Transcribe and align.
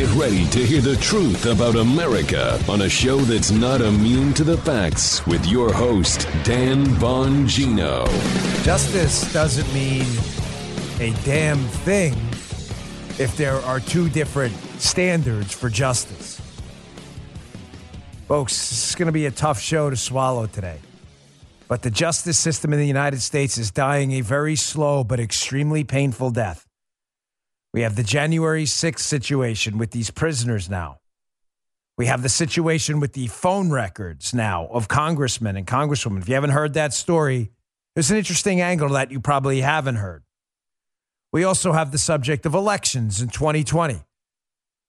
Get 0.00 0.14
ready 0.14 0.46
to 0.46 0.64
hear 0.64 0.80
the 0.80 0.96
truth 0.96 1.44
about 1.44 1.76
America 1.76 2.58
on 2.70 2.80
a 2.80 2.88
show 2.88 3.18
that's 3.18 3.50
not 3.50 3.82
immune 3.82 4.32
to 4.32 4.44
the 4.44 4.56
facts 4.56 5.26
with 5.26 5.44
your 5.44 5.74
host, 5.74 6.26
Dan 6.42 6.86
Bongino. 6.86 8.06
Justice 8.64 9.30
doesn't 9.30 9.70
mean 9.74 10.06
a 11.00 11.14
damn 11.26 11.58
thing 11.84 12.14
if 13.22 13.36
there 13.36 13.56
are 13.56 13.78
two 13.78 14.08
different 14.08 14.54
standards 14.78 15.52
for 15.52 15.68
justice. 15.68 16.40
Folks, 18.26 18.54
this 18.70 18.88
is 18.88 18.94
going 18.94 19.04
to 19.04 19.12
be 19.12 19.26
a 19.26 19.30
tough 19.30 19.60
show 19.60 19.90
to 19.90 19.96
swallow 19.96 20.46
today. 20.46 20.78
But 21.68 21.82
the 21.82 21.90
justice 21.90 22.38
system 22.38 22.72
in 22.72 22.78
the 22.78 22.86
United 22.86 23.20
States 23.20 23.58
is 23.58 23.70
dying 23.70 24.12
a 24.12 24.22
very 24.22 24.56
slow 24.56 25.04
but 25.04 25.20
extremely 25.20 25.84
painful 25.84 26.30
death. 26.30 26.69
We 27.72 27.82
have 27.82 27.96
the 27.96 28.02
January 28.02 28.64
6th 28.64 29.00
situation 29.00 29.78
with 29.78 29.92
these 29.92 30.10
prisoners 30.10 30.68
now. 30.68 30.98
We 31.96 32.06
have 32.06 32.22
the 32.22 32.28
situation 32.28 32.98
with 32.98 33.12
the 33.12 33.26
phone 33.28 33.70
records 33.70 34.34
now 34.34 34.66
of 34.68 34.88
congressmen 34.88 35.56
and 35.56 35.66
congresswomen. 35.66 36.22
If 36.22 36.28
you 36.28 36.34
haven't 36.34 36.50
heard 36.50 36.74
that 36.74 36.94
story, 36.94 37.50
there's 37.94 38.10
an 38.10 38.16
interesting 38.16 38.60
angle 38.60 38.88
that 38.90 39.10
you 39.10 39.20
probably 39.20 39.60
haven't 39.60 39.96
heard. 39.96 40.24
We 41.32 41.44
also 41.44 41.72
have 41.72 41.92
the 41.92 41.98
subject 41.98 42.46
of 42.46 42.54
elections 42.54 43.20
in 43.20 43.28
2020, 43.28 44.02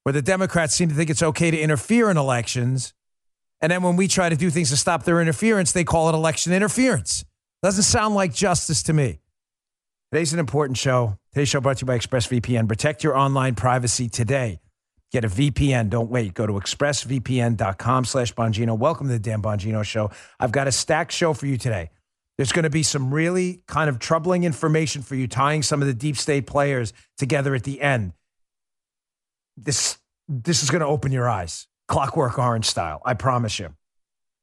where 0.03 0.13
the 0.13 0.21
Democrats 0.21 0.73
seem 0.73 0.89
to 0.89 0.95
think 0.95 1.09
it's 1.09 1.21
okay 1.21 1.51
to 1.51 1.59
interfere 1.59 2.09
in 2.09 2.17
elections. 2.17 2.93
And 3.59 3.71
then 3.71 3.83
when 3.83 3.95
we 3.95 4.07
try 4.07 4.29
to 4.29 4.35
do 4.35 4.49
things 4.49 4.71
to 4.71 4.77
stop 4.77 5.03
their 5.03 5.21
interference, 5.21 5.71
they 5.71 5.83
call 5.83 6.09
it 6.09 6.15
election 6.15 6.51
interference. 6.51 7.25
Doesn't 7.61 7.83
sound 7.83 8.15
like 8.15 8.33
justice 8.33 8.81
to 8.83 8.93
me. 8.93 9.19
Today's 10.11 10.33
an 10.33 10.39
important 10.39 10.77
show. 10.77 11.17
Today's 11.31 11.47
show 11.47 11.61
brought 11.61 11.77
to 11.77 11.83
you 11.83 11.87
by 11.87 11.97
ExpressVPN. 11.97 12.67
Protect 12.67 13.01
your 13.01 13.15
online 13.15 13.55
privacy 13.55 14.09
today. 14.09 14.59
Get 15.13 15.23
a 15.23 15.29
VPN. 15.29 15.89
Don't 15.89 16.11
wait. 16.11 16.33
Go 16.33 16.45
to 16.45 16.51
expressvpn.com 16.51 18.03
slash 18.03 18.33
Bongino. 18.33 18.77
Welcome 18.77 19.07
to 19.07 19.13
the 19.13 19.19
Dan 19.19 19.41
Bongino 19.41 19.85
Show. 19.85 20.11
I've 20.37 20.51
got 20.51 20.67
a 20.67 20.71
stacked 20.73 21.13
show 21.13 21.31
for 21.33 21.45
you 21.45 21.57
today. 21.57 21.91
There's 22.37 22.51
going 22.51 22.63
to 22.63 22.69
be 22.69 22.83
some 22.83 23.13
really 23.13 23.63
kind 23.67 23.89
of 23.89 23.99
troubling 23.99 24.43
information 24.43 25.01
for 25.01 25.15
you, 25.15 25.29
tying 25.29 25.63
some 25.63 25.81
of 25.81 25.87
the 25.87 25.93
deep 25.93 26.17
state 26.17 26.45
players 26.45 26.91
together 27.17 27.55
at 27.55 27.63
the 27.63 27.79
end. 27.79 28.11
This, 29.55 29.97
this 30.27 30.61
is 30.61 30.69
going 30.69 30.81
to 30.81 30.87
open 30.87 31.13
your 31.13 31.29
eyes, 31.29 31.67
clockwork 31.87 32.37
orange 32.37 32.65
style. 32.65 33.01
I 33.05 33.13
promise 33.13 33.59
you. 33.59 33.75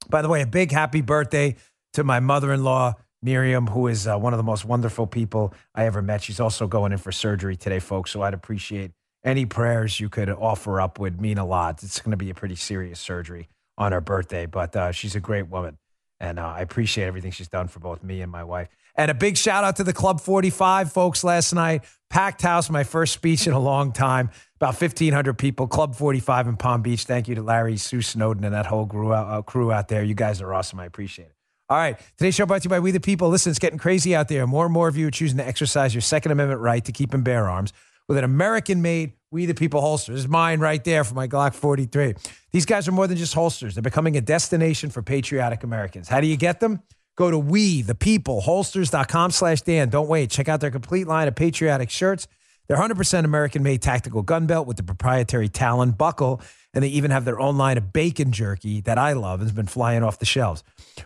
By 0.09 0.23
the 0.23 0.31
way, 0.31 0.41
a 0.41 0.47
big 0.47 0.73
happy 0.73 1.03
birthday 1.03 1.57
to 1.93 2.05
my 2.05 2.21
mother 2.21 2.55
in 2.55 2.65
law, 2.65 2.95
Miriam, 3.23 3.67
who 3.67 3.89
is 3.89 4.07
uh, 4.07 4.17
one 4.17 4.33
of 4.33 4.37
the 4.37 4.45
most 4.45 4.65
wonderful 4.65 5.07
people 5.07 5.53
I 5.75 5.87
ever 5.87 6.03
met. 6.03 6.23
She's 6.23 6.41
also 6.41 6.67
going 6.67 6.93
in 6.93 6.99
for 6.99 7.13
surgery 7.13 7.57
today, 7.57 7.81
folks. 7.81 8.11
So 8.11 8.23
I'd 8.23 8.35
appreciate 8.35 8.93
any 9.25 9.47
prayers 9.47 9.99
you 9.99 10.09
could 10.09 10.31
offer 10.31 10.81
up 10.81 10.99
would 10.99 11.21
mean 11.21 11.39
a 11.39 11.47
lot. 11.47 11.83
It's 11.83 12.01
going 12.01 12.13
to 12.13 12.17
be 12.17 12.31
a 12.31 12.35
pretty 12.35 12.55
serious 12.55 13.01
surgery 13.01 13.49
on 13.77 13.93
her 13.93 14.01
birthday, 14.01 14.47
but 14.47 14.75
uh, 14.77 14.93
she's 14.93 15.15
a 15.15 15.21
great 15.21 15.49
woman. 15.49 15.79
And 16.21 16.39
uh, 16.39 16.47
I 16.47 16.61
appreciate 16.61 17.07
everything 17.07 17.31
she's 17.31 17.49
done 17.49 17.69
for 17.69 17.79
both 17.79 18.03
me 18.03 18.23
and 18.23 18.31
my 18.31 18.43
wife. 18.43 18.69
And 18.97 19.11
a 19.11 19.15
big 19.15 19.37
shout 19.37 19.63
out 19.63 19.77
to 19.77 19.85
the 19.85 19.93
Club 19.93 20.21
45 20.21 20.93
folks 20.93 21.23
last 21.23 21.53
night. 21.53 21.85
Packed 22.11 22.43
house, 22.43 22.69
my 22.69 22.83
first 22.83 23.13
speech 23.13 23.47
in 23.47 23.53
a 23.53 23.59
long 23.61 23.93
time. 23.93 24.31
About 24.57 24.81
1,500 24.81 25.35
people. 25.35 25.69
Club 25.69 25.95
45 25.95 26.49
in 26.49 26.57
Palm 26.57 26.83
Beach. 26.83 27.05
Thank 27.05 27.29
you 27.29 27.37
to 27.37 27.43
Larry, 27.43 27.77
Sue 27.77 28.03
Snowden, 28.03 28.43
and 28.43 28.55
that 28.55 28.67
whole 28.67 28.87
crew 28.87 29.13
out, 29.13 29.33
uh, 29.33 29.43
crew 29.43 29.71
out 29.71 29.87
there. 29.87 30.03
You 30.03 30.15
guys 30.15 30.43
are 30.43 30.53
awesome. 30.53 30.81
I 30.81 30.87
appreciate 30.87 31.27
it. 31.27 31.38
All 31.71 31.77
right. 31.77 32.01
Today's 32.17 32.35
show 32.35 32.47
brought 32.47 32.63
to 32.63 32.67
you 32.67 32.71
by 32.71 32.81
We 32.81 32.93
the 32.93 33.01
People. 33.01 33.29
Listen, 33.29 33.51
it's 33.51 33.59
getting 33.59 33.79
crazy 33.79 34.17
out 34.17 34.29
there. 34.29 34.47
More 34.47 34.65
and 34.65 34.73
more 34.73 34.89
of 34.89 34.97
you 34.97 35.07
are 35.07 35.11
choosing 35.11 35.37
to 35.37 35.47
exercise 35.47 35.95
your 35.95 36.01
Second 36.01 36.33
Amendment 36.33 36.63
right 36.63 36.83
to 36.83 36.93
keep 36.93 37.13
and 37.13 37.23
bear 37.23 37.47
arms 37.47 37.75
with 38.09 38.17
an 38.17 38.25
American 38.25 38.81
made 38.81 39.13
We 39.31 39.45
the 39.45 39.53
People 39.53 39.83
holster. 39.83 40.13
This 40.13 40.23
is 40.23 40.29
mine 40.29 40.61
right 40.61 40.83
there 40.83 41.05
for 41.05 41.13
my 41.13 41.29
Glock 41.29 41.53
43. 41.53 42.15
These 42.53 42.65
guys 42.65 42.89
are 42.89 42.93
more 42.93 43.07
than 43.07 43.19
just 43.19 43.35
holsters, 43.35 43.75
they're 43.75 43.83
becoming 43.83 44.17
a 44.17 44.23
destination 44.23 44.89
for 44.89 45.03
patriotic 45.03 45.63
Americans. 45.63 46.09
How 46.09 46.23
do 46.23 46.27
you 46.27 46.39
get 46.39 46.61
them? 46.61 46.81
Go 47.17 47.31
to 47.31 47.39
we 47.39 47.83
the 47.83 47.95
people 47.95 48.41
holsters.com 48.41 49.33
slash 49.33 49.61
Dan. 49.61 49.91
Don't 49.91 50.09
wait. 50.09 50.31
Check 50.31 50.49
out 50.49 50.61
their 50.61 50.71
complete 50.71 51.07
line 51.07 51.29
of 51.29 51.35
patriotic 51.35 51.91
shirts. 51.91 52.29
They're 52.67 52.79
100% 52.79 53.25
American 53.25 53.63
made 53.63 53.83
tactical 53.83 54.23
gun 54.23 54.47
belt 54.47 54.67
with 54.67 54.77
the 54.77 54.83
proprietary 54.83 55.49
Talon 55.49 55.91
buckle. 55.91 56.41
And 56.75 56.85
they 56.85 56.89
even 56.89 57.11
have 57.11 57.25
their 57.25 57.41
own 57.41 57.57
line 57.57 57.79
of 57.79 57.93
bacon 57.93 58.31
jerky 58.31 58.81
that 58.83 58.99
I 58.99 59.15
love 59.15 59.41
and 59.41 59.49
has 59.49 59.57
been 59.57 59.67
flying 59.67 60.03
off 60.03 60.19
the 60.19 60.27
shelves. 60.27 60.63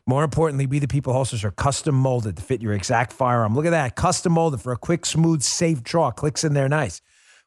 More 0.07 0.25
importantly, 0.25 0.67
We 0.67 0.81
the 0.81 0.89
People 0.89 1.13
holsters 1.13 1.45
are 1.45 1.53
custom 1.53 1.95
molded 1.95 2.37
to 2.37 2.43
fit 2.43 2.61
your 2.61 2.73
exact 2.73 3.13
firearm. 3.13 3.55
Look 3.55 3.67
at 3.67 3.71
that. 3.71 3.95
Custom 3.95 4.33
molded 4.33 4.61
for 4.61 4.73
a 4.73 4.77
quick, 4.77 5.07
smooth, 5.07 5.43
safe 5.43 5.83
draw. 5.83 6.11
Clicks 6.11 6.43
in 6.45 6.55
there 6.55 6.69
nice. 6.69 7.01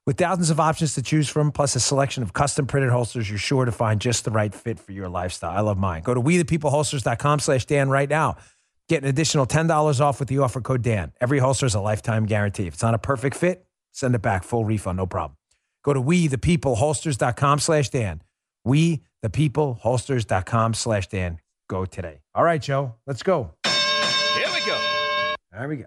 With 0.06 0.18
thousands 0.18 0.52
of 0.52 0.60
options 0.60 0.94
to 0.96 1.02
choose 1.02 1.28
from, 1.28 1.52
plus 1.52 1.76
a 1.76 1.80
selection 1.80 2.22
of 2.22 2.32
custom 2.32 2.68
printed 2.68 2.92
holsters, 2.92 3.28
you're 3.28 3.40
sure 3.40 3.66
to 3.66 3.72
find 3.72 4.00
just 4.00 4.24
the 4.24 4.30
right 4.30 4.54
fit 4.54 4.80
for 4.80 4.92
your 4.92 5.10
lifestyle. 5.10 5.50
I 5.50 5.62
love 5.62 5.80
mine. 5.80 6.04
Go 6.04 6.14
to 6.14 6.22
wethepeopleholsters.com 6.22 7.40
slash 7.40 7.66
Dan 7.66 7.90
right 7.90 8.08
now. 8.08 8.38
Get 8.88 9.02
an 9.02 9.10
additional 9.10 9.48
$10 9.48 10.00
off 10.00 10.20
with 10.20 10.30
the 10.30 10.40
offer 10.40 10.62
code 10.62 10.84
Dan. 10.84 11.12
Every 11.20 11.40
holster 11.40 11.66
is 11.66 11.74
a 11.74 11.82
lifetime 11.82 12.28
guarantee. 12.28 12.68
If 12.68 12.76
it's 12.76 12.84
not 12.84 12.94
a 12.94 13.00
perfect 13.00 13.36
fit, 13.36 13.66
send 13.94 14.14
it 14.14 14.22
back. 14.22 14.44
Full 14.44 14.64
refund, 14.64 14.98
no 14.98 15.08
problem. 15.08 15.38
Go 15.86 15.94
to 15.94 16.02
wethepeopleholsters.com 16.02 17.60
slash 17.60 17.90
Dan. 17.90 18.22
Wethepeopleholsters.com 18.68 20.74
slash 20.74 21.08
Dan. 21.08 21.40
Go 21.70 21.86
today. 21.86 22.22
All 22.34 22.44
right, 22.44 22.60
Joe, 22.60 22.96
let's 23.06 23.22
go. 23.22 23.52
Here 23.64 24.48
we 24.52 24.66
go. 24.66 24.82
There 25.52 25.68
we 25.68 25.76
go. 25.78 25.86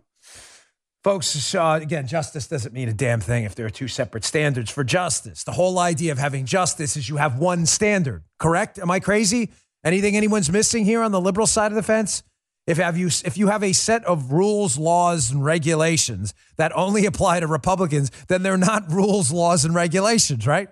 Folks, 1.03 1.53
uh, 1.55 1.81
again, 1.83 2.07
justice 2.07 2.47
doesn't 2.47 2.73
mean 2.73 2.89
a 2.89 2.93
damn 2.93 3.19
thing 3.21 3.43
if 3.45 3.57
there 3.57 3.67
are 3.67 3.71
two 3.71 3.89
separate 3.89 4.25
standards 4.25 4.71
for 4.71 4.85
justice. 4.85 5.43
The 5.43 5.51
whole 5.53 5.81
idea 5.81 6.13
of 6.13 6.19
having 6.19 6.47
justice 6.47 6.97
is 6.97 7.09
you 7.09 7.17
have 7.17 7.39
one 7.39 7.67
standard, 7.67 8.23
correct? 8.39 8.79
Am 8.79 8.93
I 8.93 9.01
crazy? 9.01 9.51
Anything 9.85 10.17
anyone's 10.17 10.51
missing 10.51 10.85
here 10.85 11.03
on 11.03 11.11
the 11.11 11.21
liberal 11.21 11.49
side 11.49 11.73
of 11.73 11.77
the 11.77 11.83
fence? 11.83 12.23
If 12.69 12.77
have 12.77 12.99
you 12.99 13.07
if 13.07 13.39
you 13.39 13.49
have 13.49 13.65
a 13.65 13.73
set 13.73 14.05
of 14.05 14.31
rules, 14.31 14.77
laws, 14.77 15.31
and 15.31 15.43
regulations 15.43 16.35
that 16.59 16.71
only 16.77 17.07
apply 17.07 17.41
to 17.41 17.47
Republicans, 17.47 18.11
then 18.29 18.43
they're 18.43 18.59
not 18.59 18.93
rules, 18.93 19.33
laws, 19.33 19.65
and 19.65 19.75
regulations, 19.75 20.47
right? 20.47 20.69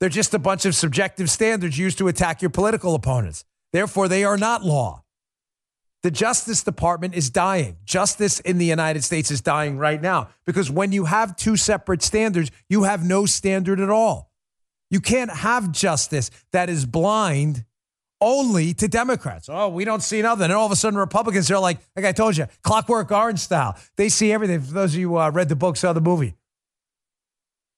They're 0.00 0.08
just 0.08 0.34
a 0.34 0.40
bunch 0.40 0.64
of 0.64 0.74
subjective 0.74 1.30
standards 1.30 1.78
used 1.78 1.98
to 1.98 2.08
attack 2.08 2.42
your 2.42 2.50
political 2.50 2.96
opponents. 2.96 3.44
Therefore, 3.72 4.08
they 4.08 4.24
are 4.24 4.36
not 4.36 4.64
law. 4.64 5.04
The 6.02 6.10
Justice 6.10 6.64
Department 6.64 7.14
is 7.14 7.30
dying. 7.30 7.76
Justice 7.84 8.40
in 8.40 8.58
the 8.58 8.66
United 8.66 9.04
States 9.04 9.30
is 9.30 9.40
dying 9.40 9.78
right 9.78 10.02
now 10.02 10.30
because 10.46 10.68
when 10.68 10.90
you 10.90 11.04
have 11.04 11.36
two 11.36 11.56
separate 11.56 12.02
standards, 12.02 12.50
you 12.68 12.82
have 12.82 13.04
no 13.04 13.24
standard 13.24 13.78
at 13.78 13.90
all. 13.90 14.32
You 14.90 15.00
can't 15.00 15.30
have 15.30 15.70
justice 15.70 16.32
that 16.50 16.68
is 16.68 16.86
blind 16.86 17.64
only 18.20 18.74
to 18.74 18.88
Democrats. 18.88 19.48
Oh, 19.48 19.68
we 19.68 19.84
don't 19.84 20.02
see 20.02 20.22
nothing. 20.22 20.44
And 20.44 20.52
all 20.52 20.66
of 20.66 20.72
a 20.72 20.76
sudden, 20.76 20.98
Republicans 20.98 21.50
are 21.50 21.58
like, 21.58 21.78
like 21.96 22.04
I 22.04 22.12
told 22.12 22.36
you, 22.36 22.46
clockwork 22.62 23.10
orange 23.12 23.40
style. 23.40 23.76
They 23.96 24.08
see 24.08 24.32
everything. 24.32 24.60
For 24.60 24.72
those 24.72 24.94
of 24.94 25.00
you 25.00 25.10
who 25.10 25.18
uh, 25.18 25.30
read 25.30 25.48
the 25.48 25.56
book, 25.56 25.76
saw 25.76 25.92
the 25.92 26.00
movie. 26.00 26.34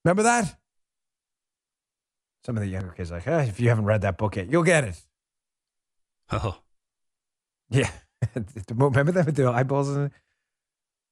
Remember 0.04 0.22
that? 0.22 0.56
Some 2.46 2.56
of 2.56 2.62
the 2.62 2.68
younger 2.68 2.90
kids 2.92 3.12
are 3.12 3.16
like, 3.16 3.26
eh, 3.26 3.42
if 3.42 3.60
you 3.60 3.68
haven't 3.68 3.84
read 3.84 4.00
that 4.02 4.16
book 4.16 4.36
yet, 4.36 4.50
you'll 4.50 4.62
get 4.62 4.84
it. 4.84 5.00
Oh, 6.32 6.58
Yeah. 7.70 7.90
Remember 8.70 9.10
that 9.10 9.26
with 9.26 9.34
the 9.34 9.48
eyeballs? 9.50 9.88
In 9.90 10.04
it? 10.04 10.12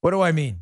What 0.00 0.12
do 0.12 0.21
I 0.21 0.31
mean? 0.31 0.60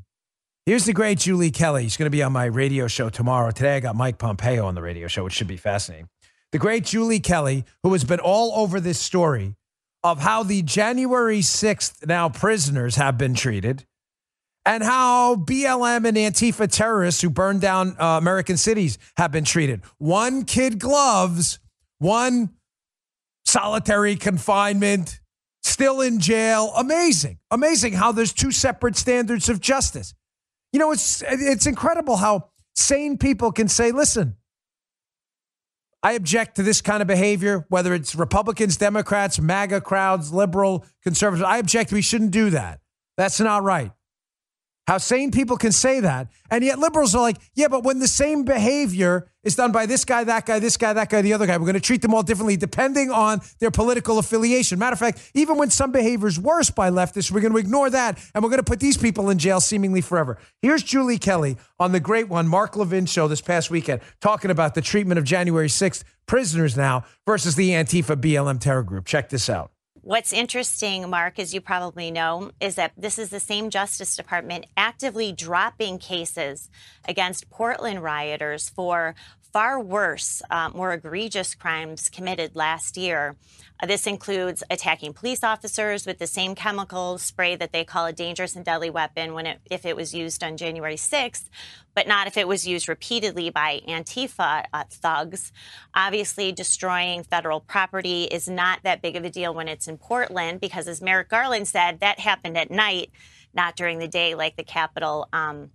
Here's 0.64 0.86
the 0.86 0.94
great 0.94 1.18
Julie 1.18 1.50
Kelly. 1.50 1.82
She's 1.84 1.98
going 1.98 2.06
to 2.06 2.10
be 2.10 2.22
on 2.22 2.32
my 2.32 2.46
radio 2.46 2.86
show 2.88 3.10
tomorrow. 3.10 3.50
Today, 3.50 3.76
I 3.76 3.80
got 3.80 3.96
Mike 3.96 4.16
Pompeo 4.16 4.64
on 4.64 4.74
the 4.74 4.80
radio 4.80 5.08
show, 5.08 5.24
which 5.24 5.34
should 5.34 5.46
be 5.46 5.58
fascinating. 5.58 6.08
The 6.56 6.60
great 6.60 6.86
Julie 6.86 7.20
Kelly, 7.20 7.66
who 7.82 7.92
has 7.92 8.02
been 8.02 8.18
all 8.18 8.58
over 8.58 8.80
this 8.80 8.98
story 8.98 9.56
of 10.02 10.20
how 10.20 10.42
the 10.42 10.62
January 10.62 11.40
6th 11.40 12.06
now 12.06 12.30
prisoners 12.30 12.96
have 12.96 13.18
been 13.18 13.34
treated 13.34 13.84
and 14.64 14.82
how 14.82 15.36
BLM 15.36 16.08
and 16.08 16.16
Antifa 16.16 16.66
terrorists 16.72 17.20
who 17.20 17.28
burned 17.28 17.60
down 17.60 17.94
uh, 18.00 18.16
American 18.16 18.56
cities 18.56 18.96
have 19.18 19.30
been 19.32 19.44
treated. 19.44 19.82
One 19.98 20.46
kid 20.46 20.78
gloves, 20.78 21.58
one 21.98 22.54
solitary 23.44 24.16
confinement, 24.16 25.20
still 25.62 26.00
in 26.00 26.20
jail. 26.20 26.72
Amazing. 26.74 27.38
Amazing 27.50 27.92
how 27.92 28.12
there's 28.12 28.32
two 28.32 28.50
separate 28.50 28.96
standards 28.96 29.50
of 29.50 29.60
justice. 29.60 30.14
You 30.72 30.78
know, 30.78 30.90
it's 30.90 31.22
it's 31.28 31.66
incredible 31.66 32.16
how 32.16 32.48
sane 32.74 33.18
people 33.18 33.52
can 33.52 33.68
say, 33.68 33.92
listen, 33.92 34.36
I 36.06 36.12
object 36.12 36.54
to 36.54 36.62
this 36.62 36.80
kind 36.80 37.02
of 37.02 37.08
behavior, 37.08 37.66
whether 37.68 37.92
it's 37.92 38.14
Republicans, 38.14 38.76
Democrats, 38.76 39.40
MAGA 39.40 39.80
crowds, 39.80 40.32
liberal, 40.32 40.84
conservatives. 41.02 41.42
I 41.44 41.58
object. 41.58 41.90
We 41.90 42.00
shouldn't 42.00 42.30
do 42.30 42.50
that. 42.50 42.78
That's 43.16 43.40
not 43.40 43.64
right. 43.64 43.90
How 44.86 44.98
sane 44.98 45.32
people 45.32 45.56
can 45.56 45.72
say 45.72 45.98
that. 46.00 46.28
And 46.48 46.62
yet 46.62 46.78
liberals 46.78 47.14
are 47.16 47.20
like, 47.20 47.38
yeah, 47.54 47.66
but 47.66 47.82
when 47.82 47.98
the 47.98 48.06
same 48.06 48.44
behavior 48.44 49.28
is 49.42 49.56
done 49.56 49.72
by 49.72 49.84
this 49.86 50.04
guy, 50.04 50.22
that 50.22 50.46
guy, 50.46 50.60
this 50.60 50.76
guy, 50.76 50.92
that 50.92 51.10
guy, 51.10 51.22
the 51.22 51.32
other 51.32 51.46
guy, 51.46 51.56
we're 51.56 51.64
going 51.64 51.74
to 51.74 51.80
treat 51.80 52.02
them 52.02 52.14
all 52.14 52.22
differently 52.22 52.56
depending 52.56 53.10
on 53.10 53.40
their 53.58 53.72
political 53.72 54.18
affiliation. 54.18 54.78
Matter 54.78 54.92
of 54.92 55.00
fact, 55.00 55.32
even 55.34 55.56
when 55.56 55.70
some 55.70 55.90
behavior 55.90 56.28
is 56.28 56.38
worse 56.38 56.70
by 56.70 56.90
leftists, 56.90 57.32
we're 57.32 57.40
going 57.40 57.52
to 57.52 57.58
ignore 57.58 57.90
that 57.90 58.18
and 58.32 58.44
we're 58.44 58.50
going 58.50 58.58
to 58.58 58.64
put 58.64 58.78
these 58.78 58.96
people 58.96 59.28
in 59.28 59.38
jail 59.38 59.60
seemingly 59.60 60.00
forever. 60.00 60.38
Here's 60.62 60.84
Julie 60.84 61.18
Kelly 61.18 61.56
on 61.80 61.90
the 61.90 62.00
great 62.00 62.28
one, 62.28 62.46
Mark 62.46 62.76
Levin 62.76 63.06
show 63.06 63.26
this 63.26 63.40
past 63.40 63.70
weekend, 63.70 64.02
talking 64.20 64.52
about 64.52 64.74
the 64.76 64.82
treatment 64.82 65.18
of 65.18 65.24
January 65.24 65.68
6th 65.68 66.04
prisoners 66.26 66.76
now 66.76 67.04
versus 67.26 67.56
the 67.56 67.70
Antifa 67.70 68.14
BLM 68.16 68.60
terror 68.60 68.84
group. 68.84 69.04
Check 69.04 69.30
this 69.30 69.50
out. 69.50 69.72
What's 70.06 70.32
interesting, 70.32 71.10
Mark, 71.10 71.40
as 71.40 71.52
you 71.52 71.60
probably 71.60 72.12
know, 72.12 72.52
is 72.60 72.76
that 72.76 72.92
this 72.96 73.18
is 73.18 73.30
the 73.30 73.40
same 73.40 73.70
Justice 73.70 74.14
Department 74.14 74.66
actively 74.76 75.32
dropping 75.32 75.98
cases 75.98 76.70
against 77.08 77.50
Portland 77.50 78.04
rioters 78.04 78.68
for 78.68 79.16
far 79.56 79.80
worse, 79.80 80.42
uh, 80.50 80.68
more 80.74 80.92
egregious 80.92 81.54
crimes 81.54 82.10
committed 82.10 82.54
last 82.54 82.98
year. 82.98 83.34
Uh, 83.80 83.86
this 83.86 84.06
includes 84.06 84.62
attacking 84.68 85.14
police 85.14 85.42
officers 85.42 86.04
with 86.04 86.18
the 86.18 86.26
same 86.26 86.54
chemical 86.54 87.16
spray 87.16 87.56
that 87.56 87.72
they 87.72 87.82
call 87.82 88.04
a 88.04 88.12
dangerous 88.12 88.54
and 88.54 88.66
deadly 88.66 88.90
weapon 88.90 89.32
when 89.32 89.46
it, 89.46 89.58
if 89.70 89.86
it 89.86 89.96
was 89.96 90.14
used 90.14 90.44
on 90.44 90.58
January 90.58 90.96
6th, 90.96 91.48
but 91.94 92.06
not 92.06 92.26
if 92.26 92.36
it 92.36 92.46
was 92.46 92.66
used 92.66 92.86
repeatedly 92.86 93.48
by 93.48 93.80
Antifa 93.88 94.66
uh, 94.74 94.84
thugs. 94.90 95.54
Obviously, 95.94 96.52
destroying 96.52 97.22
federal 97.22 97.60
property 97.60 98.24
is 98.24 98.46
not 98.46 98.80
that 98.82 99.00
big 99.00 99.16
of 99.16 99.24
a 99.24 99.30
deal 99.30 99.54
when 99.54 99.68
it's 99.68 99.88
in 99.88 99.96
Portland 99.96 100.60
because, 100.60 100.86
as 100.86 101.00
Merrick 101.00 101.30
Garland 101.30 101.66
said, 101.66 102.00
that 102.00 102.20
happened 102.20 102.58
at 102.58 102.70
night, 102.70 103.10
not 103.54 103.74
during 103.74 104.00
the 104.00 104.08
day 104.08 104.34
like 104.34 104.56
the 104.56 104.64
Capitol. 104.64 105.26
Um, 105.32 105.70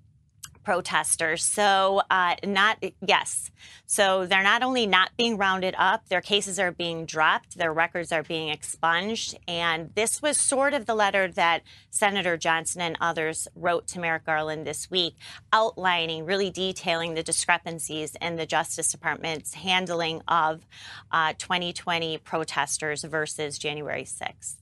protesters. 0.64 1.44
So, 1.44 2.02
uh, 2.10 2.36
not, 2.46 2.84
yes. 3.06 3.52
So, 3.86 4.26
they're 4.26 4.44
not 4.44 4.64
only 4.64 4.88
not 4.88 5.12
being 5.18 5.38
rounded 5.38 5.76
up, 5.78 6.08
their 6.10 6.22
cases 6.22 6.60
are 6.60 6.72
being 6.72 7.06
dropped, 7.06 7.58
their 7.58 7.74
records 7.74 8.12
are 8.12 8.24
being 8.24 8.50
expunged. 8.50 9.38
And 9.48 9.92
this 9.96 10.22
was 10.22 10.38
sort 10.38 10.74
of 10.74 10.86
the 10.86 10.96
letter 10.96 11.28
that 11.30 11.64
Senator 11.90 12.38
Johnson 12.38 12.82
and 12.82 12.98
others 13.02 13.48
wrote 13.56 13.88
to 13.88 14.00
Merrick 14.00 14.26
Garland 14.26 14.66
this 14.66 14.90
week, 14.90 15.16
outlining, 15.54 16.26
really 16.26 16.50
detailing 16.50 17.14
the 17.14 17.24
discrepancies 17.24 18.16
in 18.22 18.36
the 18.36 18.46
Justice 18.46 18.92
Department's 18.92 19.54
handling 19.54 20.22
of 20.28 20.68
uh, 21.12 21.34
2020 21.38 22.18
protesters 22.20 23.04
versus 23.04 23.58
January 23.58 24.04
6th. 24.04 24.56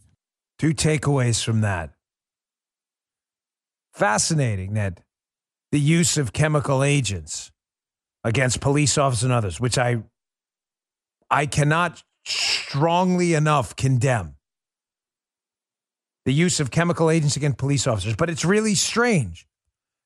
Two 0.57 0.73
takeaways 0.73 1.43
from 1.43 1.61
that. 1.61 1.91
Fascinating 3.93 4.73
that 4.73 5.01
the 5.71 5.79
use 5.79 6.17
of 6.17 6.33
chemical 6.33 6.83
agents 6.83 7.51
against 8.23 8.59
police 8.61 8.97
officers 8.97 9.23
and 9.23 9.33
others, 9.33 9.59
which 9.59 9.77
I 9.77 10.03
I 11.29 11.45
cannot 11.45 12.03
strongly 12.25 13.33
enough 13.33 13.75
condemn. 13.75 14.35
The 16.25 16.33
use 16.33 16.59
of 16.59 16.71
chemical 16.71 17.09
agents 17.09 17.37
against 17.37 17.57
police 17.57 17.87
officers, 17.87 18.15
but 18.15 18.29
it's 18.29 18.45
really 18.45 18.75
strange 18.75 19.47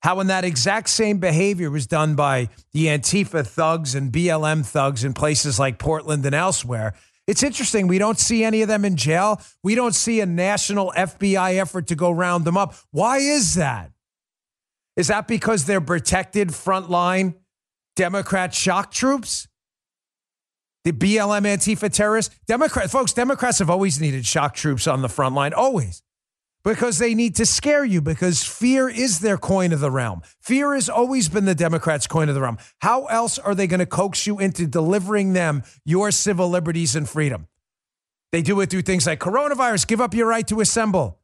how 0.03 0.17
when 0.17 0.27
that 0.27 0.43
exact 0.43 0.89
same 0.89 1.17
behavior 1.17 1.71
was 1.71 1.87
done 1.87 2.13
by 2.13 2.49
the 2.73 2.87
Antifa 2.87 3.47
thugs 3.47 3.95
and 3.95 4.11
BLM 4.11 4.65
thugs 4.65 5.05
in 5.05 5.13
places 5.13 5.57
like 5.57 5.79
Portland 5.79 6.25
and 6.25 6.35
elsewhere, 6.35 6.93
it's 7.25 7.41
interesting. 7.41 7.87
We 7.87 7.99
don't 7.99 8.19
see 8.19 8.43
any 8.43 8.61
of 8.61 8.67
them 8.67 8.83
in 8.83 8.97
jail. 8.97 9.41
We 9.63 9.75
don't 9.75 9.95
see 9.95 10.19
a 10.19 10.25
national 10.25 10.93
FBI 10.97 11.55
effort 11.55 11.87
to 11.87 11.95
go 11.95 12.11
round 12.11 12.43
them 12.43 12.57
up. 12.57 12.75
Why 12.91 13.19
is 13.19 13.55
that? 13.55 13.92
Is 14.95 15.07
that 15.07 15.27
because 15.27 15.65
they're 15.65 15.81
protected 15.81 16.49
frontline 16.49 17.35
Democrat 17.95 18.53
shock 18.53 18.91
troops? 18.91 19.47
The 20.83 20.91
BLM 20.91 21.43
Antifa 21.43 21.91
terrorists? 21.91 22.35
Democrat 22.45 22.91
folks, 22.91 23.13
Democrats 23.13 23.59
have 23.59 23.69
always 23.69 24.01
needed 24.01 24.25
shock 24.25 24.53
troops 24.53 24.85
on 24.85 25.01
the 25.01 25.09
front 25.09 25.33
line, 25.33 25.53
always. 25.53 26.03
Because 26.63 26.97
they 26.97 27.13
need 27.13 27.35
to 27.37 27.45
scare 27.45 27.83
you, 27.83 28.01
because 28.01 28.43
fear 28.43 28.87
is 28.87 29.19
their 29.19 29.37
coin 29.37 29.73
of 29.73 29.81
the 29.81 29.91
realm. 29.91 30.21
Fear 30.41 30.75
has 30.75 30.89
always 30.89 31.27
been 31.27 31.45
the 31.45 31.55
Democrats' 31.55 32.07
coin 32.07 32.29
of 32.29 32.35
the 32.35 32.41
realm. 32.41 32.57
How 32.79 33.05
else 33.05 33.37
are 33.37 33.53
they 33.55 33.67
going 33.67 33.81
to 33.81 33.85
coax 33.85 34.25
you 34.25 34.39
into 34.39 34.65
delivering 34.65 35.33
them 35.33 35.63
your 35.83 36.11
civil 36.11 36.49
liberties 36.49 36.95
and 36.95 37.07
freedom? 37.07 37.47
They 38.31 38.41
do 38.41 38.59
it 38.61 38.69
through 38.69 38.83
things 38.83 39.05
like 39.05 39.19
coronavirus, 39.19 39.87
give 39.87 40.01
up 40.01 40.13
your 40.13 40.27
right 40.27 40.47
to 40.47 40.61
assemble. 40.61 41.19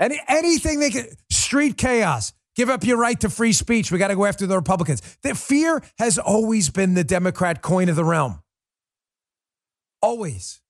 Any, 0.00 0.18
anything 0.26 0.80
they 0.80 0.90
can, 0.90 1.06
street 1.30 1.76
chaos, 1.76 2.32
give 2.56 2.70
up 2.70 2.82
your 2.84 2.96
right 2.96 3.20
to 3.20 3.28
free 3.28 3.52
speech. 3.52 3.92
We 3.92 3.98
got 3.98 4.08
to 4.08 4.16
go 4.16 4.24
after 4.24 4.46
the 4.46 4.56
Republicans. 4.56 5.02
The 5.22 5.34
fear 5.34 5.82
has 5.98 6.18
always 6.18 6.70
been 6.70 6.94
the 6.94 7.04
Democrat 7.04 7.60
coin 7.60 7.90
of 7.90 7.96
the 7.96 8.04
realm. 8.04 8.42
Always. 10.00 10.60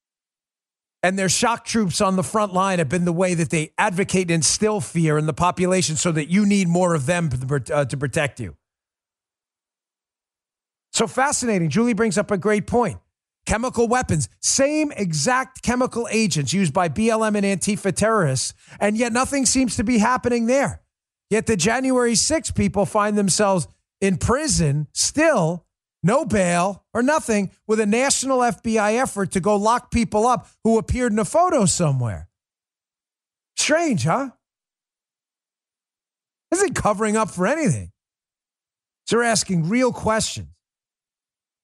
And 1.02 1.18
their 1.18 1.28
shock 1.28 1.64
troops 1.64 2.00
on 2.00 2.16
the 2.16 2.24
front 2.24 2.52
line 2.52 2.78
have 2.78 2.88
been 2.88 3.04
the 3.04 3.12
way 3.12 3.34
that 3.34 3.50
they 3.50 3.72
advocate 3.78 4.24
and 4.24 4.32
instill 4.32 4.80
fear 4.80 5.16
in 5.16 5.26
the 5.26 5.32
population 5.32 5.96
so 5.96 6.12
that 6.12 6.28
you 6.28 6.44
need 6.44 6.68
more 6.68 6.94
of 6.94 7.06
them 7.06 7.30
to, 7.30 7.74
uh, 7.74 7.84
to 7.86 7.96
protect 7.96 8.40
you. 8.40 8.56
So 10.92 11.06
fascinating. 11.06 11.70
Julie 11.70 11.94
brings 11.94 12.18
up 12.18 12.32
a 12.32 12.36
great 12.36 12.66
point 12.66 12.98
chemical 13.46 13.88
weapons, 13.88 14.28
same 14.40 14.92
exact 14.92 15.62
chemical 15.62 16.06
agents 16.10 16.52
used 16.52 16.72
by 16.72 16.88
BLM 16.88 17.36
and 17.36 17.44
Antifa 17.44 17.94
terrorists, 17.94 18.54
and 18.78 18.96
yet 18.96 19.12
nothing 19.12 19.46
seems 19.46 19.76
to 19.76 19.84
be 19.84 19.98
happening 19.98 20.46
there. 20.46 20.82
Yet 21.30 21.46
the 21.46 21.56
January 21.56 22.14
6 22.14 22.50
people 22.52 22.86
find 22.86 23.16
themselves 23.16 23.68
in 24.00 24.16
prison 24.16 24.88
still, 24.92 25.66
no 26.02 26.24
bail 26.24 26.84
or 26.92 27.02
nothing, 27.02 27.50
with 27.66 27.80
a 27.80 27.86
national 27.86 28.38
FBI 28.38 29.00
effort 29.00 29.32
to 29.32 29.40
go 29.40 29.56
lock 29.56 29.90
people 29.90 30.26
up 30.26 30.48
who 30.64 30.78
appeared 30.78 31.12
in 31.12 31.18
a 31.18 31.24
photo 31.24 31.66
somewhere. 31.66 32.28
Strange, 33.56 34.04
huh? 34.04 34.30
Isn't 36.52 36.74
covering 36.74 37.16
up 37.16 37.30
for 37.30 37.46
anything. 37.46 37.92
They're 39.08 39.22
asking 39.22 39.68
real 39.68 39.92
questions. 39.92 40.48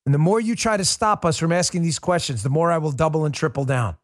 And 0.07 0.15
the 0.15 0.19
more 0.19 0.41
you 0.41 0.55
try 0.55 0.77
to 0.77 0.85
stop 0.85 1.25
us 1.25 1.37
from 1.37 1.53
asking 1.53 1.83
these 1.83 1.99
questions, 1.99 2.45
the 2.45 2.49
more 2.49 2.71
I 2.71 2.79
will 2.79 2.93
double 2.93 3.25
and 3.25 3.35
triple 3.35 3.65
down. 3.65 3.97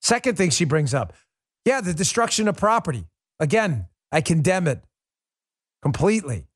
Second 0.00 0.38
thing 0.38 0.50
she 0.50 0.64
brings 0.64 0.94
up 0.94 1.12
yeah, 1.64 1.82
the 1.82 1.92
destruction 1.92 2.48
of 2.48 2.56
property. 2.56 3.04
Again, 3.38 3.86
I 4.10 4.22
condemn 4.22 4.66
it 4.66 4.82
completely. 5.82 6.46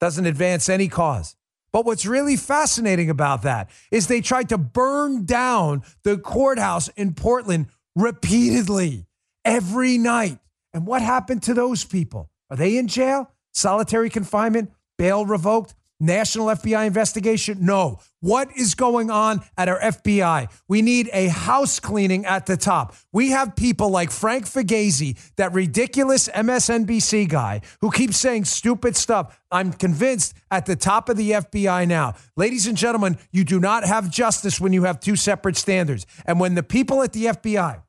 Doesn't 0.00 0.26
advance 0.26 0.68
any 0.68 0.88
cause. 0.88 1.36
But 1.72 1.86
what's 1.86 2.04
really 2.04 2.36
fascinating 2.36 3.08
about 3.08 3.42
that 3.42 3.70
is 3.90 4.06
they 4.06 4.20
tried 4.20 4.50
to 4.50 4.58
burn 4.58 5.24
down 5.24 5.82
the 6.02 6.18
courthouse 6.18 6.88
in 6.88 7.14
Portland 7.14 7.68
repeatedly 7.96 9.06
every 9.44 9.96
night. 9.96 10.38
And 10.74 10.86
what 10.86 11.00
happened 11.00 11.42
to 11.44 11.54
those 11.54 11.84
people? 11.84 12.30
Are 12.50 12.56
they 12.56 12.76
in 12.76 12.88
jail? 12.88 13.30
Solitary 13.52 14.10
confinement? 14.10 14.70
Bail 14.98 15.24
revoked? 15.24 15.74
National 16.02 16.46
FBI 16.48 16.86
investigation? 16.86 17.58
No. 17.64 18.00
What 18.20 18.48
is 18.56 18.74
going 18.74 19.10
on 19.10 19.40
at 19.56 19.68
our 19.68 19.78
FBI? 19.78 20.52
We 20.68 20.82
need 20.82 21.08
a 21.12 21.28
house 21.28 21.78
cleaning 21.78 22.26
at 22.26 22.46
the 22.46 22.56
top. 22.56 22.94
We 23.12 23.30
have 23.30 23.54
people 23.54 23.88
like 23.90 24.10
Frank 24.10 24.46
Figliuzzi, 24.46 25.16
that 25.36 25.52
ridiculous 25.52 26.28
MSNBC 26.28 27.28
guy 27.28 27.60
who 27.80 27.90
keeps 27.90 28.16
saying 28.16 28.46
stupid 28.46 28.96
stuff. 28.96 29.40
I'm 29.50 29.72
convinced 29.72 30.34
at 30.50 30.66
the 30.66 30.76
top 30.76 31.08
of 31.08 31.16
the 31.16 31.30
FBI 31.30 31.86
now. 31.86 32.14
Ladies 32.36 32.66
and 32.66 32.76
gentlemen, 32.76 33.16
you 33.30 33.44
do 33.44 33.60
not 33.60 33.84
have 33.84 34.10
justice 34.10 34.60
when 34.60 34.72
you 34.72 34.82
have 34.84 34.98
two 34.98 35.16
separate 35.16 35.56
standards. 35.56 36.04
And 36.26 36.40
when 36.40 36.56
the 36.56 36.64
people 36.64 37.02
at 37.02 37.12
the 37.12 37.26
FBI 37.26 37.80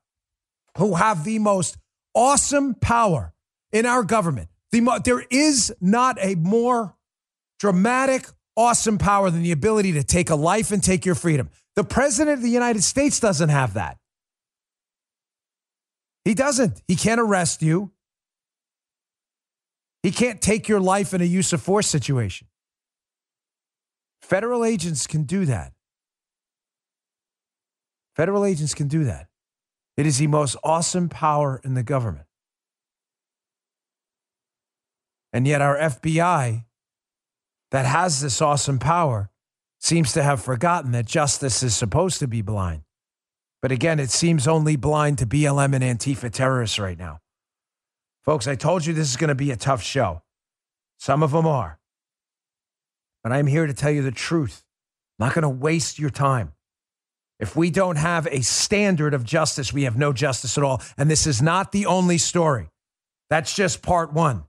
who 0.78 0.94
have 0.94 1.24
the 1.24 1.40
most 1.40 1.78
awesome 2.14 2.74
power 2.74 3.34
in 3.72 3.86
our 3.86 4.04
government, 4.04 4.48
the 4.70 4.80
mo- 4.80 4.98
there 5.04 5.24
is 5.30 5.74
not 5.80 6.16
a 6.20 6.36
more 6.36 6.94
dramatic, 7.64 8.26
awesome 8.58 8.98
power 8.98 9.30
than 9.30 9.42
the 9.42 9.50
ability 9.50 9.92
to 9.92 10.04
take 10.04 10.28
a 10.28 10.34
life 10.34 10.70
and 10.70 10.84
take 10.84 11.06
your 11.06 11.14
freedom. 11.14 11.48
The 11.76 11.82
president 11.82 12.36
of 12.36 12.42
the 12.42 12.50
United 12.50 12.84
States 12.84 13.18
doesn't 13.18 13.48
have 13.48 13.72
that. 13.72 13.96
He 16.26 16.34
doesn't. 16.34 16.82
He 16.86 16.94
can't 16.94 17.18
arrest 17.18 17.62
you. 17.62 17.90
He 20.02 20.10
can't 20.10 20.42
take 20.42 20.68
your 20.68 20.78
life 20.78 21.14
in 21.14 21.22
a 21.22 21.24
use 21.24 21.54
of 21.54 21.62
force 21.62 21.86
situation. 21.86 22.48
Federal 24.20 24.62
agents 24.62 25.06
can 25.06 25.22
do 25.22 25.46
that. 25.46 25.72
Federal 28.14 28.44
agents 28.44 28.74
can 28.74 28.88
do 28.88 29.04
that. 29.04 29.28
It 29.96 30.04
is 30.04 30.18
the 30.18 30.26
most 30.26 30.54
awesome 30.62 31.08
power 31.08 31.62
in 31.64 31.72
the 31.72 31.82
government. 31.82 32.26
And 35.32 35.48
yet, 35.48 35.62
our 35.62 35.78
FBI 35.78 36.64
that 37.74 37.86
has 37.86 38.20
this 38.20 38.40
awesome 38.40 38.78
power 38.78 39.28
seems 39.80 40.12
to 40.12 40.22
have 40.22 40.40
forgotten 40.40 40.92
that 40.92 41.06
justice 41.06 41.60
is 41.60 41.74
supposed 41.74 42.20
to 42.20 42.28
be 42.28 42.40
blind. 42.40 42.82
But 43.60 43.72
again, 43.72 43.98
it 43.98 44.10
seems 44.10 44.46
only 44.46 44.76
blind 44.76 45.18
to 45.18 45.26
BLM 45.26 45.74
and 45.74 45.82
Antifa 45.82 46.30
terrorists 46.30 46.78
right 46.78 46.96
now. 46.96 47.18
Folks, 48.24 48.46
I 48.46 48.54
told 48.54 48.86
you 48.86 48.92
this 48.92 49.10
is 49.10 49.16
going 49.16 49.26
to 49.26 49.34
be 49.34 49.50
a 49.50 49.56
tough 49.56 49.82
show. 49.82 50.22
Some 51.00 51.24
of 51.24 51.32
them 51.32 51.48
are. 51.48 51.80
But 53.24 53.32
I'm 53.32 53.48
here 53.48 53.66
to 53.66 53.74
tell 53.74 53.90
you 53.90 54.02
the 54.02 54.12
truth. 54.12 54.64
I'm 55.18 55.26
not 55.26 55.34
going 55.34 55.42
to 55.42 55.48
waste 55.48 55.98
your 55.98 56.10
time. 56.10 56.52
If 57.40 57.56
we 57.56 57.70
don't 57.70 57.96
have 57.96 58.28
a 58.28 58.42
standard 58.42 59.14
of 59.14 59.24
justice, 59.24 59.72
we 59.72 59.82
have 59.82 59.96
no 59.96 60.12
justice 60.12 60.56
at 60.56 60.62
all. 60.62 60.80
And 60.96 61.10
this 61.10 61.26
is 61.26 61.42
not 61.42 61.72
the 61.72 61.86
only 61.86 62.18
story. 62.18 62.70
That's 63.30 63.52
just 63.52 63.82
part 63.82 64.12
one. 64.12 64.44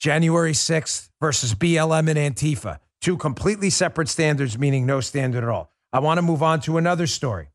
January 0.00 0.52
6th 0.52 1.10
versus 1.20 1.54
BLM 1.54 2.14
and 2.14 2.36
Antifa. 2.36 2.78
Two 3.00 3.16
completely 3.16 3.70
separate 3.70 4.08
standards, 4.08 4.58
meaning 4.58 4.86
no 4.86 5.00
standard 5.00 5.42
at 5.42 5.48
all. 5.48 5.72
I 5.92 6.00
want 6.00 6.18
to 6.18 6.22
move 6.22 6.42
on 6.42 6.60
to 6.60 6.78
another 6.78 7.06
story. 7.06 7.48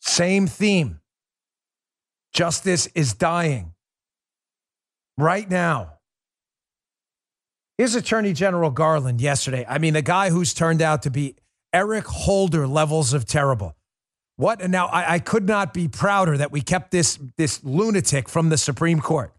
Same 0.00 0.46
theme. 0.46 1.00
Justice 2.32 2.86
is 2.94 3.14
dying 3.14 3.74
right 5.16 5.48
now. 5.48 5.94
Here's 7.76 7.94
Attorney 7.94 8.32
General 8.32 8.70
Garland 8.70 9.20
yesterday. 9.20 9.64
I 9.68 9.78
mean, 9.78 9.94
the 9.94 10.02
guy 10.02 10.30
who's 10.30 10.52
turned 10.52 10.82
out 10.82 11.02
to 11.02 11.10
be 11.10 11.36
Eric 11.72 12.06
Holder 12.06 12.66
levels 12.66 13.12
of 13.12 13.24
terrible. 13.24 13.76
What? 14.36 14.60
And 14.60 14.72
now 14.72 14.86
I, 14.86 15.14
I 15.14 15.18
could 15.18 15.46
not 15.46 15.74
be 15.74 15.88
prouder 15.88 16.36
that 16.36 16.52
we 16.52 16.60
kept 16.60 16.90
this, 16.90 17.18
this 17.36 17.62
lunatic 17.64 18.28
from 18.28 18.48
the 18.48 18.56
Supreme 18.56 19.00
Court. 19.00 19.32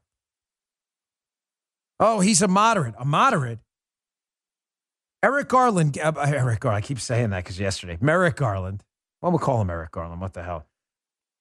Oh, 1.99 2.19
he's 2.21 2.41
a 2.41 2.47
moderate. 2.47 2.95
A 2.97 3.05
moderate? 3.05 3.59
Eric 5.21 5.49
Garland, 5.49 5.97
uh, 5.97 6.13
Eric 6.17 6.61
Garland, 6.61 6.83
I 6.83 6.87
keep 6.87 6.99
saying 6.99 7.31
that 7.31 7.43
because 7.43 7.59
yesterday, 7.59 7.97
Merrick 7.99 8.37
Garland, 8.37 8.83
well, 9.21 9.33
we'll 9.33 9.39
call 9.39 9.59
him 9.59 9.69
Eric 9.69 9.91
Garland. 9.91 10.21
What 10.21 10.33
the 10.33 10.43
hell? 10.43 10.65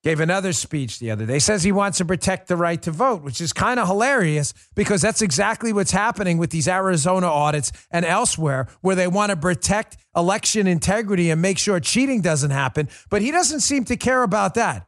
Gave 0.02 0.18
another 0.18 0.52
speech 0.52 0.98
the 0.98 1.12
other 1.12 1.26
day. 1.26 1.38
Says 1.38 1.62
he 1.62 1.70
wants 1.70 1.98
to 1.98 2.04
protect 2.04 2.48
the 2.48 2.56
right 2.56 2.80
to 2.82 2.90
vote, 2.90 3.22
which 3.22 3.40
is 3.40 3.52
kind 3.52 3.78
of 3.78 3.86
hilarious 3.86 4.52
because 4.74 5.00
that's 5.00 5.22
exactly 5.22 5.72
what's 5.72 5.90
happening 5.92 6.38
with 6.38 6.50
these 6.50 6.66
Arizona 6.66 7.26
audits 7.28 7.70
and 7.90 8.04
elsewhere, 8.04 8.68
where 8.80 8.96
they 8.96 9.06
want 9.06 9.30
to 9.30 9.36
protect 9.36 9.96
election 10.16 10.66
integrity 10.66 11.30
and 11.30 11.40
make 11.40 11.58
sure 11.58 11.78
cheating 11.78 12.20
doesn't 12.20 12.50
happen. 12.50 12.88
But 13.10 13.22
he 13.22 13.30
doesn't 13.30 13.60
seem 13.60 13.84
to 13.84 13.96
care 13.96 14.24
about 14.24 14.54
that. 14.54 14.87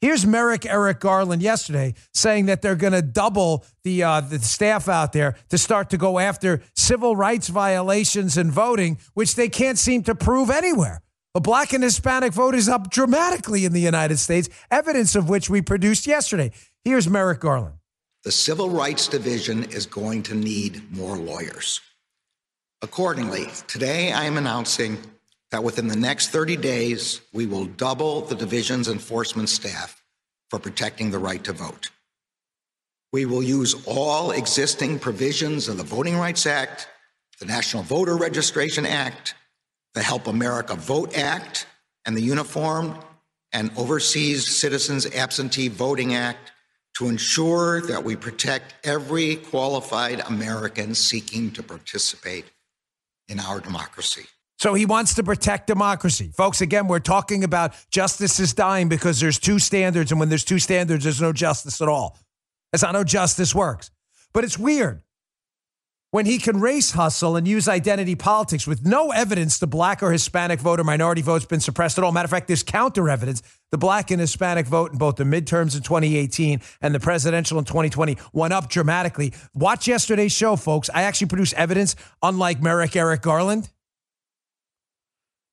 Here's 0.00 0.26
Merrick 0.26 0.66
Eric 0.66 1.00
Garland 1.00 1.40
yesterday 1.40 1.94
saying 2.12 2.46
that 2.46 2.60
they're 2.60 2.76
going 2.76 2.92
to 2.92 3.00
double 3.00 3.64
the 3.82 4.02
uh, 4.02 4.20
the 4.20 4.38
staff 4.40 4.88
out 4.88 5.12
there 5.12 5.36
to 5.48 5.56
start 5.56 5.88
to 5.90 5.96
go 5.96 6.18
after 6.18 6.62
civil 6.74 7.16
rights 7.16 7.48
violations 7.48 8.36
and 8.36 8.52
voting, 8.52 8.98
which 9.14 9.36
they 9.36 9.48
can't 9.48 9.78
seem 9.78 10.02
to 10.02 10.14
prove 10.14 10.50
anywhere. 10.50 11.00
The 11.32 11.40
black 11.40 11.72
and 11.72 11.82
Hispanic 11.82 12.34
vote 12.34 12.54
is 12.54 12.68
up 12.68 12.90
dramatically 12.90 13.64
in 13.64 13.72
the 13.72 13.80
United 13.80 14.18
States, 14.18 14.48
evidence 14.70 15.14
of 15.14 15.28
which 15.28 15.48
we 15.48 15.62
produced 15.62 16.06
yesterday. 16.06 16.50
Here's 16.84 17.08
Merrick 17.08 17.40
Garland. 17.40 17.76
The 18.24 18.32
Civil 18.32 18.70
Rights 18.70 19.08
Division 19.08 19.64
is 19.64 19.86
going 19.86 20.22
to 20.24 20.34
need 20.34 20.90
more 20.90 21.16
lawyers. 21.16 21.80
Accordingly, 22.82 23.46
today 23.66 24.12
I 24.12 24.24
am 24.24 24.36
announcing 24.36 24.98
that 25.50 25.64
within 25.64 25.88
the 25.88 25.96
next 25.96 26.30
30 26.30 26.56
days, 26.56 27.20
we 27.32 27.46
will 27.46 27.66
double 27.66 28.22
the 28.22 28.34
division's 28.34 28.88
enforcement 28.88 29.48
staff 29.48 30.02
for 30.50 30.58
protecting 30.58 31.10
the 31.10 31.18
right 31.18 31.42
to 31.44 31.52
vote. 31.52 31.90
We 33.12 33.24
will 33.26 33.42
use 33.42 33.74
all 33.86 34.32
existing 34.32 34.98
provisions 34.98 35.68
of 35.68 35.76
the 35.76 35.84
Voting 35.84 36.18
Rights 36.18 36.46
Act, 36.46 36.88
the 37.38 37.46
National 37.46 37.82
Voter 37.82 38.16
Registration 38.16 38.84
Act, 38.84 39.34
the 39.94 40.02
Help 40.02 40.26
America 40.26 40.74
Vote 40.74 41.16
Act, 41.16 41.66
and 42.04 42.16
the 42.16 42.22
Uniform 42.22 42.98
and 43.52 43.70
Overseas 43.76 44.46
Citizens 44.56 45.06
Absentee 45.06 45.68
Voting 45.68 46.14
Act 46.14 46.52
to 46.94 47.08
ensure 47.08 47.82
that 47.82 48.04
we 48.04 48.16
protect 48.16 48.74
every 48.84 49.36
qualified 49.36 50.20
American 50.20 50.94
seeking 50.94 51.50
to 51.52 51.62
participate 51.62 52.46
in 53.28 53.38
our 53.38 53.60
democracy. 53.60 54.26
So 54.58 54.74
he 54.74 54.86
wants 54.86 55.14
to 55.14 55.22
protect 55.22 55.66
democracy. 55.66 56.32
Folks, 56.34 56.60
again, 56.60 56.88
we're 56.88 56.98
talking 56.98 57.44
about 57.44 57.74
justice 57.90 58.40
is 58.40 58.54
dying 58.54 58.88
because 58.88 59.20
there's 59.20 59.38
two 59.38 59.58
standards. 59.58 60.10
And 60.10 60.18
when 60.18 60.28
there's 60.28 60.44
two 60.44 60.58
standards, 60.58 61.04
there's 61.04 61.20
no 61.20 61.32
justice 61.32 61.80
at 61.82 61.88
all. 61.88 62.18
That's 62.72 62.82
not 62.82 62.94
how 62.94 63.04
justice 63.04 63.54
works. 63.54 63.90
But 64.32 64.44
it's 64.44 64.58
weird 64.58 65.02
when 66.10 66.24
he 66.24 66.38
can 66.38 66.60
race 66.60 66.92
hustle 66.92 67.36
and 67.36 67.46
use 67.46 67.68
identity 67.68 68.14
politics 68.14 68.66
with 68.66 68.86
no 68.86 69.10
evidence 69.10 69.58
the 69.58 69.66
black 69.66 70.02
or 70.02 70.12
Hispanic 70.12 70.60
voter 70.60 70.84
minority 70.84 71.20
vote's 71.20 71.44
been 71.44 71.60
suppressed 71.60 71.98
at 71.98 72.04
all. 72.04 72.12
Matter 72.12 72.24
of 72.24 72.30
fact, 72.30 72.46
there's 72.46 72.62
counter 72.62 73.10
evidence. 73.10 73.42
The 73.70 73.78
black 73.78 74.10
and 74.10 74.20
Hispanic 74.20 74.66
vote 74.66 74.92
in 74.92 74.98
both 74.98 75.16
the 75.16 75.24
midterms 75.24 75.76
in 75.76 75.82
2018 75.82 76.62
and 76.80 76.94
the 76.94 77.00
presidential 77.00 77.58
in 77.58 77.66
2020 77.66 78.16
went 78.32 78.54
up 78.54 78.70
dramatically. 78.70 79.34
Watch 79.52 79.88
yesterday's 79.88 80.32
show, 80.32 80.56
folks. 80.56 80.88
I 80.94 81.02
actually 81.02 81.26
produced 81.26 81.52
evidence, 81.54 81.96
unlike 82.22 82.62
Merrick 82.62 82.96
Eric 82.96 83.20
Garland. 83.20 83.68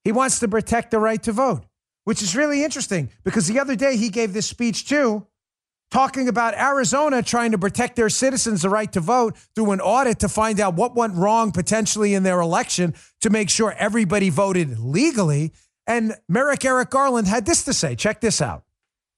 He 0.04 0.12
wants 0.12 0.40
to 0.40 0.48
protect 0.48 0.92
the 0.92 1.00
right 1.00 1.22
to 1.24 1.32
vote, 1.32 1.64
which 2.04 2.22
is 2.22 2.36
really 2.36 2.64
interesting 2.64 3.10
because 3.24 3.48
the 3.48 3.60
other 3.60 3.76
day 3.76 3.96
he 3.96 4.10
gave 4.10 4.34
this 4.34 4.46
speech 4.46 4.88
too, 4.88 5.26
talking 5.92 6.28
about 6.28 6.56
Arizona 6.56 7.22
trying 7.22 7.52
to 7.52 7.58
protect 7.58 7.96
their 7.96 8.10
citizens 8.10 8.64
the 8.64 8.70
right 8.70 8.92
to 8.92 9.00
vote 9.00 9.38
through 9.56 9.72
an 9.72 9.80
audit 9.80 10.20
to 10.20 10.28
find 10.28 10.60
out 10.60 10.74
what 10.74 10.96
went 10.96 11.14
wrong 11.16 11.52
potentially 11.52 12.14
in 12.14 12.24
their 12.24 12.42
election 12.42 12.94
to 13.22 13.30
make 13.30 13.50
sure 13.50 13.74
everybody 13.78 14.30
voted 14.30 14.80
legally. 14.80 15.54
And 15.88 16.16
Merrick 16.28 16.66
Eric 16.66 16.90
Garland 16.90 17.28
had 17.28 17.46
this 17.46 17.64
to 17.66 17.74
say. 17.74 17.96
Check 17.96 18.22
this 18.22 18.42
out. 18.42 18.64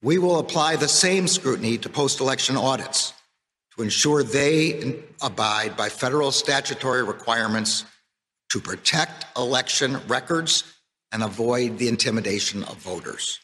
We 0.01 0.17
will 0.17 0.39
apply 0.39 0.75
the 0.75 0.87
same 0.87 1.27
scrutiny 1.27 1.77
to 1.79 1.89
post 1.89 2.19
election 2.19 2.57
audits 2.57 3.13
to 3.75 3.83
ensure 3.83 4.21
they 4.21 5.01
abide 5.21 5.75
by 5.75 5.89
federal 5.89 6.31
statutory 6.31 7.03
requirements 7.03 7.85
to 8.49 8.59
protect 8.59 9.25
election 9.37 9.99
records 10.07 10.74
and 11.15 11.23
avoid 11.23 11.77
the 11.77 11.87
intimidation 11.87 12.61
of 12.65 12.75
voters. 12.75 13.39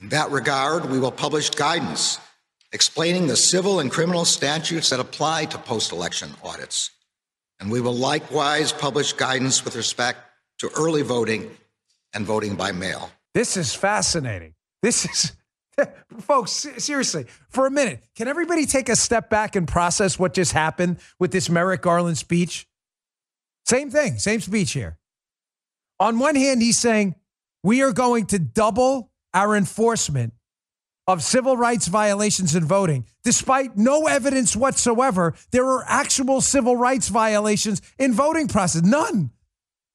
In 0.00 0.10
that 0.10 0.30
regard, 0.30 0.88
we 0.88 1.00
will 1.00 1.10
publish 1.10 1.50
guidance 1.50 2.20
explaining 2.70 3.26
the 3.26 3.34
civil 3.34 3.80
and 3.80 3.90
criminal 3.90 4.24
statutes 4.24 4.90
that 4.90 5.00
apply 5.00 5.46
to 5.46 5.58
post 5.58 5.90
election 5.90 6.30
audits. 6.44 6.92
And 7.58 7.68
we 7.68 7.80
will 7.80 7.96
likewise 7.96 8.72
publish 8.72 9.12
guidance 9.12 9.64
with 9.64 9.74
respect 9.74 10.20
to 10.60 10.70
early 10.78 11.02
voting 11.02 11.50
and 12.14 12.24
voting 12.24 12.54
by 12.54 12.70
mail. 12.70 13.10
This 13.34 13.56
is 13.56 13.74
fascinating. 13.74 14.54
This 14.82 15.04
is, 15.04 15.32
folks, 16.20 16.52
seriously, 16.78 17.26
for 17.48 17.66
a 17.66 17.72
minute, 17.72 18.04
can 18.14 18.28
everybody 18.28 18.66
take 18.66 18.88
a 18.88 18.94
step 18.94 19.28
back 19.28 19.56
and 19.56 19.66
process 19.66 20.16
what 20.16 20.32
just 20.32 20.52
happened 20.52 20.98
with 21.18 21.32
this 21.32 21.50
Merrick 21.50 21.82
Garland 21.82 22.18
speech? 22.18 22.68
Same 23.66 23.90
thing, 23.90 24.18
same 24.18 24.38
speech 24.38 24.70
here. 24.70 24.96
On 26.02 26.18
one 26.18 26.34
hand, 26.34 26.60
he's 26.60 26.80
saying 26.80 27.14
we 27.62 27.80
are 27.82 27.92
going 27.92 28.26
to 28.26 28.40
double 28.40 29.12
our 29.32 29.54
enforcement 29.54 30.32
of 31.06 31.22
civil 31.22 31.56
rights 31.56 31.86
violations 31.86 32.56
in 32.56 32.64
voting, 32.64 33.06
despite 33.22 33.76
no 33.76 34.08
evidence 34.08 34.56
whatsoever. 34.56 35.32
There 35.52 35.64
are 35.64 35.84
actual 35.86 36.40
civil 36.40 36.76
rights 36.76 37.06
violations 37.06 37.80
in 38.00 38.14
voting 38.14 38.48
process. 38.48 38.82
None. 38.82 39.30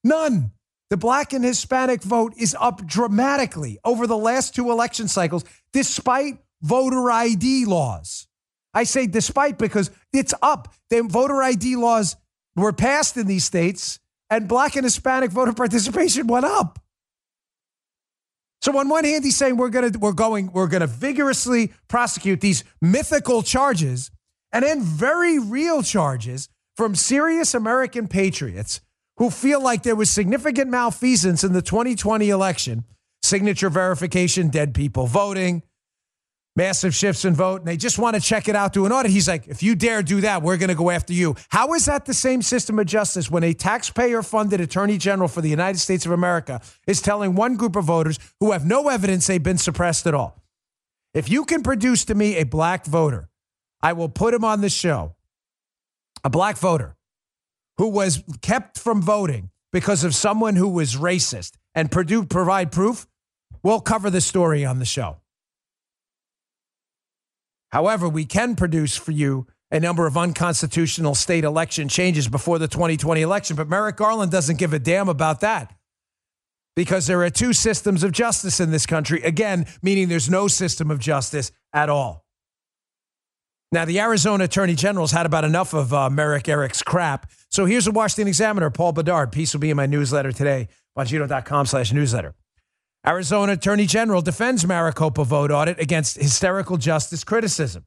None. 0.02 0.52
The 0.90 0.96
black 0.96 1.34
and 1.34 1.44
Hispanic 1.44 2.02
vote 2.04 2.34
is 2.38 2.56
up 2.58 2.88
dramatically 2.88 3.78
over 3.84 4.08
the 4.08 4.18
last 4.18 4.56
two 4.56 4.72
election 4.72 5.10
cycles, 5.10 5.44
despite 5.74 6.40
voter 6.62 7.12
ID 7.12 7.66
laws. 7.66 8.30
I 8.74 8.86
say 8.86 9.08
despite 9.08 9.58
because 9.58 9.92
it's 10.14 10.34
up. 10.42 10.74
The 10.90 11.02
voter 11.02 11.44
ID 11.44 11.76
laws 11.76 12.16
were 12.56 12.72
passed 12.72 13.18
in 13.18 13.28
these 13.28 13.44
states 13.44 14.00
and 14.30 14.48
black 14.48 14.76
and 14.76 14.84
Hispanic 14.84 15.32
voter 15.32 15.54
participation 15.54 16.28
went 16.28 16.46
up. 16.46 16.80
So 18.62 18.78
on 18.78 18.90
one 18.90 19.04
hand, 19.04 19.24
he's 19.24 19.38
saying 19.38 19.58
we're 19.58 19.70
gonna 19.70 19.92
we're 20.00 20.14
going 20.14 20.52
we're 20.52 20.68
gonna 20.68 20.88
vigorously 20.88 21.74
prosecute 21.88 22.42
these 22.42 22.64
mythical 22.82 23.44
charges 23.44 24.12
and 24.52 24.64
then 24.64 24.82
very 24.82 25.40
real 25.40 25.84
charges 25.84 26.50
from 26.76 26.96
serious 26.96 27.54
American 27.54 28.08
patriots 28.08 28.82
who 29.18 29.30
feel 29.30 29.62
like 29.62 29.84
there 29.84 29.96
was 29.96 30.10
significant 30.10 30.70
malfeasance 30.70 31.44
in 31.44 31.54
the 31.54 31.62
2020 31.62 32.30
election, 32.30 32.86
signature 33.24 33.70
verification, 33.70 34.50
dead 34.50 34.74
people 34.74 35.08
voting, 35.08 35.64
massive 36.58 36.94
shifts 36.94 37.24
in 37.24 37.36
vote, 37.36 37.62
and 37.62 37.68
they 37.68 37.78
just 37.78 38.00
want 38.00 38.16
to 38.16 38.22
check 38.22 38.50
it 38.50 38.56
out 38.56 38.74
through 38.74 38.88
an 38.88 38.92
audit. 38.92 39.12
He's 39.12 39.28
like, 39.28 39.48
if 39.48 39.62
you 39.62 39.76
dare 39.76 40.02
do 40.02 40.22
that, 40.22 40.42
we're 40.42 40.58
going 40.58 40.70
to 40.70 40.76
go 40.76 40.90
after 40.90 41.14
you. 41.14 41.36
How 41.50 41.74
is 41.76 41.86
that 41.86 42.06
the 42.06 42.14
same 42.14 42.42
system 42.42 42.80
of 42.80 42.88
justice 42.88 43.30
when 43.30 43.44
a 43.44 43.54
taxpayer 43.54 44.24
funded 44.24 44.60
attorney 44.60 44.98
general 44.98 45.30
for 45.30 45.42
the 45.42 45.50
United 45.50 45.78
States 45.78 46.06
of 46.06 46.12
America 46.12 46.60
is 46.88 47.00
telling 47.00 47.36
one 47.36 47.56
group 47.56 47.76
of 47.76 47.86
voters 47.86 48.20
who 48.40 48.52
have 48.52 48.66
no 48.66 48.90
evidence 48.90 49.28
they've 49.28 49.42
been 49.42 49.60
suppressed 49.60 50.08
at 50.08 50.16
all? 50.16 50.44
If 51.14 51.30
you 51.30 51.46
can 51.46 51.62
produce 51.64 52.04
to 52.06 52.16
me 52.16 52.36
a 52.36 52.44
black 52.44 52.86
voter, 52.86 53.30
I 53.82 53.94
will 53.94 54.10
put 54.10 54.34
him 54.34 54.44
on 54.44 54.62
the 54.62 54.70
show. 54.70 55.16
A 56.24 56.30
black 56.30 56.58
voter 56.58 56.98
who 57.78 57.88
was 57.88 58.24
kept 58.42 58.80
from 58.80 59.02
voting 59.02 59.52
because 59.72 60.04
of 60.04 60.16
someone 60.16 60.56
who 60.56 60.68
was 60.68 60.96
racist 60.96 61.52
and 61.76 61.92
Purdue 61.92 62.26
provide 62.26 62.72
proof, 62.72 63.06
we'll 63.62 63.80
cover 63.80 64.10
the 64.10 64.22
story 64.22 64.66
on 64.66 64.80
the 64.80 64.86
show. 64.86 65.18
However, 67.78 68.10
we 68.10 68.26
can 68.26 68.56
produce 68.56 68.98
for 68.98 69.12
you 69.12 69.46
a 69.70 69.80
number 69.80 70.08
of 70.08 70.18
unconstitutional 70.18 71.14
state 71.14 71.44
election 71.44 71.88
changes 71.88 72.28
before 72.28 72.58
the 72.58 72.68
2020 72.68 73.22
election. 73.22 73.56
But 73.56 73.70
Merrick 73.70 73.98
Garland 73.98 74.32
doesn't 74.32 74.58
give 74.58 74.74
a 74.74 74.80
damn 74.80 75.08
about 75.08 75.42
that 75.42 75.76
because 76.76 77.06
there 77.06 77.22
are 77.22 77.30
two 77.30 77.54
systems 77.54 78.04
of 78.04 78.14
justice 78.14 78.60
in 78.60 78.72
this 78.72 78.88
country. 78.88 79.22
Again, 79.22 79.68
meaning 79.84 80.10
there's 80.10 80.28
no 80.28 80.48
system 80.48 80.90
of 80.90 80.98
justice 80.98 81.52
at 81.72 81.88
all. 81.88 82.26
Now, 83.72 83.86
the 83.86 84.00
Arizona 84.00 84.46
Attorney 84.46 84.74
General's 84.74 85.12
had 85.12 85.28
about 85.28 85.44
enough 85.44 85.76
of 85.76 85.94
uh, 85.94 86.10
Merrick 86.10 86.50
Eric's 86.50 86.82
crap. 86.82 87.30
So 87.52 87.66
here's 87.66 87.86
a 87.86 87.92
Washington 87.92 88.28
Examiner, 88.28 88.72
Paul 88.72 88.94
Bedard. 88.94 89.32
Piece 89.32 89.54
will 89.54 89.62
be 89.62 89.70
in 89.70 89.78
my 89.78 89.86
newsletter 89.86 90.32
today, 90.32 90.68
bongino.com 90.98 91.68
slash 91.68 91.94
newsletter. 91.94 92.34
Arizona 93.08 93.54
Attorney 93.54 93.86
General 93.86 94.22
defends 94.22 94.68
Maricopa 94.68 95.24
vote 95.24 95.50
audit 95.50 95.80
against 95.80 96.18
hysterical 96.18 96.76
justice 96.76 97.24
criticism. 97.24 97.86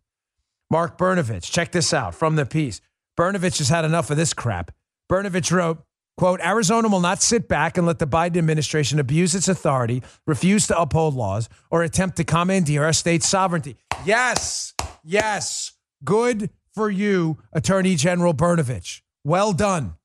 Mark 0.70 0.96
Brnovich, 0.96 1.52
check 1.52 1.72
this 1.72 1.92
out 1.92 2.14
from 2.14 2.36
the 2.36 2.46
piece. 2.46 2.80
Brnovich 3.18 3.58
has 3.58 3.68
had 3.68 3.84
enough 3.84 4.10
of 4.10 4.16
this 4.16 4.32
crap. 4.32 4.70
Brnovich 5.12 5.52
wrote, 5.52 5.84
quote, 6.16 6.40
Arizona 6.40 6.88
will 6.88 7.00
not 7.00 7.20
sit 7.20 7.48
back 7.48 7.76
and 7.76 7.86
let 7.86 7.98
the 7.98 8.06
Biden 8.06 8.38
administration 8.38 8.98
abuse 8.98 9.34
its 9.34 9.46
authority, 9.46 10.02
refuse 10.26 10.66
to 10.68 10.80
uphold 10.80 11.14
laws, 11.14 11.50
or 11.70 11.82
attempt 11.82 12.16
to 12.16 12.24
commandeer 12.24 12.84
our 12.84 12.94
state's 12.94 13.28
sovereignty. 13.28 13.76
Yes, 14.06 14.72
yes, 15.04 15.72
good 16.02 16.48
for 16.72 16.88
you, 16.88 17.36
Attorney 17.52 17.94
General 17.94 18.32
Brnovich. 18.32 19.02
Well 19.22 19.52
done. 19.52 19.96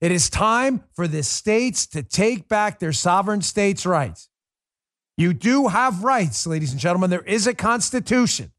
It 0.00 0.12
is 0.12 0.30
time 0.30 0.84
for 0.96 1.06
the 1.06 1.22
states 1.22 1.86
to 1.88 2.02
take 2.02 2.48
back 2.48 2.78
their 2.78 2.94
sovereign 2.94 3.42
states' 3.42 3.84
rights. 3.84 4.30
You 5.16 5.32
do 5.32 5.68
have 5.68 6.04
rights, 6.04 6.46
ladies 6.46 6.72
and 6.72 6.80
gentlemen. 6.80 7.10
There 7.10 7.22
is 7.22 7.46
a 7.46 7.54
constitution. 7.54 8.52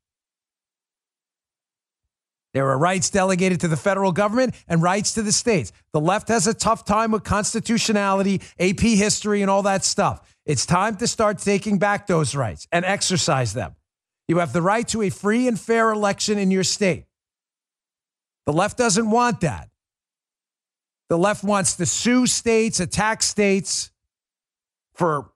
There 2.53 2.69
are 2.69 2.77
rights 2.77 3.09
delegated 3.09 3.59
to 3.61 3.67
the 3.67 3.77
federal 3.77 4.11
government 4.11 4.53
and 4.67 4.81
rights 4.81 5.13
to 5.15 5.23
the 5.23 5.31
states. 5.31 5.71
The 5.91 5.99
left 5.99 6.27
has 6.27 6.45
a 6.45 6.53
tough 6.53 6.85
time 6.85 7.11
with 7.11 7.23
constitutionality, 7.23 8.41
AP 8.59 8.81
history, 8.81 9.41
and 9.41 9.49
all 9.49 9.63
that 9.63 9.83
stuff. 9.83 10.35
It's 10.45 10.65
time 10.65 10.97
to 10.97 11.07
start 11.07 11.39
taking 11.39 11.79
back 11.79 12.05
those 12.05 12.35
rights 12.35 12.67
and 12.71 12.85
exercise 12.85 13.53
them. 13.53 13.75
You 14.27 14.37
have 14.37 14.53
the 14.53 14.61
right 14.61 14.87
to 14.89 15.01
a 15.01 15.09
free 15.09 15.47
and 15.47 15.59
fair 15.59 15.91
election 15.91 16.37
in 16.37 16.51
your 16.51 16.63
state. 16.63 17.05
The 18.45 18.53
left 18.53 18.77
doesn't 18.77 19.09
want 19.09 19.41
that. 19.41 19.69
The 21.09 21.17
left 21.17 21.43
wants 21.43 21.75
to 21.77 21.85
sue 21.85 22.27
states, 22.27 22.79
attack 22.79 23.23
states 23.23 23.91
for 24.93 25.32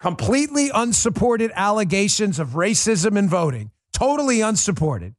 completely 0.00 0.70
unsupported 0.72 1.50
allegations 1.54 2.38
of 2.38 2.50
racism 2.50 3.18
in 3.18 3.28
voting, 3.28 3.70
totally 3.92 4.40
unsupported. 4.40 5.14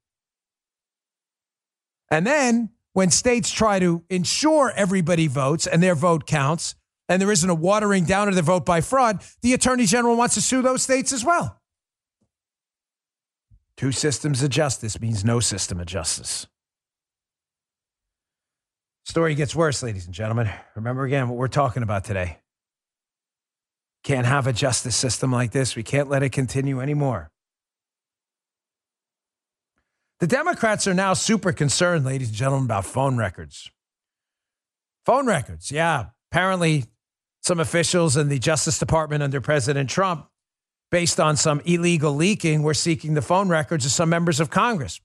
And 2.11 2.25
then 2.25 2.69
when 2.93 3.11
states 3.11 3.51
try 3.51 3.79
to 3.79 4.03
ensure 4.09 4.71
everybody 4.75 5.27
votes 5.27 5.67
and 5.67 5.83
their 5.83 5.95
vote 5.95 6.25
counts, 6.25 6.75
and 7.07 7.21
there 7.21 7.31
isn't 7.31 7.49
a 7.49 7.55
watering 7.55 8.05
down 8.05 8.27
of 8.27 8.35
the 8.35 8.41
vote 8.41 8.65
by 8.65 8.81
fraud, 8.81 9.23
the 9.41 9.53
attorney 9.53 9.85
general 9.85 10.15
wants 10.15 10.35
to 10.35 10.41
sue 10.41 10.61
those 10.61 10.81
states 10.81 11.11
as 11.11 11.25
well. 11.25 11.59
Two 13.77 13.91
systems 13.91 14.43
of 14.43 14.49
justice 14.49 14.99
means 14.99 15.23
no 15.23 15.39
system 15.39 15.79
of 15.79 15.85
justice. 15.85 16.47
Story 19.05 19.33
gets 19.33 19.55
worse, 19.55 19.81
ladies 19.81 20.05
and 20.05 20.13
gentlemen. 20.13 20.49
Remember 20.75 21.03
again 21.03 21.29
what 21.29 21.37
we're 21.37 21.47
talking 21.47 21.81
about 21.81 22.03
today. 22.03 22.37
Can't 24.03 24.25
have 24.25 24.47
a 24.47 24.53
justice 24.53 24.95
system 24.95 25.31
like 25.31 25.51
this. 25.51 25.75
We 25.75 25.83
can't 25.83 26.09
let 26.09 26.23
it 26.23 26.29
continue 26.29 26.79
anymore. 26.79 27.29
The 30.19 30.27
Democrats 30.27 30.85
are 30.87 30.93
now 30.93 31.13
super 31.13 31.53
concerned, 31.53 32.05
ladies 32.05 32.29
and 32.29 32.37
gentlemen, 32.37 32.65
about 32.65 32.85
phone 32.85 33.17
records. 33.17 33.71
Phone 35.05 35.27
records, 35.27 35.71
yeah. 35.71 36.07
Apparently, 36.31 36.85
some 37.41 37.59
officials 37.59 38.17
in 38.17 38.27
the 38.27 38.37
Justice 38.37 38.79
Department 38.79 39.23
under 39.23 39.39
President 39.39 39.89
Trump, 39.89 40.27
based 40.91 41.19
on 41.19 41.37
some 41.37 41.61
illegal 41.65 42.13
leaking, 42.13 42.63
were 42.63 42.73
seeking 42.73 43.13
the 43.13 43.21
phone 43.21 43.47
records 43.47 43.85
of 43.85 43.91
some 43.91 44.09
members 44.09 44.39
of 44.39 44.49
Congress. 44.49 44.99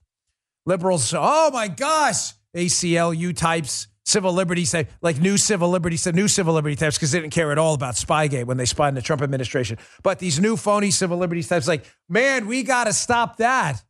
Liberals, 0.65 1.13
oh 1.15 1.49
my 1.51 1.67
gosh, 1.69 2.33
ACLU 2.55 3.35
types, 3.35 3.87
civil 4.15 4.31
liberties, 4.31 4.69
say 4.69 4.87
like 5.01 5.19
new 5.19 5.35
civil 5.35 5.69
liberties, 5.69 6.05
the 6.05 6.13
new 6.13 6.29
civil 6.29 6.53
liberty 6.53 6.77
types, 6.77 6.95
because 6.95 7.11
they 7.11 7.19
didn't 7.19 7.33
care 7.33 7.51
at 7.51 7.57
all 7.57 7.73
about 7.73 7.95
Spygate 7.95 8.45
when 8.45 8.55
they 8.55 8.65
spied 8.65 8.89
in 8.89 8.95
the 8.95 9.01
Trump 9.01 9.21
administration. 9.21 9.77
But 10.03 10.19
these 10.19 10.39
new 10.39 10.55
phony 10.55 10.89
civil 10.89 11.17
liberties 11.17 11.49
types, 11.49 11.67
like, 11.67 11.83
man, 12.07 12.47
we 12.47 12.63
got 12.63 12.85
to 12.85 12.93
stop 12.93 13.37
that 13.37 13.83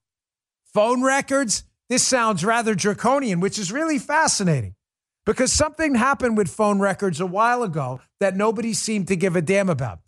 phone 0.74 1.04
records, 1.04 1.64
this 1.90 2.04
sounds 2.04 2.44
rather 2.44 2.74
draconian, 2.74 3.40
which 3.40 3.60
is 3.60 3.72
really 3.72 4.00
fascinating 4.00 4.74
because 5.28 5.54
something 5.54 5.94
happened 5.94 6.38
with 6.38 6.50
phone 6.50 6.80
records 6.80 7.22
a 7.22 7.26
while 7.26 7.62
ago 7.62 8.02
that 8.20 8.36
nobody 8.36 8.74
seemed 8.74 9.08
to 9.10 9.16
give 9.16 9.36
a 9.36 9.42
damn 9.42 9.70
about. 9.70 10.00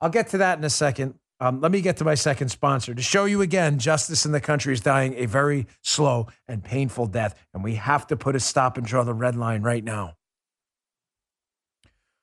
I'll 0.00 0.10
get 0.10 0.28
to 0.28 0.38
that 0.38 0.58
in 0.58 0.64
a 0.64 0.70
second. 0.70 1.14
Um, 1.38 1.60
let 1.60 1.70
me 1.70 1.82
get 1.82 1.98
to 1.98 2.04
my 2.04 2.14
second 2.14 2.48
sponsor 2.48 2.94
to 2.94 3.02
show 3.02 3.26
you 3.26 3.42
again 3.42 3.78
justice 3.78 4.24
in 4.24 4.32
the 4.32 4.40
country 4.40 4.72
is 4.72 4.80
dying 4.80 5.14
a 5.16 5.26
very 5.26 5.66
slow 5.82 6.28
and 6.48 6.64
painful 6.64 7.06
death, 7.06 7.34
and 7.52 7.62
we 7.62 7.74
have 7.74 8.06
to 8.06 8.16
put 8.16 8.34
a 8.34 8.40
stop 8.40 8.78
and 8.78 8.86
draw 8.86 9.04
the 9.04 9.14
red 9.14 9.36
line 9.36 9.62
right 9.62 9.84
now. 9.84 10.14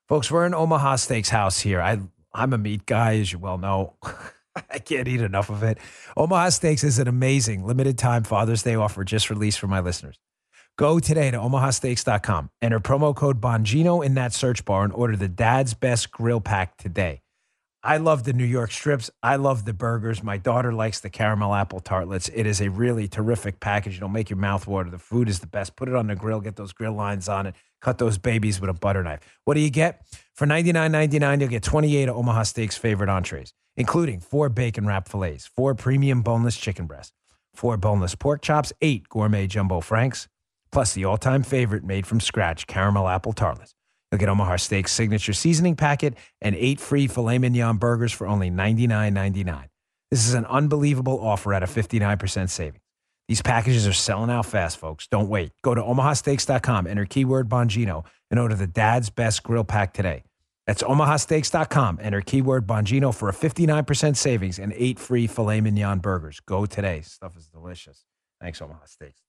Folks, 0.09 0.31
we're 0.31 0.45
in 0.45 0.53
Omaha 0.53 0.97
Steaks 0.97 1.29
House 1.29 1.59
here. 1.59 1.81
I, 1.81 1.99
I'm 2.33 2.53
a 2.53 2.57
meat 2.57 2.85
guy, 2.85 3.19
as 3.19 3.31
you 3.31 3.39
well 3.39 3.57
know. 3.57 3.95
I 4.69 4.79
can't 4.79 5.07
eat 5.07 5.21
enough 5.21 5.49
of 5.49 5.63
it. 5.63 5.77
Omaha 6.17 6.49
Steaks 6.49 6.83
is 6.83 6.99
an 6.99 7.07
amazing 7.07 7.65
limited 7.65 7.97
time 7.97 8.23
Father's 8.23 8.63
Day 8.63 8.75
offer 8.75 9.03
just 9.03 9.29
released 9.29 9.59
for 9.59 9.67
my 9.67 9.79
listeners. 9.79 10.19
Go 10.77 10.99
today 10.99 11.29
to 11.31 11.37
omahasteaks.com, 11.37 12.49
enter 12.61 12.79
promo 12.79 13.15
code 13.15 13.39
Bongino 13.39 14.03
in 14.03 14.15
that 14.15 14.33
search 14.33 14.65
bar, 14.65 14.83
and 14.83 14.93
order 14.93 15.15
the 15.15 15.27
Dad's 15.27 15.73
Best 15.73 16.11
Grill 16.11 16.41
Pack 16.41 16.77
today. 16.77 17.22
I 17.83 17.97
love 17.97 18.23
the 18.23 18.33
New 18.33 18.45
York 18.45 18.71
strips. 18.71 19.11
I 19.21 19.35
love 19.35 19.65
the 19.65 19.73
burgers. 19.73 20.23
My 20.23 20.37
daughter 20.37 20.71
likes 20.71 21.01
the 21.01 21.09
caramel 21.09 21.53
apple 21.53 21.81
tartlets. 21.81 22.29
It 22.33 22.45
is 22.45 22.61
a 22.61 22.69
really 22.69 23.09
terrific 23.09 23.59
package. 23.59 23.97
It'll 23.97 24.07
make 24.07 24.29
your 24.29 24.39
mouth 24.39 24.65
water. 24.67 24.89
The 24.89 24.99
food 24.99 25.27
is 25.27 25.39
the 25.39 25.47
best. 25.47 25.75
Put 25.75 25.89
it 25.89 25.95
on 25.95 26.07
the 26.07 26.15
grill, 26.15 26.39
get 26.39 26.55
those 26.55 26.71
grill 26.71 26.93
lines 26.93 27.27
on 27.27 27.45
it, 27.45 27.55
cut 27.81 27.97
those 27.97 28.17
babies 28.17 28.61
with 28.61 28.69
a 28.69 28.73
butter 28.73 29.03
knife. 29.03 29.19
What 29.43 29.55
do 29.55 29.59
you 29.59 29.69
get? 29.69 30.05
For 30.33 30.47
$99.99, 30.47 31.41
you'll 31.41 31.49
get 31.49 31.63
28 31.63 32.09
of 32.09 32.15
Omaha 32.15 32.43
Steaks' 32.43 32.77
favorite 32.77 33.09
entrees 33.09 33.53
including 33.75 34.19
four 34.19 34.49
bacon 34.49 34.85
wrap 34.85 35.07
fillets, 35.07 35.47
four 35.47 35.75
premium 35.75 36.21
boneless 36.21 36.57
chicken 36.57 36.85
breasts, 36.85 37.13
four 37.53 37.77
boneless 37.77 38.15
pork 38.15 38.41
chops, 38.41 38.73
eight 38.81 39.09
gourmet 39.09 39.47
jumbo 39.47 39.81
franks, 39.81 40.27
plus 40.71 40.93
the 40.93 41.05
all 41.05 41.17
time 41.17 41.43
favorite 41.43 41.83
made 41.83 42.05
from 42.05 42.19
scratch 42.19 42.67
caramel 42.67 43.07
apple 43.07 43.33
tartlets. 43.33 43.73
You'll 44.13 44.19
get 44.19 44.29
Omaha 44.29 44.57
Steak's 44.57 44.91
signature 44.91 45.33
seasoning 45.33 45.75
packet 45.75 46.13
and 46.39 46.55
eight 46.55 46.79
free 46.79 47.07
filet 47.07 47.39
mignon 47.39 47.77
burgers 47.77 48.11
for 48.11 48.27
only 48.27 48.51
$99.99. 48.51 49.69
This 50.11 50.27
is 50.27 50.35
an 50.35 50.45
unbelievable 50.45 51.19
offer 51.19 51.51
at 51.51 51.63
a 51.63 51.65
59% 51.65 52.51
savings. 52.51 52.83
These 53.27 53.41
packages 53.41 53.87
are 53.87 53.93
selling 53.93 54.29
out 54.29 54.45
fast, 54.45 54.77
folks. 54.77 55.07
Don't 55.07 55.29
wait. 55.29 55.51
Go 55.63 55.73
to 55.73 55.81
omahasteaks.com, 55.81 56.85
enter 56.85 57.05
keyword 57.05 57.49
Bongino, 57.49 58.05
and 58.29 58.39
order 58.39 58.53
the 58.53 58.67
Dad's 58.67 59.09
Best 59.09 59.41
Grill 59.41 59.63
Pack 59.63 59.95
today. 59.95 60.21
That's 60.67 60.83
omahasteaks.com. 60.83 61.97
Enter 61.99 62.21
keyword 62.21 62.67
Bongino 62.67 63.15
for 63.15 63.29
a 63.29 63.33
59% 63.33 64.15
savings 64.15 64.59
and 64.59 64.73
eight 64.75 64.99
free 64.99 65.25
filet 65.25 65.59
mignon 65.59 65.97
burgers. 65.97 66.39
Go 66.39 66.67
today. 66.67 67.01
Stuff 67.01 67.35
is 67.35 67.47
delicious. 67.47 68.05
Thanks, 68.39 68.61
Omaha 68.61 68.85
Steaks. 68.85 69.23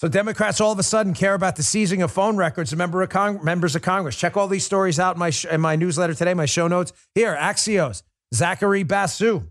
So 0.00 0.08
Democrats 0.08 0.62
all 0.62 0.72
of 0.72 0.78
a 0.78 0.82
sudden 0.82 1.12
care 1.12 1.34
about 1.34 1.56
the 1.56 1.62
seizing 1.62 2.00
of 2.00 2.10
phone 2.10 2.38
records 2.38 2.72
of, 2.72 2.78
member 2.78 3.02
of 3.02 3.10
Cong- 3.10 3.44
members 3.44 3.76
of 3.76 3.82
Congress. 3.82 4.16
Check 4.16 4.34
all 4.34 4.48
these 4.48 4.64
stories 4.64 4.98
out 4.98 5.16
in 5.16 5.18
my, 5.18 5.28
sh- 5.28 5.44
in 5.44 5.60
my 5.60 5.76
newsletter 5.76 6.14
today, 6.14 6.32
my 6.32 6.46
show 6.46 6.68
notes. 6.68 6.94
Here, 7.14 7.36
Axios, 7.38 8.02
Zachary 8.34 8.82
Basu. 8.82 9.42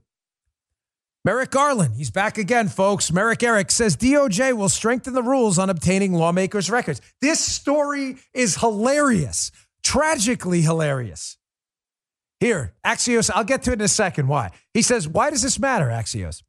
Merrick 1.23 1.51
Garland, 1.51 1.97
he's 1.97 2.09
back 2.09 2.39
again, 2.39 2.67
folks. 2.67 3.11
Merrick 3.11 3.43
Eric 3.43 3.69
says 3.69 3.95
DOJ 3.95 4.53
will 4.53 4.69
strengthen 4.69 5.13
the 5.13 5.21
rules 5.21 5.59
on 5.59 5.69
obtaining 5.69 6.13
lawmakers' 6.13 6.71
records. 6.71 6.99
This 7.21 7.39
story 7.39 8.17
is 8.33 8.55
hilarious, 8.55 9.51
tragically 9.83 10.61
hilarious. 10.61 11.37
Here, 12.39 12.73
Axios, 12.83 13.29
I'll 13.35 13.43
get 13.43 13.61
to 13.63 13.71
it 13.71 13.75
in 13.75 13.81
a 13.81 13.87
second. 13.87 14.27
Why? 14.27 14.49
He 14.73 14.81
says, 14.81 15.07
Why 15.07 15.29
does 15.29 15.43
this 15.43 15.59
matter, 15.59 15.89
Axios? 15.89 16.41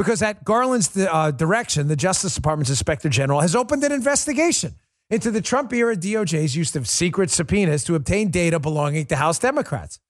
Because 0.00 0.22
at 0.22 0.44
Garland's 0.44 0.96
uh, 0.96 1.30
direction, 1.30 1.88
the 1.88 1.94
Justice 1.94 2.34
Department's 2.34 2.70
Inspector 2.70 3.06
General 3.10 3.40
has 3.40 3.54
opened 3.54 3.84
an 3.84 3.92
investigation 3.92 4.76
into 5.10 5.30
the 5.30 5.42
Trump 5.42 5.74
era 5.74 5.94
DOJ's 5.94 6.56
use 6.56 6.74
of 6.74 6.88
secret 6.88 7.28
subpoenas 7.28 7.84
to 7.84 7.96
obtain 7.96 8.30
data 8.30 8.58
belonging 8.58 9.04
to 9.04 9.16
House 9.16 9.38
Democrats. 9.38 10.00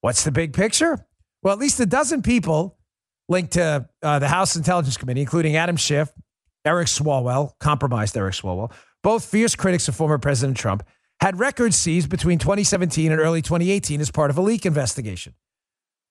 What's 0.00 0.24
the 0.24 0.32
big 0.32 0.54
picture? 0.54 1.04
Well, 1.42 1.52
at 1.52 1.60
least 1.60 1.78
a 1.80 1.84
dozen 1.84 2.22
people 2.22 2.78
linked 3.28 3.52
to 3.52 3.86
uh, 4.02 4.20
the 4.20 4.28
House 4.28 4.56
Intelligence 4.56 4.96
Committee, 4.96 5.20
including 5.20 5.54
Adam 5.54 5.76
Schiff, 5.76 6.10
Eric 6.64 6.86
Swalwell, 6.86 7.58
compromised 7.60 8.16
Eric 8.16 8.32
Swalwell, 8.32 8.72
both 9.02 9.22
fierce 9.22 9.54
critics 9.54 9.86
of 9.88 9.96
former 9.96 10.16
President 10.16 10.56
Trump, 10.56 10.82
had 11.20 11.38
records 11.38 11.76
seized 11.76 12.08
between 12.08 12.38
2017 12.38 13.12
and 13.12 13.20
early 13.20 13.42
2018 13.42 14.00
as 14.00 14.10
part 14.10 14.30
of 14.30 14.38
a 14.38 14.40
leak 14.40 14.64
investigation. 14.64 15.34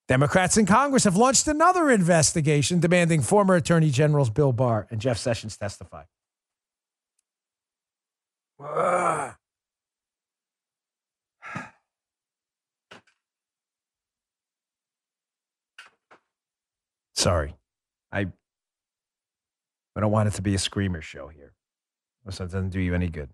Democrats 0.08 0.56
in 0.58 0.66
Congress 0.66 1.04
have 1.04 1.18
launched 1.18 1.48
another 1.48 1.92
investigation 1.92 2.80
demanding 2.80 3.22
former 3.22 3.56
Attorney 3.56 3.90
Generals 3.90 4.30
Bill 4.30 4.54
Barr 4.54 4.88
and 4.90 5.02
Jeff 5.02 5.18
Sessions 5.18 5.58
testify. 5.58 6.04
Sorry. 17.16 17.56
I 18.12 18.28
I 19.96 20.00
don't 20.00 20.12
want 20.12 20.30
it 20.30 20.34
to 20.36 20.42
be 20.42 20.56
a 20.56 20.60
screamer 20.60 21.02
show 21.02 21.28
here. 21.28 21.54
So 22.30 22.46
it 22.46 22.52
doesn't 22.52 22.70
do 22.70 22.80
you 22.80 22.94
any 22.94 23.10
good. 23.10 23.30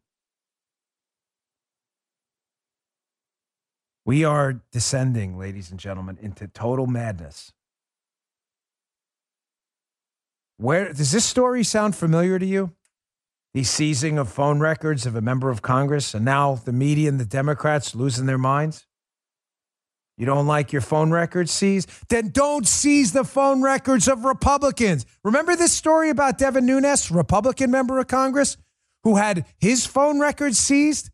We 4.05 4.25
are 4.25 4.61
descending, 4.71 5.37
ladies 5.37 5.71
and 5.71 5.79
gentlemen, 5.79 6.17
into 6.21 6.47
total 6.47 6.87
madness. 6.87 7.53
Where 10.57 10.91
does 10.93 11.11
this 11.11 11.25
story 11.25 11.63
sound 11.63 11.95
familiar 11.95 12.37
to 12.37 12.45
you? 12.45 12.73
The 13.53 13.63
seizing 13.63 14.17
of 14.17 14.29
phone 14.29 14.59
records 14.59 15.05
of 15.05 15.15
a 15.15 15.21
member 15.21 15.49
of 15.49 15.61
Congress, 15.61 16.13
and 16.13 16.25
now 16.25 16.55
the 16.55 16.73
media 16.73 17.07
and 17.07 17.19
the 17.19 17.25
Democrats 17.25 17.95
losing 17.95 18.25
their 18.25 18.37
minds? 18.37 18.85
You 20.17 20.25
don't 20.25 20.47
like 20.47 20.71
your 20.71 20.81
phone 20.81 21.11
records 21.11 21.51
seized? 21.51 21.89
Then 22.09 22.29
don't 22.29 22.67
seize 22.67 23.13
the 23.13 23.23
phone 23.23 23.61
records 23.61 24.07
of 24.07 24.25
Republicans. 24.25 25.05
Remember 25.23 25.55
this 25.55 25.73
story 25.73 26.09
about 26.09 26.37
Devin 26.37 26.65
Nunes, 26.65 27.09
Republican 27.09 27.71
member 27.71 27.99
of 27.99 28.07
Congress, 28.07 28.57
who 29.03 29.15
had 29.15 29.45
his 29.59 29.85
phone 29.85 30.19
records 30.19 30.59
seized? 30.59 31.09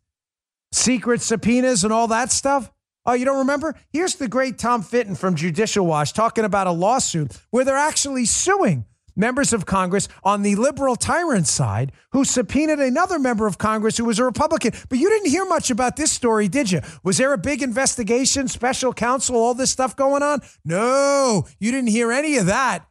Secret 0.72 1.22
subpoenas 1.22 1.82
and 1.82 1.92
all 1.92 2.08
that 2.08 2.30
stuff? 2.30 2.70
Oh, 3.06 3.14
you 3.14 3.24
don't 3.24 3.38
remember? 3.38 3.74
Here's 3.90 4.16
the 4.16 4.28
great 4.28 4.58
Tom 4.58 4.82
Fitton 4.82 5.14
from 5.14 5.34
Judicial 5.34 5.86
Watch 5.86 6.12
talking 6.12 6.44
about 6.44 6.66
a 6.66 6.72
lawsuit 6.72 7.36
where 7.50 7.64
they're 7.64 7.76
actually 7.76 8.26
suing 8.26 8.84
members 9.16 9.52
of 9.52 9.66
Congress 9.66 10.08
on 10.22 10.42
the 10.42 10.54
liberal 10.56 10.96
tyrant 10.96 11.46
side 11.46 11.92
who 12.12 12.24
subpoenaed 12.24 12.78
another 12.78 13.18
member 13.18 13.46
of 13.46 13.58
Congress 13.58 13.96
who 13.96 14.04
was 14.04 14.18
a 14.18 14.24
Republican. 14.24 14.72
But 14.88 14.98
you 14.98 15.08
didn't 15.08 15.30
hear 15.30 15.46
much 15.46 15.70
about 15.70 15.96
this 15.96 16.12
story, 16.12 16.48
did 16.48 16.70
you? 16.70 16.80
Was 17.02 17.16
there 17.16 17.32
a 17.32 17.38
big 17.38 17.62
investigation, 17.62 18.48
special 18.48 18.92
counsel, 18.92 19.36
all 19.36 19.54
this 19.54 19.70
stuff 19.70 19.96
going 19.96 20.22
on? 20.22 20.40
No, 20.64 21.46
you 21.58 21.70
didn't 21.70 21.90
hear 21.90 22.12
any 22.12 22.36
of 22.36 22.46
that. 22.46 22.86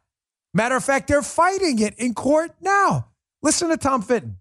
Matter 0.52 0.76
of 0.76 0.84
fact, 0.84 1.06
they're 1.06 1.22
fighting 1.22 1.78
it 1.78 1.94
in 1.98 2.14
court 2.14 2.52
now. 2.60 3.10
Listen 3.42 3.68
to 3.68 3.76
Tom 3.76 4.02
Fitton. 4.02 4.39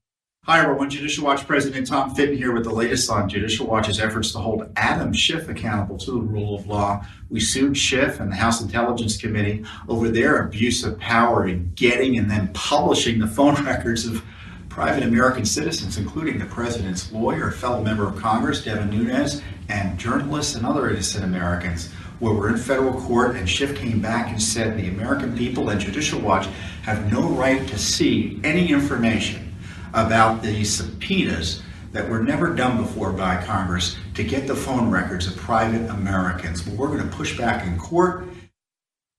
Hi, 0.50 0.64
everyone. 0.64 0.90
Judicial 0.90 1.26
Watch 1.26 1.46
President 1.46 1.86
Tom 1.86 2.16
Fitton 2.16 2.36
here 2.36 2.52
with 2.52 2.64
the 2.64 2.72
latest 2.72 3.08
on 3.12 3.30
Judicial 3.30 3.68
Watch's 3.68 4.00
efforts 4.00 4.32
to 4.32 4.40
hold 4.40 4.68
Adam 4.78 5.14
Schiff 5.14 5.48
accountable 5.48 6.00
to 6.00 6.12
the 6.14 6.22
rule 6.22 6.56
of 6.56 6.66
law. 6.66 7.06
We 7.30 7.40
sued 7.40 7.78
Schiff 7.78 8.20
and 8.20 8.32
the 8.32 8.36
House 8.36 8.60
Intelligence 8.60 9.16
Committee 9.16 9.64
over 9.88 10.10
their 10.10 10.44
abuse 10.44 10.84
of 10.84 10.98
power 10.98 11.48
in 11.48 11.72
getting 11.76 12.18
and 12.18 12.32
then 12.32 12.48
publishing 12.54 13.20
the 13.20 13.28
phone 13.28 13.64
records 13.64 14.08
of 14.08 14.24
private 14.70 15.04
American 15.04 15.46
citizens, 15.46 16.00
including 16.00 16.40
the 16.40 16.46
president's 16.46 17.12
lawyer, 17.12 17.52
fellow 17.52 17.84
member 17.84 18.08
of 18.08 18.16
Congress, 18.16 18.64
Devin 18.64 18.90
Nunes, 18.90 19.44
and 19.70 20.00
journalists 20.00 20.56
and 20.56 20.66
other 20.66 20.90
innocent 20.90 21.24
Americans. 21.24 21.92
Where 22.18 22.34
we're 22.34 22.50
in 22.50 22.58
federal 22.58 23.00
court, 23.00 23.36
and 23.36 23.48
Schiff 23.48 23.78
came 23.78 24.02
back 24.02 24.32
and 24.32 24.42
said 24.42 24.76
the 24.76 24.88
American 24.88 25.38
people 25.38 25.70
and 25.70 25.80
Judicial 25.80 26.20
Watch 26.20 26.48
have 26.82 27.12
no 27.12 27.30
right 27.30 27.68
to 27.68 27.78
see 27.78 28.42
any 28.44 28.72
information 28.72 29.49
about 29.94 30.42
the 30.42 30.64
subpoenas 30.64 31.62
that 31.92 32.08
were 32.08 32.22
never 32.22 32.54
done 32.54 32.78
before 32.78 33.12
by 33.12 33.44
Congress 33.44 33.98
to 34.14 34.24
get 34.24 34.48
the 34.48 34.56
phone 34.56 34.92
records 34.92 35.28
of 35.28 35.36
private 35.38 35.90
Americans. 35.90 36.62
But 36.62 36.76
we're 36.76 36.88
going 36.88 37.08
to 37.08 37.16
push 37.16 37.38
back 37.38 37.66
in 37.66 37.78
court. 37.78 38.26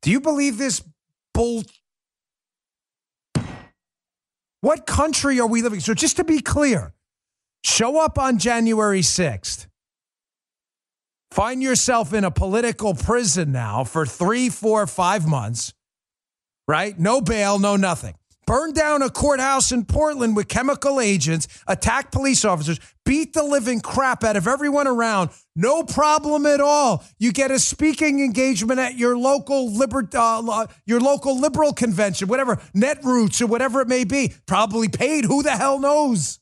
Do 0.03 0.11
you 0.11 0.21
believe 0.21 0.57
this 0.57 0.83
bull? 1.35 1.65
What 4.61 4.87
country 4.87 5.41
are 5.41 5.47
we 5.47 5.63
living? 5.63 5.81
So 5.81 5.95
just 5.95 6.17
to 6.17 6.25
be 6.25 6.41
clear, 6.41 6.95
show 7.65 7.99
up 8.01 8.19
on 8.19 8.39
January 8.39 9.01
6th. 9.01 9.67
Find 11.33 11.63
yourself 11.63 12.13
in 12.13 12.25
a 12.25 12.31
political 12.31 12.95
prison 12.95 13.53
now 13.53 13.85
for 13.85 14.05
three, 14.05 14.49
four, 14.49 14.87
five 14.87 15.29
months, 15.29 15.73
right? 16.67 16.99
No 16.99 17.21
bail, 17.21 17.59
no 17.59 17.77
nothing 17.77 18.15
burn 18.47 18.73
down 18.73 19.03
a 19.03 19.11
courthouse 19.11 19.71
in 19.71 19.85
Portland 19.85 20.35
with 20.35 20.49
chemical 20.49 21.01
agents, 21.01 21.47
attack 21.67 22.11
police 22.11 22.45
officers, 22.45 22.81
beat 23.05 23.33
the 23.33 23.43
living 23.43 23.81
crap 23.81 24.25
out 24.25 24.37
of 24.37 24.47
everyone 24.47 24.87
around. 24.87 25.31
No 25.55 25.83
problem 25.83 26.47
at 26.47 26.61
all. 26.61 27.05
You 27.19 27.33
get 27.33 27.51
a 27.51 27.59
speaking 27.59 28.21
engagement 28.21 28.81
at 28.81 28.97
your 28.97 29.17
local 29.17 29.73
liber- 29.73 30.09
uh, 30.15 30.67
your 30.87 31.01
local 31.01 31.39
liberal 31.39 31.73
convention, 31.73 32.29
whatever, 32.29 32.57
Netroots 32.75 33.41
or 33.43 33.47
whatever 33.47 33.81
it 33.81 33.89
may 33.89 34.05
be. 34.05 34.33
Probably 34.47 34.89
paid. 34.89 35.25
Who 35.25 35.43
the 35.43 35.57
hell 35.57 35.79
knows? 35.79 36.39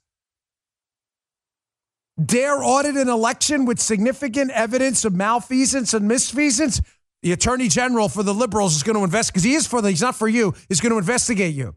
Dare 2.25 2.63
audit 2.63 2.97
an 2.97 3.09
election 3.09 3.65
with 3.65 3.79
significant 3.79 4.51
evidence 4.51 5.05
of 5.05 5.15
malfeasance 5.15 5.95
and 5.95 6.11
misfeasance. 6.11 6.83
The 7.23 7.33
attorney 7.33 7.69
general 7.69 8.09
for 8.09 8.23
the 8.23 8.35
liberals 8.35 8.77
is 8.77 8.83
going 8.83 8.97
to 8.97 9.05
invest 9.05 9.33
because 9.33 9.43
he 9.43 9.55
is 9.55 9.67
for 9.67 9.83
the, 9.83 9.91
he's 9.91 10.03
not 10.03 10.17
for 10.17 10.29
you, 10.29 10.55
is 10.69 10.81
going 10.81 10.93
to 10.93 10.99
investigate 10.99 11.55
you 11.55 11.75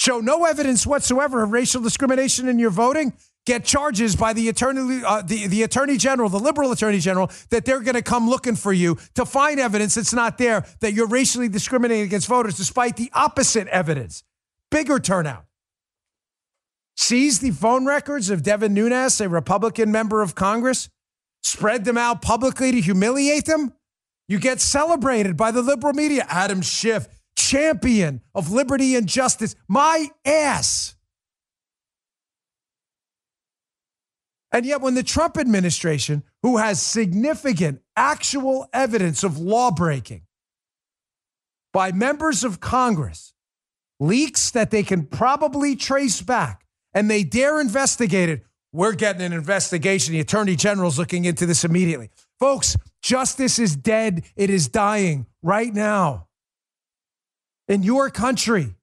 show 0.00 0.18
no 0.18 0.46
evidence 0.46 0.86
whatsoever 0.86 1.42
of 1.42 1.52
racial 1.52 1.82
discrimination 1.82 2.48
in 2.48 2.58
your 2.58 2.70
voting, 2.70 3.12
get 3.44 3.66
charges 3.66 4.16
by 4.16 4.32
the 4.32 4.48
attorney, 4.48 5.02
uh, 5.06 5.20
the, 5.20 5.46
the 5.46 5.62
attorney 5.62 5.98
general, 5.98 6.30
the 6.30 6.38
liberal 6.38 6.72
attorney 6.72 6.98
general, 6.98 7.30
that 7.50 7.66
they're 7.66 7.80
going 7.80 7.94
to 7.94 8.02
come 8.02 8.28
looking 8.28 8.56
for 8.56 8.72
you 8.72 8.96
to 9.14 9.26
find 9.26 9.60
evidence 9.60 9.96
that's 9.96 10.14
not 10.14 10.38
there 10.38 10.64
that 10.80 10.94
you're 10.94 11.06
racially 11.06 11.50
discriminating 11.50 12.04
against 12.04 12.28
voters, 12.28 12.56
despite 12.56 12.96
the 12.96 13.10
opposite 13.12 13.68
evidence. 13.68 14.24
Bigger 14.70 14.98
turnout. 14.98 15.44
Seize 16.96 17.40
the 17.40 17.50
phone 17.50 17.84
records 17.84 18.30
of 18.30 18.42
Devin 18.42 18.72
Nunes, 18.72 19.20
a 19.20 19.28
Republican 19.28 19.92
member 19.92 20.22
of 20.22 20.34
Congress, 20.34 20.88
spread 21.42 21.84
them 21.84 21.98
out 21.98 22.22
publicly 22.22 22.72
to 22.72 22.80
humiliate 22.80 23.44
them. 23.44 23.74
You 24.28 24.38
get 24.38 24.62
celebrated 24.62 25.36
by 25.36 25.50
the 25.50 25.60
liberal 25.60 25.92
media. 25.92 26.24
Adam 26.30 26.62
Schiff 26.62 27.06
champion 27.40 28.20
of 28.34 28.50
liberty 28.50 28.94
and 28.94 29.06
justice. 29.06 29.54
My 29.68 30.08
ass. 30.24 30.94
And 34.52 34.66
yet, 34.66 34.80
when 34.80 34.94
the 34.94 35.02
Trump 35.02 35.38
administration, 35.38 36.24
who 36.42 36.56
has 36.56 36.82
significant 36.82 37.82
actual 37.96 38.68
evidence 38.72 39.22
of 39.22 39.38
law 39.38 39.70
breaking 39.70 40.22
by 41.72 41.92
members 41.92 42.42
of 42.42 42.58
Congress, 42.58 43.32
leaks 44.00 44.50
that 44.50 44.70
they 44.70 44.82
can 44.82 45.06
probably 45.06 45.76
trace 45.76 46.20
back 46.20 46.66
and 46.92 47.08
they 47.08 47.22
dare 47.22 47.60
investigate 47.60 48.28
it, 48.28 48.44
we're 48.72 48.92
getting 48.92 49.22
an 49.22 49.32
investigation. 49.32 50.12
The 50.12 50.20
attorney 50.20 50.56
general's 50.56 50.98
looking 50.98 51.24
into 51.24 51.46
this 51.46 51.64
immediately. 51.64 52.10
Folks, 52.40 52.76
justice 53.02 53.58
is 53.58 53.76
dead. 53.76 54.24
It 54.34 54.50
is 54.50 54.68
dying 54.68 55.26
right 55.42 55.72
now 55.72 56.26
in 57.70 57.84
your 57.84 58.10
country. 58.10 58.74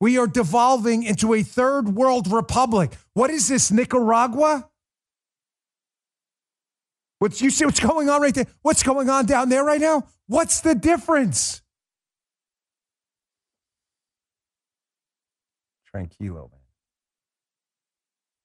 We 0.00 0.18
are 0.18 0.26
devolving 0.26 1.04
into 1.04 1.34
a 1.34 1.42
third 1.44 1.90
world 1.90 2.26
republic. 2.32 2.90
What 3.12 3.30
is 3.30 3.46
this, 3.46 3.70
Nicaragua? 3.70 4.68
What's 7.20 7.40
you 7.40 7.50
see 7.50 7.66
what's 7.66 7.78
going 7.78 8.08
on 8.08 8.20
right 8.20 8.34
there? 8.34 8.46
What's 8.62 8.82
going 8.82 9.08
on 9.08 9.26
down 9.26 9.48
there 9.48 9.62
right 9.62 9.80
now? 9.80 10.08
What's 10.26 10.60
the 10.60 10.74
difference? 10.74 11.62
Tranquilo, 15.94 16.50
man. 16.50 16.60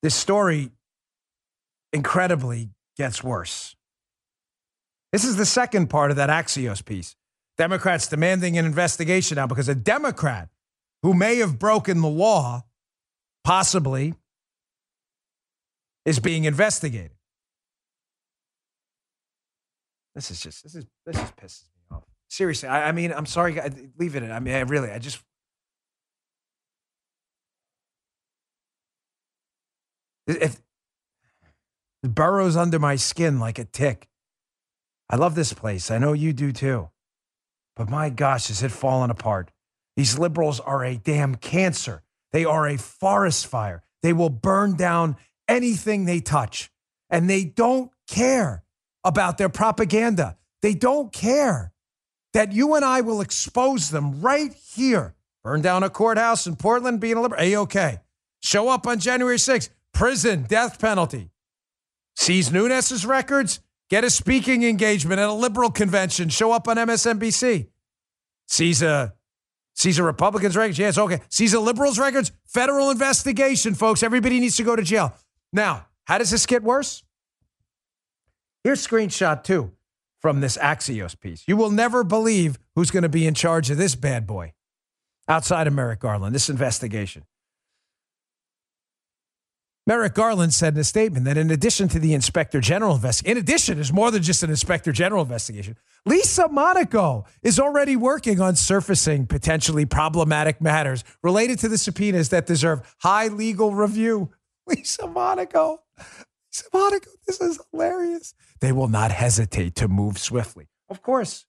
This 0.03 0.13
story 0.13 0.69
incredibly 1.91 2.69
gets 2.97 3.23
worse. 3.23 3.75
This 5.11 5.23
is 5.23 5.37
the 5.37 5.45
second 5.45 5.87
part 5.87 6.11
of 6.11 6.17
that 6.17 6.29
Axios 6.29 6.85
piece. 6.85 7.15
Democrats 7.57 8.07
demanding 8.07 8.57
an 8.57 8.65
investigation 8.65 9.35
now 9.35 9.47
because 9.47 9.67
a 9.67 9.75
Democrat 9.75 10.49
who 11.01 11.13
may 11.13 11.37
have 11.37 11.57
broken 11.57 12.01
the 12.01 12.07
law, 12.07 12.63
possibly, 13.43 14.13
is 16.05 16.19
being 16.19 16.45
investigated. 16.45 17.11
This 20.15 20.31
is 20.31 20.41
just 20.41 20.63
this 20.63 20.75
is 20.75 20.85
this 21.05 21.15
just 21.15 21.35
pisses 21.35 21.63
me 21.75 21.95
off. 21.97 22.03
Seriously, 22.29 22.69
I, 22.69 22.89
I 22.89 22.91
mean, 22.91 23.11
I'm 23.13 23.25
sorry, 23.25 23.59
leave 23.97 24.15
it. 24.15 24.23
I 24.23 24.39
mean, 24.39 24.55
I 24.55 24.61
really, 24.61 24.91
I 24.91 24.99
just. 24.99 25.19
If 30.27 30.59
it 32.03 32.15
burrows 32.15 32.57
under 32.57 32.79
my 32.79 32.95
skin 32.95 33.39
like 33.39 33.59
a 33.59 33.65
tick. 33.65 34.07
I 35.09 35.15
love 35.15 35.35
this 35.35 35.53
place. 35.53 35.89
I 35.89 35.97
know 35.99 36.13
you 36.13 36.33
do 36.33 36.51
too. 36.51 36.89
But 37.77 37.89
my 37.89 38.09
gosh, 38.09 38.49
is 38.49 38.63
it 38.63 38.71
fallen 38.71 39.11
apart? 39.11 39.51
These 39.95 40.17
liberals 40.17 40.59
are 40.59 40.83
a 40.83 40.97
damn 40.97 41.35
cancer. 41.35 42.03
They 42.31 42.43
are 42.43 42.67
a 42.67 42.77
forest 42.77 43.47
fire. 43.47 43.83
They 44.01 44.13
will 44.13 44.29
burn 44.29 44.75
down 44.75 45.15
anything 45.47 46.05
they 46.05 46.19
touch, 46.19 46.71
and 47.09 47.29
they 47.29 47.43
don't 47.45 47.91
care. 48.07 48.63
about 49.03 49.37
their 49.37 49.49
propaganda. 49.49 50.37
They 50.61 50.73
don't 50.73 51.13
care 51.13 51.71
that 52.33 52.51
you 52.51 52.75
and 52.75 52.83
I 52.83 53.01
will 53.01 53.21
expose 53.21 53.89
them 53.89 54.21
right 54.21 54.53
here. 54.53 55.15
Burn 55.43 55.61
down 55.61 55.83
a 55.83 55.89
courthouse 55.89 56.45
in 56.45 56.57
Portland, 56.57 56.99
being 56.99 57.15
a 57.15 57.21
liberal, 57.21 57.41
A-OK. 57.41 57.99
Show 58.41 58.67
up 58.67 58.85
on 58.85 58.99
January 58.99 59.37
6th, 59.37 59.69
prison, 59.93 60.43
death 60.43 60.77
penalty. 60.79 61.31
Seize 62.17 62.51
Nunes's 62.51 63.05
records, 63.05 63.61
get 63.89 64.03
a 64.03 64.09
speaking 64.09 64.63
engagement 64.63 65.19
at 65.19 65.29
a 65.29 65.33
liberal 65.33 65.71
convention, 65.71 66.29
show 66.29 66.51
up 66.51 66.67
on 66.67 66.77
MSNBC. 66.77 67.67
Seize 68.47 68.81
a 68.81 69.13
Seize 69.77 69.99
a 69.99 70.03
Republicans' 70.03 70.57
records. 70.57 70.79
Yes, 70.79 70.97
okay. 70.97 71.21
Seize 71.29 71.53
a 71.53 71.59
liberals' 71.59 71.99
records. 71.99 72.31
Federal 72.45 72.89
investigation, 72.89 73.75
folks. 73.75 74.01
Everybody 74.01 74.39
needs 74.39 74.55
to 74.55 74.63
go 74.63 74.75
to 74.75 74.81
jail. 74.81 75.13
Now, 75.53 75.85
how 76.05 76.17
does 76.17 76.31
this 76.31 76.47
get 76.47 76.63
worse? 76.63 77.03
Here's 78.63 78.85
screenshot 78.85 79.43
two 79.43 79.71
from 80.19 80.41
this 80.41 80.57
Axios 80.57 81.17
piece. 81.19 81.43
You 81.47 81.57
will 81.57 81.69
never 81.69 82.03
believe 82.03 82.57
who's 82.75 82.89
going 82.89 83.03
to 83.03 83.09
be 83.09 83.27
in 83.27 83.35
charge 83.35 83.69
of 83.69 83.77
this 83.77 83.93
bad 83.93 84.25
boy 84.25 84.53
outside 85.27 85.67
of 85.67 85.73
Merrick 85.73 85.99
Garland, 85.99 86.33
this 86.33 86.49
investigation. 86.49 87.23
Merrick 89.87 90.15
Garland 90.15 90.53
said 90.53 90.73
in 90.73 90.81
a 90.81 90.83
statement 90.83 91.23
that 91.23 91.37
in 91.37 91.49
addition 91.49 91.87
to 91.87 91.97
the 91.97 92.13
inspector 92.13 92.59
general 92.59 92.95
investigation, 92.95 93.37
in 93.37 93.41
addition, 93.41 93.79
is 93.79 93.93
more 93.93 94.11
than 94.11 94.21
just 94.21 94.43
an 94.43 94.49
inspector 94.49 94.91
general 94.91 95.23
investigation. 95.23 95.77
Lisa 96.05 96.49
Monaco 96.49 97.23
is 97.41 97.57
already 97.57 97.95
working 97.95 98.41
on 98.41 98.57
surfacing 98.57 99.27
potentially 99.27 99.85
problematic 99.85 100.59
matters 100.59 101.05
related 101.23 101.57
to 101.59 101.69
the 101.69 101.77
subpoenas 101.77 102.27
that 102.29 102.45
deserve 102.45 102.95
high 102.99 103.27
legal 103.27 103.73
review. 103.73 104.29
Lisa 104.67 105.07
Monaco. 105.07 105.79
Lisa 105.97 106.65
Monaco, 106.73 107.09
this 107.25 107.39
is 107.39 107.57
hilarious. 107.71 108.33
They 108.59 108.73
will 108.73 108.89
not 108.89 109.11
hesitate 109.11 109.75
to 109.75 109.87
move 109.87 110.17
swiftly. 110.17 110.67
Of 110.89 111.01
course. 111.01 111.45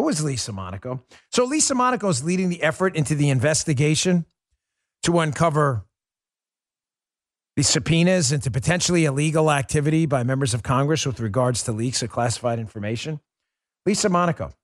Who 0.00 0.08
is 0.08 0.24
Lisa 0.24 0.50
Monaco? 0.50 1.04
So 1.30 1.44
Lisa 1.44 1.74
Monaco 1.74 2.08
is 2.08 2.24
leading 2.24 2.48
the 2.48 2.62
effort 2.62 2.96
into 2.96 3.14
the 3.14 3.28
investigation 3.28 4.24
to 5.02 5.18
uncover 5.18 5.84
the 7.54 7.62
subpoenas 7.62 8.32
into 8.32 8.50
potentially 8.50 9.04
illegal 9.04 9.50
activity 9.50 10.06
by 10.06 10.22
members 10.22 10.54
of 10.54 10.62
Congress 10.62 11.04
with 11.04 11.20
regards 11.20 11.64
to 11.64 11.72
leaks 11.72 12.02
of 12.02 12.08
classified 12.08 12.58
information. 12.58 13.20
Lisa 13.84 14.08
Monaco. 14.08 14.54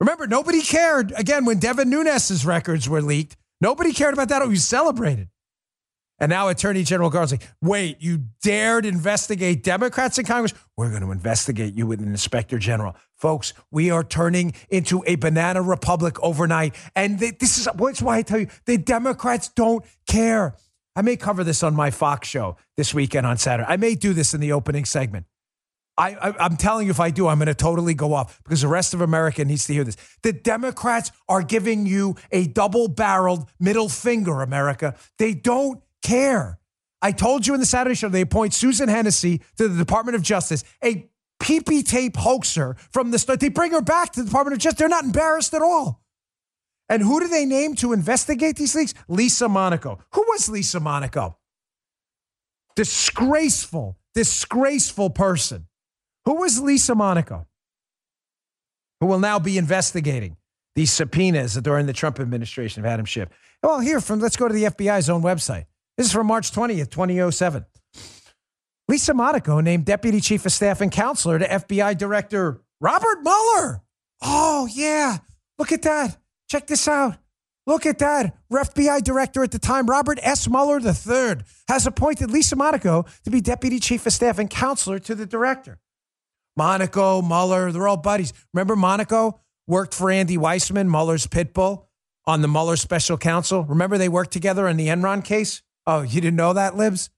Remember, 0.00 0.26
nobody 0.26 0.62
cared 0.62 1.12
again 1.14 1.44
when 1.44 1.58
Devin 1.58 1.90
Nunes's 1.90 2.46
records 2.46 2.88
were 2.88 3.02
leaked. 3.02 3.36
Nobody 3.60 3.92
cared 3.92 4.14
about 4.14 4.30
that. 4.30 4.40
It 4.40 4.48
was 4.48 4.64
celebrated. 4.64 5.28
And 6.20 6.28
now 6.28 6.48
Attorney 6.48 6.84
General 6.84 7.08
Garland's 7.08 7.32
like, 7.32 7.48
wait, 7.62 7.96
you 8.00 8.24
dared 8.42 8.84
investigate 8.84 9.64
Democrats 9.64 10.18
in 10.18 10.26
Congress? 10.26 10.52
We're 10.76 10.90
going 10.90 11.02
to 11.02 11.10
investigate 11.10 11.74
you 11.74 11.86
with 11.86 12.00
an 12.00 12.08
inspector 12.08 12.58
general. 12.58 12.94
Folks, 13.16 13.54
we 13.70 13.90
are 13.90 14.04
turning 14.04 14.52
into 14.68 15.02
a 15.06 15.14
banana 15.16 15.62
republic 15.62 16.22
overnight. 16.22 16.74
And 16.94 17.18
they, 17.18 17.30
this 17.30 17.58
is 17.58 17.66
what's 17.74 18.02
why 18.02 18.18
I 18.18 18.22
tell 18.22 18.38
you 18.38 18.48
the 18.66 18.76
Democrats 18.76 19.48
don't 19.48 19.84
care. 20.06 20.54
I 20.94 21.02
may 21.02 21.16
cover 21.16 21.42
this 21.42 21.62
on 21.62 21.74
my 21.74 21.90
Fox 21.90 22.28
show 22.28 22.56
this 22.76 22.92
weekend 22.92 23.26
on 23.26 23.38
Saturday. 23.38 23.66
I 23.68 23.78
may 23.78 23.94
do 23.94 24.12
this 24.12 24.34
in 24.34 24.40
the 24.40 24.52
opening 24.52 24.84
segment. 24.84 25.24
I, 25.96 26.14
I, 26.14 26.46
am 26.46 26.56
telling 26.56 26.86
you, 26.86 26.90
if 26.90 27.00
I 27.00 27.10
do, 27.10 27.28
I'm 27.28 27.38
going 27.38 27.46
to 27.48 27.54
totally 27.54 27.94
go 27.94 28.14
off 28.14 28.42
because 28.42 28.62
the 28.62 28.68
rest 28.68 28.94
of 28.94 29.00
America 29.00 29.44
needs 29.44 29.66
to 29.66 29.74
hear 29.74 29.84
this. 29.84 29.96
The 30.22 30.32
Democrats 30.32 31.12
are 31.28 31.42
giving 31.42 31.86
you 31.86 32.16
a 32.32 32.46
double 32.46 32.88
barreled 32.88 33.50
middle 33.58 33.88
finger, 33.88 34.40
America. 34.40 34.94
They 35.18 35.34
don't 35.34 35.82
care. 36.02 36.58
I 37.02 37.12
told 37.12 37.46
you 37.46 37.54
in 37.54 37.60
the 37.60 37.66
Saturday 37.66 37.94
show 37.94 38.08
they 38.08 38.20
appoint 38.20 38.54
Susan 38.54 38.88
Hennessy 38.88 39.40
to 39.56 39.68
the 39.68 39.78
Department 39.78 40.16
of 40.16 40.22
Justice, 40.22 40.64
a 40.84 41.08
PP 41.40 41.86
tape 41.86 42.16
hoaxer 42.16 42.76
from 42.92 43.10
the 43.10 43.18
start. 43.18 43.40
They 43.40 43.48
bring 43.48 43.72
her 43.72 43.80
back 43.80 44.12
to 44.12 44.20
the 44.20 44.26
Department 44.26 44.54
of 44.54 44.60
Justice. 44.60 44.78
They're 44.78 44.88
not 44.88 45.04
embarrassed 45.04 45.54
at 45.54 45.62
all. 45.62 46.02
And 46.88 47.02
who 47.02 47.20
do 47.20 47.28
they 47.28 47.46
name 47.46 47.74
to 47.76 47.92
investigate 47.92 48.56
these 48.56 48.74
leaks? 48.74 48.94
Lisa 49.08 49.48
Monaco. 49.48 50.00
Who 50.12 50.24
was 50.28 50.48
Lisa 50.48 50.80
Monaco? 50.80 51.38
Disgraceful, 52.76 53.96
disgraceful 54.14 55.10
person. 55.10 55.66
Who 56.24 56.34
was 56.34 56.60
Lisa 56.60 56.94
Monaco? 56.94 57.46
Who 59.00 59.06
will 59.06 59.20
now 59.20 59.38
be 59.38 59.56
investigating 59.56 60.36
these 60.74 60.90
subpoenas 60.90 61.54
during 61.54 61.86
the 61.86 61.92
Trump 61.92 62.20
administration 62.20 62.82
of 62.82 62.86
Adam 62.86 63.04
Schiff. 63.04 63.28
Well, 63.62 63.80
here 63.80 64.00
from 64.00 64.20
let's 64.20 64.36
go 64.36 64.48
to 64.48 64.54
the 64.54 64.64
FBI's 64.64 65.10
own 65.10 65.22
website. 65.22 65.66
This 66.00 66.06
is 66.06 66.12
from 66.14 66.28
March 66.28 66.50
20th, 66.52 66.88
2007. 66.88 67.66
Lisa 68.88 69.12
Monaco 69.12 69.60
named 69.60 69.84
Deputy 69.84 70.22
Chief 70.22 70.46
of 70.46 70.50
Staff 70.50 70.80
and 70.80 70.90
Counselor 70.90 71.38
to 71.38 71.46
FBI 71.46 71.98
Director 71.98 72.62
Robert 72.80 73.22
Mueller. 73.22 73.82
Oh, 74.22 74.66
yeah. 74.72 75.18
Look 75.58 75.72
at 75.72 75.82
that. 75.82 76.16
Check 76.48 76.68
this 76.68 76.88
out. 76.88 77.18
Look 77.66 77.84
at 77.84 77.98
that. 77.98 78.34
FBI 78.50 79.04
Director 79.04 79.44
at 79.44 79.50
the 79.50 79.58
time, 79.58 79.84
Robert 79.84 80.18
S. 80.22 80.48
Mueller 80.48 80.80
III, 80.80 81.42
has 81.68 81.86
appointed 81.86 82.30
Lisa 82.30 82.56
Monaco 82.56 83.04
to 83.24 83.30
be 83.30 83.42
Deputy 83.42 83.78
Chief 83.78 84.06
of 84.06 84.14
Staff 84.14 84.38
and 84.38 84.48
Counselor 84.48 85.00
to 85.00 85.14
the 85.14 85.26
Director. 85.26 85.80
Monaco, 86.56 87.20
Mueller, 87.20 87.72
they're 87.72 87.86
all 87.86 87.98
buddies. 87.98 88.32
Remember, 88.54 88.74
Monaco 88.74 89.42
worked 89.66 89.92
for 89.92 90.10
Andy 90.10 90.38
Weissmann, 90.38 90.88
Mueller's 90.88 91.26
pit 91.26 91.52
bull, 91.52 91.90
on 92.24 92.40
the 92.40 92.48
Mueller 92.48 92.76
special 92.76 93.18
counsel. 93.18 93.64
Remember, 93.64 93.98
they 93.98 94.08
worked 94.08 94.32
together 94.32 94.66
in 94.66 94.78
the 94.78 94.86
Enron 94.86 95.22
case? 95.22 95.60
Oh, 95.86 96.02
you 96.02 96.20
didn't 96.20 96.36
know 96.36 96.52
that, 96.52 96.76
Libs? 96.76 97.10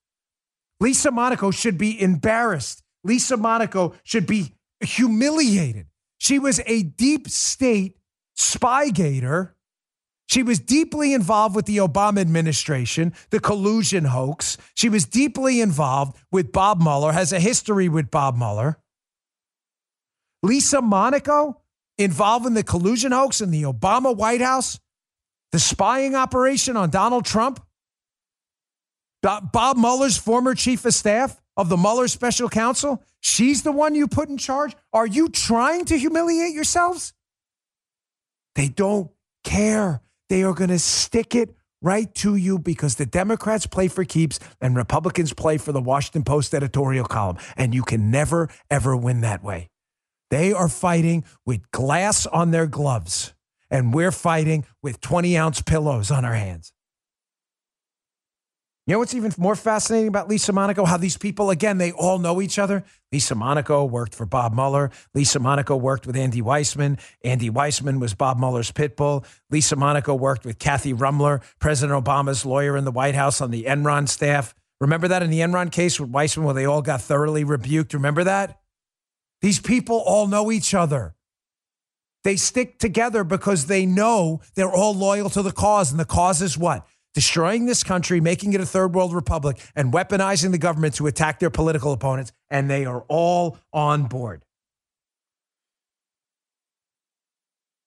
Lisa 0.81 1.11
Monaco 1.11 1.51
should 1.51 1.79
be 1.79 2.01
embarrassed. 2.01 2.83
Lisa 3.05 3.37
Monaco 3.37 3.95
should 4.03 4.27
be 4.27 4.55
humiliated. 4.81 5.87
She 6.19 6.39
was 6.39 6.61
a 6.67 6.83
deep 6.83 7.29
state 7.29 7.99
spy 8.35 8.91
gator. 8.91 9.57
She 10.29 10.43
was 10.43 10.59
deeply 10.59 11.13
involved 11.13 11.55
with 11.55 11.67
the 11.67 11.77
Obama 11.79 12.21
administration, 12.21 13.13
the 13.31 13.41
collusion 13.41 14.07
hoax. 14.07 14.57
She 14.75 14.89
was 14.89 15.05
deeply 15.05 15.61
involved 15.61 16.17
with 16.31 16.53
Bob 16.53 16.81
Mueller, 16.81 17.13
has 17.13 17.33
a 17.33 17.41
history 17.41 17.89
with 17.89 18.11
Bob 18.11 18.37
Mueller. 18.37 18.79
Lisa 20.43 20.81
Monaco 20.81 21.61
involved 21.99 22.47
in 22.47 22.55
the 22.55 22.65
collusion 22.65 23.13
hoax 23.13 23.41
in 23.41 23.51
the 23.51 23.63
Obama 23.63 24.17
White 24.17 24.41
House, 24.41 24.81
the 25.51 25.59
spying 25.59 26.15
operation 26.15 26.77
on 26.77 26.91
Donald 26.91 27.25
Trump. 27.25 27.65
Bob 29.23 29.77
Mueller's 29.77 30.17
former 30.17 30.55
chief 30.55 30.85
of 30.85 30.95
staff 30.95 31.41
of 31.57 31.69
the 31.69 31.77
Mueller 31.77 32.09
special 32.09 32.49
counsel, 32.49 33.03
she's 33.21 33.63
the 33.63 33.73
one 33.73 33.95
you 33.95 34.09
put 34.09 34.29
in 34.29 34.37
charge. 34.37 34.75
Are 34.93 35.07
you 35.07 35.29
trying 35.29 35.85
to 35.87 35.97
humiliate 35.97 36.55
yourselves? 36.55 37.15
They 38.57 38.69
don't 38.69 39.11
care. 39.45 40.03
They 40.29 40.43
are 40.43 40.55
going 40.55 40.71
to 40.71 40.79
stick 40.79 41.35
it 41.35 41.55
right 41.81 42.13
to 42.17 42.37
you 42.37 42.59
because 42.59 42.97
the 42.97 43.07
Democrats 43.07 43.67
play 43.67 43.89
for 43.89 44.05
keeps 44.05 44.39
and 44.61 44.77
Republicans 44.77 45.33
play 45.33 45.59
for 45.59 45.73
the 45.73 45.81
Washington 45.81 46.25
Post 46.25 46.55
editorial 46.55 47.05
column. 47.05 47.39
And 47.57 47.75
you 47.75 47.83
can 47.83 48.11
never, 48.11 48.49
ever 48.71 48.97
win 48.97 49.21
that 49.23 49.43
way. 49.45 49.69
They 50.31 50.53
are 50.53 50.69
fighting 50.69 51.25
with 51.45 51.71
glass 51.73 52.27
on 52.27 52.53
their 52.53 52.67
gloves, 52.67 53.35
and 53.71 53.93
we're 53.93 54.13
fighting 54.13 54.65
with 54.83 55.01
20 55.01 55.37
ounce 55.37 55.61
pillows 55.61 56.11
on 56.11 56.25
our 56.25 56.35
hands. 56.35 56.73
You 58.87 58.95
know 58.95 58.99
what's 58.99 59.15
even 59.15 59.33
more 59.39 59.55
fascinating 59.55 60.09
about 60.09 60.29
Lisa 60.29 60.53
Monaco? 60.53 60.85
How 60.85 60.97
these 60.97 61.17
people, 61.17 61.51
again, 61.51 61.79
they 61.79 61.93
all 61.93 62.19
know 62.19 62.43
each 62.43 62.59
other. 62.59 62.83
Lisa 63.13 63.37
Monaco 63.37 63.85
worked 63.85 64.13
for 64.13 64.27
Bob 64.27 64.55
Mueller. 64.55 64.91
Lisa 65.15 65.39
Monaco 65.39 65.77
worked 65.77 66.05
with 66.05 66.17
Andy 66.17 66.43
Weissmann. 66.43 66.99
Andy 67.23 67.49
Weissmann 67.49 68.01
was 68.01 68.15
Bob 68.15 68.41
Mueller's 68.41 68.73
pit 68.73 68.97
bull. 68.97 69.25
Lisa 69.51 69.77
Monaco 69.77 70.17
worked 70.17 70.45
with 70.45 70.59
Kathy 70.59 70.93
Ruemmler, 70.93 71.43
President 71.61 72.05
Obama's 72.05 72.45
lawyer 72.45 72.77
in 72.77 72.85
the 72.85 72.91
White 72.91 73.15
House 73.15 73.41
on 73.41 73.53
the 73.53 73.65
Enron 73.65 74.09
staff. 74.09 74.53
Remember 74.81 75.07
that 75.07 75.23
in 75.23 75.31
the 75.31 75.39
Enron 75.39 75.71
case 75.71 76.01
with 76.01 76.11
Weissmann 76.11 76.43
where 76.43 76.55
they 76.55 76.65
all 76.65 76.83
got 76.83 77.01
thoroughly 77.01 77.45
rebuked? 77.45 77.95
Remember 77.95 78.25
that? 78.25 78.59
These 79.43 79.61
people 79.61 80.03
all 80.05 80.27
know 80.27 80.51
each 80.51 80.75
other. 80.75 81.15
They 82.25 82.35
stick 82.35 82.81
together 82.81 83.23
because 83.23 83.67
they 83.67 83.87
know 83.87 84.41
they're 84.57 84.69
all 84.69 84.93
loyal 84.93 85.31
to 85.31 85.43
the 85.43 85.53
cause. 85.53 85.93
And 85.93 86.01
the 86.01 86.05
cause 86.05 86.43
is 86.43 86.59
what? 86.59 86.85
Destroying 87.15 87.67
this 87.67 87.83
country, 87.83 88.21
making 88.21 88.53
it 88.53 88.61
a 88.61 88.67
third 88.67 88.95
world 88.95 89.15
republic, 89.15 89.59
and 89.75 89.93
weaponizing 89.93 90.51
the 90.51 90.59
government 90.59 90.95
to 90.95 91.07
attack 91.07 91.39
their 91.39 91.51
political 91.51 91.93
opponents. 91.93 92.33
And 92.51 92.71
they 92.71 92.85
are 92.85 93.05
all 93.09 93.59
on 93.73 94.05
board. 94.05 94.45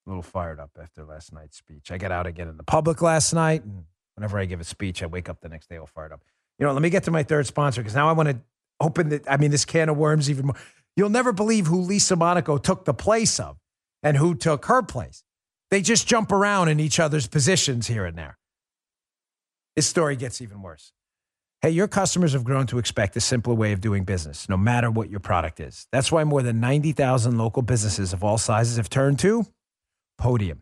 A 0.05 0.09
little 0.09 0.23
fired 0.23 0.59
up 0.59 0.71
after 0.79 1.03
last 1.03 1.33
night's 1.33 1.57
speech. 1.57 1.91
I 1.91 1.97
got 1.97 2.11
out 2.11 2.27
again 2.27 2.47
in 2.47 2.57
the 2.57 2.63
public 2.63 3.01
last 3.01 3.33
night. 3.33 3.63
And 3.63 3.85
whenever 4.13 4.37
I 4.37 4.45
give 4.45 4.61
a 4.61 4.63
speech, 4.63 5.01
I 5.01 5.07
wake 5.07 5.29
up 5.29 5.41
the 5.41 5.49
next 5.49 5.67
day 5.67 5.77
all 5.77 5.87
fired 5.87 6.11
up. 6.11 6.21
You 6.59 6.65
know, 6.65 6.73
let 6.73 6.81
me 6.81 6.89
get 6.89 7.03
to 7.03 7.11
my 7.11 7.23
third 7.23 7.47
sponsor 7.47 7.81
because 7.81 7.95
now 7.95 8.07
I 8.07 8.11
want 8.11 8.29
to 8.29 8.37
open 8.79 9.09
the, 9.09 9.23
I 9.27 9.37
mean, 9.37 9.51
this 9.51 9.65
can 9.65 9.89
of 9.89 9.97
worms 9.97 10.29
even 10.29 10.47
more. 10.47 10.55
You'll 10.95 11.09
never 11.09 11.33
believe 11.33 11.67
who 11.67 11.81
Lisa 11.81 12.15
Monaco 12.15 12.57
took 12.57 12.85
the 12.85 12.93
place 12.93 13.39
of 13.39 13.57
and 14.03 14.15
who 14.15 14.35
took 14.35 14.65
her 14.65 14.83
place. 14.83 15.23
They 15.71 15.81
just 15.81 16.07
jump 16.07 16.31
around 16.31 16.69
in 16.69 16.79
each 16.79 16.99
other's 16.99 17.27
positions 17.27 17.87
here 17.87 18.05
and 18.05 18.17
there. 18.17 18.37
This 19.75 19.87
story 19.87 20.15
gets 20.15 20.41
even 20.41 20.61
worse. 20.61 20.93
Hey, 21.61 21.71
your 21.71 21.89
customers 21.89 22.31
have 22.31 22.45
grown 22.45 22.65
to 22.67 22.77
expect 22.77 23.17
a 23.17 23.19
simpler 23.19 23.53
way 23.55 23.73
of 23.73 23.81
doing 23.81 24.05
business, 24.05 24.47
no 24.47 24.55
matter 24.55 24.89
what 24.89 25.09
your 25.09 25.19
product 25.19 25.59
is. 25.59 25.87
That's 25.91 26.11
why 26.11 26.23
more 26.23 26.41
than 26.41 26.61
90,000 26.61 27.37
local 27.37 27.61
businesses 27.61 28.13
of 28.13 28.23
all 28.23 28.37
sizes 28.37 28.77
have 28.77 28.89
turned 28.89 29.19
to 29.19 29.45
Podium. 30.17 30.61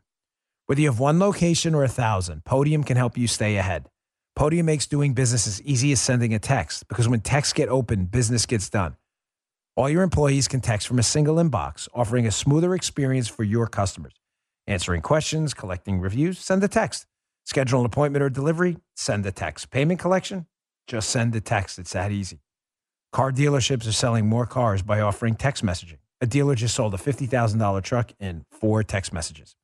Whether 0.66 0.82
you 0.82 0.88
have 0.88 1.00
one 1.00 1.20
location 1.20 1.76
or 1.76 1.84
a 1.84 1.90
thousand, 1.90 2.44
Podium 2.44 2.84
can 2.84 2.98
help 2.98 3.16
you 3.16 3.28
stay 3.28 3.58
ahead. 3.58 3.88
Podium 4.36 4.66
makes 4.66 4.88
doing 4.88 5.14
business 5.14 5.46
as 5.46 5.62
easy 5.62 5.92
as 5.92 6.02
sending 6.02 6.34
a 6.34 6.40
text 6.40 6.88
because 6.88 7.08
when 7.08 7.20
texts 7.20 7.54
get 7.54 7.70
opened, 7.70 8.10
business 8.10 8.48
gets 8.48 8.68
done. 8.68 8.96
All 9.76 9.90
your 9.90 10.02
employees 10.02 10.48
can 10.48 10.62
text 10.62 10.88
from 10.88 10.98
a 10.98 11.04
single 11.04 11.36
inbox, 11.36 11.88
offering 11.94 12.26
a 12.26 12.32
smoother 12.32 12.74
experience 12.74 13.28
for 13.28 13.44
your 13.44 13.68
customers. 13.68 14.14
Answering 14.66 15.02
questions, 15.02 15.54
collecting 15.54 16.00
reviews, 16.00 16.40
send 16.40 16.64
a 16.64 16.68
text. 16.68 17.06
Schedule 17.46 17.82
an 17.82 17.86
appointment 17.86 18.24
or 18.24 18.30
delivery, 18.30 18.78
send 18.96 19.26
a 19.26 19.32
text. 19.32 19.70
Payment 19.70 20.00
collection, 20.00 20.46
just 20.88 21.10
send 21.10 21.36
a 21.36 21.42
text. 21.42 21.78
It's 21.78 21.94
that 21.94 22.12
easy. 22.12 22.40
Car 23.12 23.32
dealerships 23.32 23.88
are 23.88 23.92
selling 23.92 24.28
more 24.28 24.46
cars 24.46 24.82
by 24.82 25.02
offering 25.02 25.36
text 25.36 25.64
messaging. 25.64 25.98
A 26.22 26.26
dealer 26.26 26.56
just 26.56 26.74
sold 26.74 26.94
a 26.94 26.98
$50,000 26.98 27.84
truck 27.84 28.12
in 28.20 28.46
four 28.50 28.82
text 28.82 29.12
messages. 29.14 29.56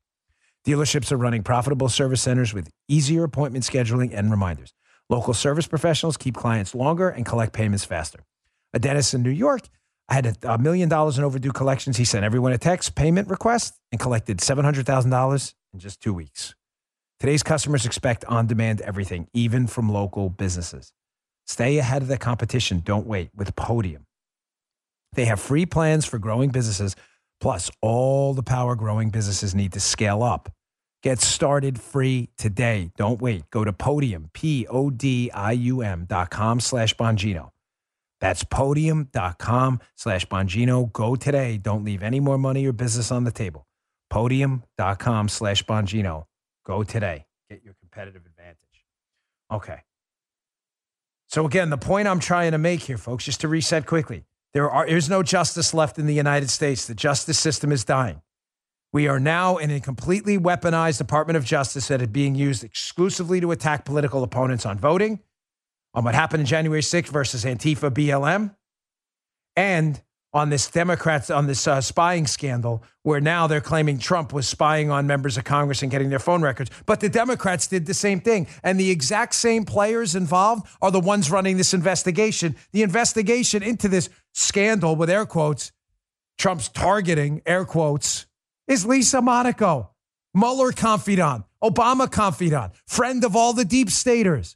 Dealerships 0.68 1.12
are 1.12 1.18
running 1.18 1.42
profitable 1.42 1.90
service 1.90 2.22
centers 2.22 2.54
with 2.54 2.70
easier 2.88 3.24
appointment 3.24 3.64
scheduling 3.64 4.12
and 4.14 4.30
reminders. 4.30 4.74
Local 5.10 5.34
service 5.34 5.68
professionals 5.68 6.18
keep 6.18 6.36
clients 6.36 6.76
longer 6.76 7.10
and 7.10 7.26
collect 7.26 7.54
payments 7.54 7.86
faster. 7.86 8.20
A 8.74 8.80
dentist 8.80 9.14
in 9.14 9.24
New 9.24 9.32
York 9.32 9.62
had 10.10 10.38
a 10.44 10.58
million 10.58 10.90
dollars 10.90 11.18
in 11.18 11.24
overdue 11.24 11.52
collections. 11.52 11.98
He 11.98 12.06
sent 12.06 12.26
everyone 12.26 12.52
a 12.52 12.58
text 12.58 12.94
payment 12.96 13.30
request 13.30 13.80
and 13.92 14.00
collected 14.00 14.40
$700,000 14.40 15.54
in 15.74 15.80
just 15.80 16.02
two 16.02 16.14
weeks. 16.14 16.54
Today's 17.20 17.44
customers 17.44 17.86
expect 17.86 18.24
on 18.26 18.48
demand 18.48 18.80
everything, 18.82 19.28
even 19.34 19.68
from 19.68 19.92
local 19.92 20.30
businesses. 20.30 20.94
Stay 21.48 21.78
ahead 21.78 22.02
of 22.02 22.08
the 22.08 22.18
competition. 22.18 22.80
Don't 22.80 23.06
wait 23.08 23.30
with 23.36 23.56
Podium. 23.58 24.06
They 25.14 25.26
have 25.26 25.40
free 25.40 25.66
plans 25.66 26.06
for 26.06 26.18
growing 26.18 26.50
businesses, 26.50 26.96
plus 27.42 27.70
all 27.82 28.34
the 28.34 28.44
power 28.44 28.76
growing 28.76 29.10
businesses 29.10 29.54
need 29.54 29.74
to 29.74 29.80
scale 29.82 30.24
up. 30.24 30.50
Get 31.04 31.20
started 31.20 31.80
free 31.80 32.30
today. 32.38 32.92
Don't 32.96 33.22
wait. 33.22 33.50
Go 33.52 33.64
to 33.64 33.74
podium, 33.74 34.30
P 34.34 34.68
O 34.68 34.90
D 34.90 35.32
I 35.34 35.54
U 35.54 35.82
M 35.82 36.06
dot 36.06 36.30
com 36.30 36.60
slash 36.60 36.96
Bongino. 36.96 37.50
That's 38.22 38.44
podium.com 38.44 39.80
slash 39.96 40.26
Bongino. 40.28 40.92
Go 40.92 41.16
today. 41.16 41.58
Don't 41.58 41.86
leave 41.86 42.04
any 42.04 42.20
more 42.20 42.38
money 42.38 42.66
or 42.66 42.74
business 42.74 43.12
on 43.12 43.24
the 43.24 43.32
table. 43.32 43.66
Podium.com 44.10 45.30
slash 45.30 45.66
Bongino. 45.66 46.26
Go 46.70 46.84
today. 46.84 47.26
Get 47.50 47.64
your 47.64 47.74
competitive 47.80 48.22
advantage. 48.28 48.86
Okay. 49.52 49.80
So, 51.26 51.48
again, 51.48 51.72
the 51.72 51.80
point 51.80 52.08
I'm 52.08 52.20
trying 52.20 52.52
to 52.52 52.60
make 52.60 52.82
here, 52.82 53.00
folks, 53.00 53.26
just 53.26 53.42
to 53.42 53.48
reset 53.48 53.88
quickly 53.88 54.26
there 54.54 54.70
are, 54.70 54.86
there's 54.86 55.10
no 55.10 55.24
justice 55.24 55.74
left 55.74 55.98
in 55.98 56.06
the 56.06 56.14
United 56.14 56.52
States. 56.52 56.86
The 56.86 56.94
justice 56.94 57.40
system 57.40 57.72
is 57.72 57.84
dying. 57.84 58.22
We 58.94 59.08
are 59.08 59.20
now 59.20 59.58
in 59.58 59.72
a 59.72 59.80
completely 59.80 60.38
weaponized 60.38 61.00
Department 61.00 61.38
of 61.38 61.44
Justice 61.44 61.88
that 61.88 62.04
is 62.04 62.08
being 62.08 62.36
used 62.36 62.64
exclusively 62.64 63.42
to 63.42 63.50
attack 63.50 63.84
political 63.84 64.22
opponents 64.22 64.64
on 64.64 64.78
voting, 64.78 65.22
on 65.96 66.04
what 66.04 66.14
happened 66.14 66.42
in 66.42 66.46
January 66.46 66.82
6th 66.82 67.10
versus 67.10 67.46
Antifa 67.46 67.90
BLM, 67.90 68.56
and 69.56 70.04
on 70.32 70.50
this 70.50 70.70
Democrats 70.70 71.30
on 71.30 71.48
this 71.48 71.68
uh, 71.68 71.82
spying 71.82 72.28
scandal, 72.28 72.84
where 73.02 73.20
now 73.20 73.48
they're 73.48 73.62
claiming 73.62 73.98
Trump 73.98 74.32
was 74.32 74.48
spying 74.48 74.92
on 74.92 75.08
members 75.08 75.38
of 75.38 75.44
Congress 75.44 75.82
and 75.82 75.90
getting 75.90 76.10
their 76.10 76.20
phone 76.20 76.42
records. 76.42 76.70
But 76.86 77.00
the 77.00 77.10
Democrats 77.10 77.66
did 77.68 77.88
the 77.88 77.94
same 77.94 78.20
thing, 78.20 78.48
and 78.64 78.80
the 78.80 78.92
exact 78.92 79.34
same 79.34 79.66
players 79.66 80.16
involved 80.16 80.68
are 80.82 80.92
the 80.92 81.00
ones 81.00 81.32
running 81.32 81.58
this 81.58 81.74
investigation. 81.74 82.56
The 82.72 82.84
investigation 82.84 83.64
into 83.64 83.88
this 83.88 84.10
scandal, 84.34 84.96
with 84.96 85.10
air 85.10 85.26
quotes, 85.26 85.72
Trump's 86.38 86.70
targeting 86.70 87.42
air 87.46 87.66
quotes, 87.66 88.28
is 88.68 88.86
Lisa 88.86 89.22
Monaco, 89.22 89.92
Mueller 90.34 90.72
confidant, 90.72 91.46
Obama 91.64 92.10
confidant, 92.10 92.74
friend 92.88 93.24
of 93.24 93.36
all 93.36 93.54
the 93.54 93.66
deep 93.66 93.90
staters. 93.90 94.56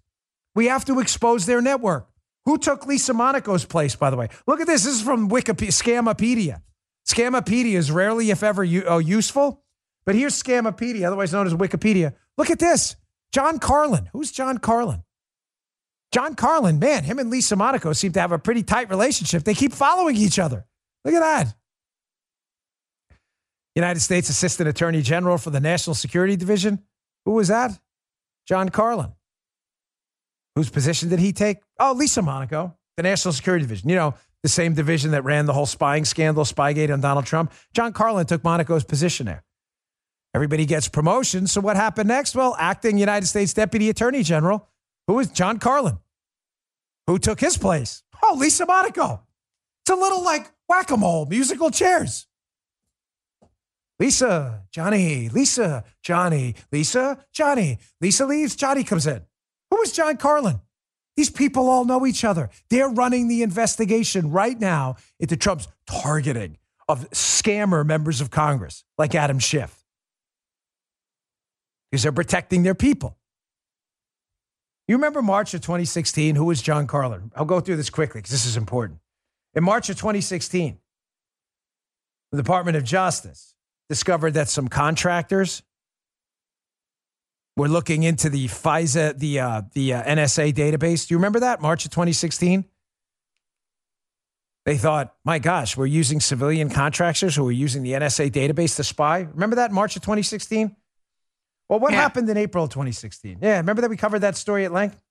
We 0.56 0.68
have 0.68 0.86
to 0.86 1.00
expose 1.00 1.48
their 1.48 1.62
network. 1.62 2.08
Who 2.46 2.58
took 2.58 2.86
Lisa 2.86 3.14
Monaco's 3.14 3.66
place, 3.66 3.96
by 3.96 4.10
the 4.10 4.18
way? 4.18 4.30
Look 4.48 4.60
at 4.60 4.68
this. 4.68 4.84
This 4.84 4.96
is 4.96 5.02
from 5.02 5.30
Wikipedia, 5.30 5.70
Scamopedia. 5.70 6.62
Scamopedia 7.08 7.76
is 7.76 7.92
rarely, 7.92 8.32
if 8.32 8.44
ever, 8.44 8.64
uh, 8.64 8.98
useful. 8.98 9.64
But 10.06 10.16
here's 10.16 10.42
Scamopedia, 10.42 11.08
otherwise 11.08 11.32
known 11.32 11.48
as 11.48 11.54
Wikipedia. 11.54 12.14
Look 12.38 12.50
at 12.50 12.60
this. 12.60 12.96
John 13.32 13.60
Carlin. 13.60 14.10
Who's 14.14 14.32
John 14.32 14.58
Carlin? 14.58 15.04
John 16.12 16.36
Carlin, 16.36 16.78
man, 16.78 17.04
him 17.04 17.18
and 17.18 17.32
Lisa 17.32 17.56
Monaco 17.56 17.92
seem 17.92 18.12
to 18.12 18.22
have 18.22 18.32
a 18.32 18.38
pretty 18.38 18.62
tight 18.62 18.90
relationship. 18.90 19.44
They 19.44 19.56
keep 19.56 19.74
following 19.74 20.16
each 20.16 20.38
other. 20.38 20.66
Look 21.04 21.16
at 21.16 21.22
that. 21.22 21.56
United 23.76 24.02
States 24.02 24.30
Assistant 24.30 24.70
Attorney 24.70 25.02
General 25.02 25.40
for 25.40 25.50
the 25.50 25.60
National 25.60 25.96
Security 25.96 26.36
Division. 26.36 26.84
Who 27.26 27.32
was 27.32 27.48
that? 27.48 27.80
John 28.46 28.70
Carlin. 28.70 29.14
Whose 30.56 30.70
position 30.70 31.10
did 31.10 31.20
he 31.20 31.34
take? 31.34 31.58
Oh, 31.80 31.94
Lisa 31.94 32.22
Monaco, 32.22 32.76
the 32.98 33.04
National 33.04 33.34
Security 33.34 33.64
Division. 33.64 33.90
You 33.90 33.96
know, 33.96 34.16
the 34.44 34.50
same 34.50 34.74
division 34.74 35.12
that 35.12 35.24
ran 35.24 35.46
the 35.46 35.54
whole 35.54 35.66
spying 35.66 36.06
scandal, 36.06 36.44
Spygate 36.44 36.92
on 36.92 37.02
Donald 37.02 37.26
Trump. 37.26 37.52
John 37.74 37.94
Carlin 37.94 38.26
took 38.26 38.44
Monaco's 38.44 38.84
position 38.84 39.26
there. 39.26 39.44
Everybody 40.36 40.66
gets 40.66 40.88
promotion. 40.88 41.48
So 41.48 41.62
what 41.62 41.76
happened 41.76 42.08
next? 42.08 42.36
Well, 42.36 42.56
acting 42.60 42.98
United 42.98 43.28
States 43.28 43.54
Deputy 43.54 43.90
Attorney 43.90 44.24
General, 44.24 44.68
who 45.08 45.20
is 45.20 45.28
John 45.28 45.60
Carlin. 45.60 45.98
Who 47.08 47.20
took 47.20 47.40
his 47.40 47.58
place? 47.58 48.04
Oh, 48.22 48.36
Lisa 48.38 48.66
Monaco. 48.66 49.22
It's 49.84 49.92
a 49.92 49.96
little 49.96 50.24
like 50.24 50.52
whack 50.68 50.92
a 50.92 50.98
mole, 50.98 51.26
musical 51.26 51.70
chairs. 51.70 52.28
Lisa, 54.00 54.64
Johnny, 54.72 55.30
Lisa, 55.30 55.84
Johnny, 56.02 56.56
Lisa, 56.72 57.24
Johnny. 57.32 57.78
Lisa 58.02 58.26
leaves, 58.26 58.56
Johnny 58.56 58.84
comes 58.84 59.06
in. 59.06 59.22
Who 59.74 59.82
is 59.82 59.92
John 59.92 60.18
Carlin? 60.18 60.62
These 61.18 61.32
people 61.32 61.68
all 61.68 61.84
know 61.84 62.06
each 62.06 62.24
other. 62.24 62.52
They're 62.70 62.90
running 62.90 63.28
the 63.28 63.42
investigation 63.42 64.30
right 64.30 64.60
now 64.60 64.98
into 65.20 65.36
Trump's 65.36 65.68
targeting 65.88 66.60
of 66.88 67.10
scammer 67.10 67.84
members 67.84 68.22
of 68.22 68.30
Congress 68.30 68.84
like 69.00 69.16
Adam 69.16 69.40
Schiff 69.40 69.84
because 71.90 72.04
they're 72.04 72.12
protecting 72.12 72.62
their 72.62 72.76
people. 72.76 73.18
You 74.88 74.96
remember 74.96 75.24
March 75.24 75.56
of 75.56 75.62
2016? 75.62 76.36
Who 76.36 76.46
was 76.46 76.62
John 76.62 76.86
Carlin? 76.86 77.32
I'll 77.36 77.44
go 77.44 77.60
through 77.60 77.78
this 77.78 77.90
quickly 77.90 78.22
because 78.22 78.32
this 78.32 78.46
is 78.46 78.56
important. 78.56 79.00
In 79.56 79.64
March 79.64 79.90
of 79.90 79.96
2016, 79.98 80.78
the 82.32 82.38
Department 82.38 82.78
of 82.78 82.84
Justice 82.84 83.56
discovered 83.90 84.36
that 84.36 84.50
some 84.50 84.68
contractors 84.68 85.64
we're 87.56 87.68
looking 87.68 88.04
into 88.04 88.30
the 88.30 88.48
FISA, 88.48 89.18
the 89.18 89.40
uh, 89.40 89.62
the 89.74 89.94
uh, 89.94 90.04
NSA 90.04 90.54
database. 90.54 91.08
Do 91.08 91.14
you 91.14 91.18
remember 91.18 91.42
that 91.42 91.62
March 91.62 91.86
of 91.86 91.92
2016? 91.92 92.66
They 94.66 94.78
thought, 94.78 95.14
my 95.26 95.40
gosh, 95.40 95.76
we're 95.76 95.88
using 95.88 96.22
civilian 96.22 96.70
contractors 96.70 97.36
who 97.36 97.48
are 97.48 97.52
using 97.52 97.84
the 97.84 97.92
NSA 97.92 98.32
database 98.32 98.78
to 98.78 98.84
spy. 98.84 99.28
Remember 99.34 99.58
that 99.58 99.74
March 99.74 99.98
of 99.98 100.02
2016? 100.04 100.74
Well, 101.68 101.80
what 101.80 101.92
yeah. 101.92 102.02
happened 102.02 102.30
in 102.30 102.38
April 102.38 102.64
of 102.64 102.70
2016? 102.70 103.40
Yeah, 103.42 103.58
remember 103.58 103.82
that 103.82 103.90
we 103.90 103.98
covered 103.98 104.20
that 104.20 104.38
story 104.38 104.64
at 104.64 104.72
length? 104.72 105.02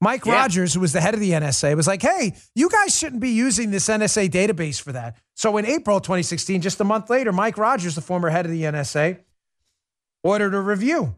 Mike 0.00 0.26
yeah. 0.26 0.32
Rogers, 0.32 0.74
who 0.74 0.80
was 0.80 0.92
the 0.92 1.00
head 1.00 1.14
of 1.14 1.20
the 1.20 1.30
NSA, 1.30 1.76
was 1.76 1.86
like, 1.86 2.02
hey, 2.02 2.34
you 2.54 2.68
guys 2.68 2.96
shouldn't 2.96 3.20
be 3.20 3.30
using 3.30 3.70
this 3.70 3.88
NSA 3.88 4.30
database 4.30 4.80
for 4.80 4.92
that. 4.92 5.16
So 5.34 5.56
in 5.56 5.66
April 5.66 6.00
2016, 6.00 6.60
just 6.60 6.80
a 6.80 6.84
month 6.84 7.10
later, 7.10 7.32
Mike 7.32 7.58
Rogers, 7.58 7.94
the 7.94 8.00
former 8.00 8.30
head 8.30 8.46
of 8.46 8.52
the 8.52 8.62
NSA, 8.62 9.18
ordered 10.24 10.54
a 10.54 10.60
review 10.60 11.16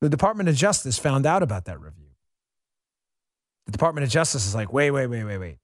the 0.00 0.08
Department 0.08 0.48
of 0.48 0.54
Justice 0.54 0.98
found 0.98 1.26
out 1.26 1.42
about 1.42 1.66
that 1.66 1.80
review. 1.80 2.06
The 3.66 3.72
Department 3.72 4.04
of 4.04 4.10
Justice 4.10 4.46
is 4.46 4.54
like, 4.54 4.72
wait, 4.72 4.90
wait, 4.90 5.06
wait, 5.06 5.24
wait, 5.24 5.38
wait. 5.38 5.56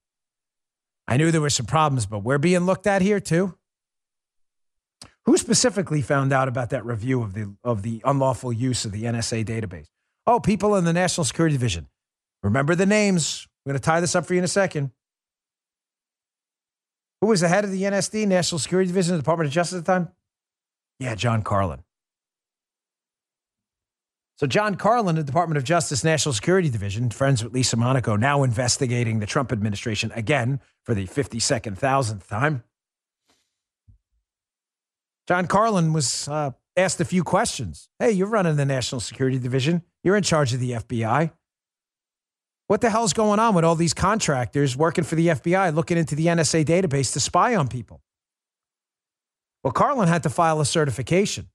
I 1.07 1.17
knew 1.17 1.31
there 1.31 1.41
were 1.41 1.49
some 1.49 1.65
problems, 1.65 2.05
but 2.05 2.19
we're 2.19 2.37
being 2.37 2.61
looked 2.65 2.87
at 2.87 3.01
here 3.01 3.19
too. 3.19 3.57
Who 5.25 5.37
specifically 5.37 6.01
found 6.01 6.31
out 6.31 6.47
about 6.47 6.69
that 6.69 6.85
review 6.85 7.21
of 7.21 7.33
the 7.33 7.53
of 7.63 7.81
the 7.81 8.01
unlawful 8.05 8.53
use 8.53 8.85
of 8.85 8.91
the 8.91 9.03
NSA 9.03 9.45
database? 9.45 9.87
Oh, 10.25 10.39
people 10.39 10.75
in 10.75 10.85
the 10.85 10.93
National 10.93 11.25
Security 11.25 11.55
Division. 11.55 11.87
Remember 12.43 12.75
the 12.75 12.85
names. 12.85 13.47
I'm 13.65 13.71
going 13.71 13.79
to 13.79 13.83
tie 13.83 13.99
this 13.99 14.15
up 14.15 14.25
for 14.25 14.33
you 14.33 14.39
in 14.39 14.45
a 14.45 14.49
second. 14.49 14.91
Who 17.21 17.27
was 17.27 17.41
the 17.41 17.47
head 17.47 17.65
of 17.65 17.71
the 17.71 17.81
NSD, 17.81 18.27
National 18.27 18.59
Security 18.59 18.87
Division, 18.87 19.15
the 19.15 19.21
Department 19.21 19.47
of 19.47 19.53
Justice 19.53 19.79
at 19.79 19.85
the 19.85 19.91
time? 19.91 20.09
Yeah, 20.99 21.15
John 21.15 21.41
Carlin. 21.41 21.79
So, 24.37 24.45
John 24.45 24.75
Carlin, 24.75 25.15
the 25.15 25.23
Department 25.23 25.57
of 25.57 25.63
Justice 25.63 26.03
National 26.03 26.31
Security 26.31 26.69
Division, 26.69 27.09
friends 27.09 27.43
with 27.43 27.53
Lisa 27.53 27.75
Monaco, 27.75 28.15
now 28.15 28.43
investigating 28.43 29.19
the 29.19 29.25
Trump 29.25 29.51
administration 29.51 30.11
again 30.13 30.59
for 30.83 30.93
the 30.93 31.07
52nd 31.07 31.75
thousandth 31.75 32.29
time. 32.29 32.63
John 35.27 35.47
Carlin 35.47 35.91
was 35.91 36.27
uh, 36.27 36.51
asked 36.77 37.01
a 37.01 37.05
few 37.05 37.23
questions. 37.23 37.89
Hey, 37.97 38.11
you're 38.11 38.27
running 38.27 38.57
the 38.57 38.65
National 38.65 39.01
Security 39.01 39.39
Division. 39.39 39.81
You're 40.03 40.15
in 40.15 40.23
charge 40.23 40.53
of 40.53 40.59
the 40.59 40.71
FBI. 40.71 41.31
What 42.67 42.81
the 42.81 42.91
hell's 42.91 43.13
going 43.13 43.39
on 43.39 43.55
with 43.55 43.65
all 43.65 43.75
these 43.75 43.93
contractors 43.95 44.77
working 44.77 45.03
for 45.03 45.15
the 45.15 45.29
FBI 45.29 45.73
looking 45.73 45.97
into 45.97 46.15
the 46.15 46.27
NSA 46.27 46.63
database 46.63 47.11
to 47.13 47.19
spy 47.19 47.55
on 47.55 47.67
people? 47.67 48.01
Well, 49.63 49.73
Carlin 49.73 50.07
had 50.07 50.23
to 50.23 50.29
file 50.29 50.61
a 50.61 50.65
certification 50.65 51.47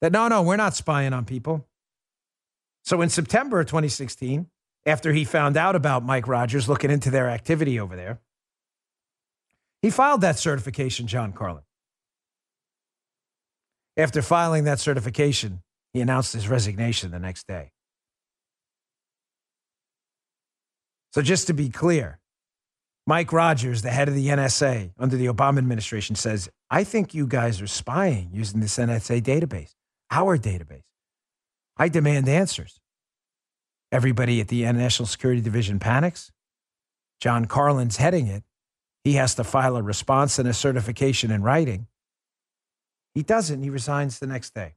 that 0.00 0.12
no, 0.12 0.28
no, 0.28 0.42
we're 0.42 0.56
not 0.56 0.76
spying 0.76 1.12
on 1.12 1.24
people. 1.24 1.67
So 2.88 3.02
in 3.02 3.10
September 3.10 3.60
of 3.60 3.66
2016, 3.66 4.46
after 4.86 5.12
he 5.12 5.24
found 5.24 5.58
out 5.58 5.76
about 5.76 6.06
Mike 6.06 6.26
Rogers 6.26 6.70
looking 6.70 6.90
into 6.90 7.10
their 7.10 7.28
activity 7.28 7.78
over 7.78 7.94
there, 7.94 8.18
he 9.82 9.90
filed 9.90 10.22
that 10.22 10.38
certification, 10.38 11.06
John 11.06 11.34
Carlin. 11.34 11.64
After 13.98 14.22
filing 14.22 14.64
that 14.64 14.80
certification, 14.80 15.60
he 15.92 16.00
announced 16.00 16.32
his 16.32 16.48
resignation 16.48 17.10
the 17.10 17.18
next 17.18 17.46
day. 17.46 17.72
So, 21.12 21.20
just 21.20 21.46
to 21.48 21.52
be 21.52 21.68
clear, 21.68 22.20
Mike 23.06 23.34
Rogers, 23.34 23.82
the 23.82 23.90
head 23.90 24.08
of 24.08 24.14
the 24.14 24.28
NSA 24.28 24.92
under 24.98 25.18
the 25.18 25.26
Obama 25.26 25.58
administration, 25.58 26.16
says, 26.16 26.48
I 26.70 26.84
think 26.84 27.12
you 27.12 27.26
guys 27.26 27.60
are 27.60 27.66
spying 27.66 28.30
using 28.32 28.60
this 28.60 28.78
NSA 28.78 29.20
database, 29.20 29.74
our 30.10 30.38
database. 30.38 30.87
I 31.78 31.88
demand 31.88 32.28
answers. 32.28 32.80
Everybody 33.92 34.40
at 34.40 34.48
the 34.48 34.64
National 34.72 35.06
Security 35.06 35.40
Division 35.40 35.78
panics. 35.78 36.32
John 37.20 37.46
Carlin's 37.46 37.96
heading 37.96 38.26
it. 38.26 38.44
He 39.04 39.14
has 39.14 39.34
to 39.36 39.44
file 39.44 39.76
a 39.76 39.82
response 39.82 40.38
and 40.38 40.48
a 40.48 40.52
certification 40.52 41.30
in 41.30 41.42
writing. 41.42 41.86
He 43.14 43.22
doesn't. 43.22 43.62
He 43.62 43.70
resigns 43.70 44.18
the 44.18 44.26
next 44.26 44.54
day. 44.54 44.74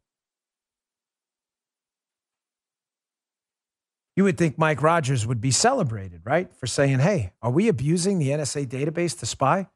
You 4.16 4.24
would 4.26 4.38
think 4.38 4.58
Mike 4.58 4.82
Rogers 4.82 5.26
would 5.26 5.42
be 5.42 5.52
celebrated, 5.52 6.22
right? 6.24 6.54
For 6.56 6.68
saying, 6.68 7.00
hey, 7.00 7.34
are 7.42 7.52
we 7.52 7.68
abusing 7.68 8.20
the 8.20 8.30
NSA 8.30 8.68
database 8.68 9.18
to 9.20 9.26
spy? 9.26 9.68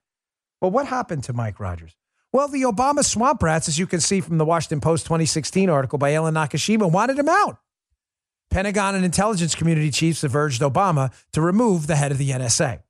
Well, 0.61 0.71
what 0.71 0.87
happened 0.87 1.23
to 1.25 1.33
Mike 1.33 1.59
Rogers? 1.59 1.95
Well, 2.35 2.49
the 2.49 2.63
Obama 2.63 3.01
swamp 3.05 3.41
rats, 3.41 3.69
as 3.69 3.79
you 3.79 3.87
can 3.87 4.01
see 4.01 4.19
from 4.19 4.37
the 4.37 4.43
Washington 4.43 4.81
Post 4.81 5.05
2016 5.05 5.69
article 5.69 5.97
by 5.97 6.11
Ellen 6.11 6.33
Nakashima, 6.33 6.91
wanted 6.91 7.17
him 7.17 7.29
out. 7.29 7.59
Pentagon 8.51 8.93
and 8.93 9.05
intelligence 9.05 9.55
community 9.55 9.89
chiefs 9.89 10.21
have 10.21 10.35
urged 10.35 10.61
Obama 10.61 11.13
to 11.31 11.39
remove 11.39 11.87
the 11.87 11.95
head 11.95 12.11
of 12.11 12.17
the 12.17 12.31
NSA, 12.31 12.83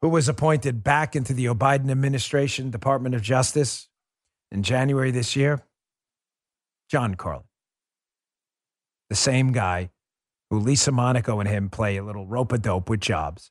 who 0.00 0.08
was 0.08 0.28
appointed 0.28 0.84
back 0.84 1.16
into 1.16 1.34
the 1.34 1.46
Biden 1.46 1.90
administration 1.90 2.70
Department 2.70 3.16
of 3.16 3.22
Justice 3.22 3.88
in 4.52 4.62
January 4.62 5.10
this 5.10 5.34
year. 5.34 5.60
John 6.88 7.16
Carlin 7.16 7.42
the 9.08 9.16
same 9.16 9.50
guy 9.50 9.90
who 10.48 10.60
Lisa 10.60 10.92
Monaco 10.92 11.40
and 11.40 11.48
him 11.48 11.70
play 11.70 11.96
a 11.96 12.04
little 12.04 12.24
rope 12.28 12.52
a 12.52 12.58
dope 12.58 12.88
with 12.88 13.00
jobs, 13.00 13.50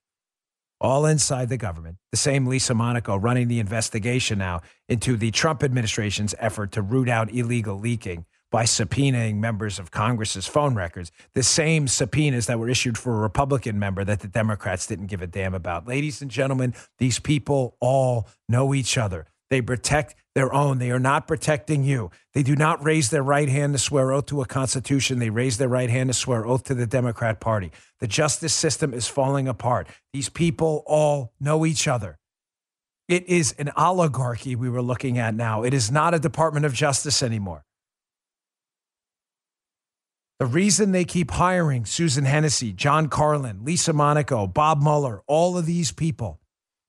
all 0.83 1.05
inside 1.05 1.47
the 1.47 1.57
government. 1.57 1.97
The 2.11 2.17
same 2.17 2.45
Lisa 2.45 2.75
Monaco 2.75 3.15
running 3.15 3.47
the 3.47 3.59
investigation 3.59 4.37
now 4.37 4.61
into 4.89 5.15
the 5.15 5.31
Trump 5.31 5.63
administration's 5.63 6.35
effort 6.37 6.73
to 6.73 6.81
root 6.81 7.07
out 7.07 7.33
illegal 7.33 7.79
leaking 7.79 8.25
by 8.51 8.65
subpoenaing 8.65 9.37
members 9.37 9.79
of 9.79 9.89
Congress's 9.89 10.45
phone 10.45 10.75
records, 10.75 11.11
the 11.33 11.41
same 11.41 11.87
subpoenas 11.87 12.45
that 12.45 12.59
were 12.59 12.69
issued 12.69 12.99
for 12.99 13.15
a 13.15 13.19
Republican 13.19 13.79
member 13.79 14.03
that 14.03 14.19
the 14.19 14.27
Democrats 14.27 14.85
didn't 14.85 15.07
give 15.07 15.23
a 15.23 15.27
damn 15.27 15.55
about. 15.55 15.87
Ladies 15.87 16.21
and 16.21 16.29
gentlemen, 16.29 16.75
these 16.99 17.17
people 17.17 17.75
all 17.79 18.27
know 18.47 18.75
each 18.75 18.95
other. 18.95 19.25
They 19.53 19.61
protect 19.61 20.15
their 20.33 20.51
own. 20.51 20.79
They 20.79 20.89
are 20.89 20.97
not 20.97 21.27
protecting 21.27 21.83
you. 21.83 22.09
They 22.33 22.41
do 22.41 22.55
not 22.55 22.83
raise 22.83 23.11
their 23.11 23.21
right 23.21 23.47
hand 23.47 23.73
to 23.73 23.77
swear 23.77 24.11
oath 24.11 24.25
to 24.25 24.41
a 24.41 24.47
constitution. 24.47 25.19
They 25.19 25.29
raise 25.29 25.59
their 25.59 25.67
right 25.67 25.91
hand 25.91 26.09
to 26.09 26.15
swear 26.15 26.43
oath 26.43 26.63
to 26.63 26.73
the 26.73 26.87
Democrat 26.87 27.39
Party. 27.39 27.71
The 27.99 28.07
justice 28.07 28.51
system 28.51 28.95
is 28.95 29.07
falling 29.07 29.47
apart. 29.47 29.87
These 30.11 30.29
people 30.29 30.83
all 30.87 31.33
know 31.39 31.67
each 31.67 31.87
other. 31.87 32.17
It 33.07 33.29
is 33.29 33.53
an 33.59 33.69
oligarchy 33.77 34.55
we 34.55 34.71
were 34.71 34.81
looking 34.81 35.19
at 35.19 35.35
now. 35.35 35.61
It 35.61 35.75
is 35.75 35.91
not 35.91 36.15
a 36.15 36.19
Department 36.19 36.65
of 36.65 36.73
Justice 36.73 37.21
anymore. 37.21 37.63
The 40.39 40.47
reason 40.47 40.93
they 40.93 41.05
keep 41.05 41.29
hiring 41.29 41.85
Susan 41.85 42.25
Hennessey, 42.25 42.73
John 42.73 43.07
Carlin, 43.07 43.63
Lisa 43.63 43.93
Monaco, 43.93 44.47
Bob 44.47 44.81
Mueller, 44.81 45.21
all 45.27 45.59
of 45.59 45.67
these 45.67 45.91
people 45.91 46.39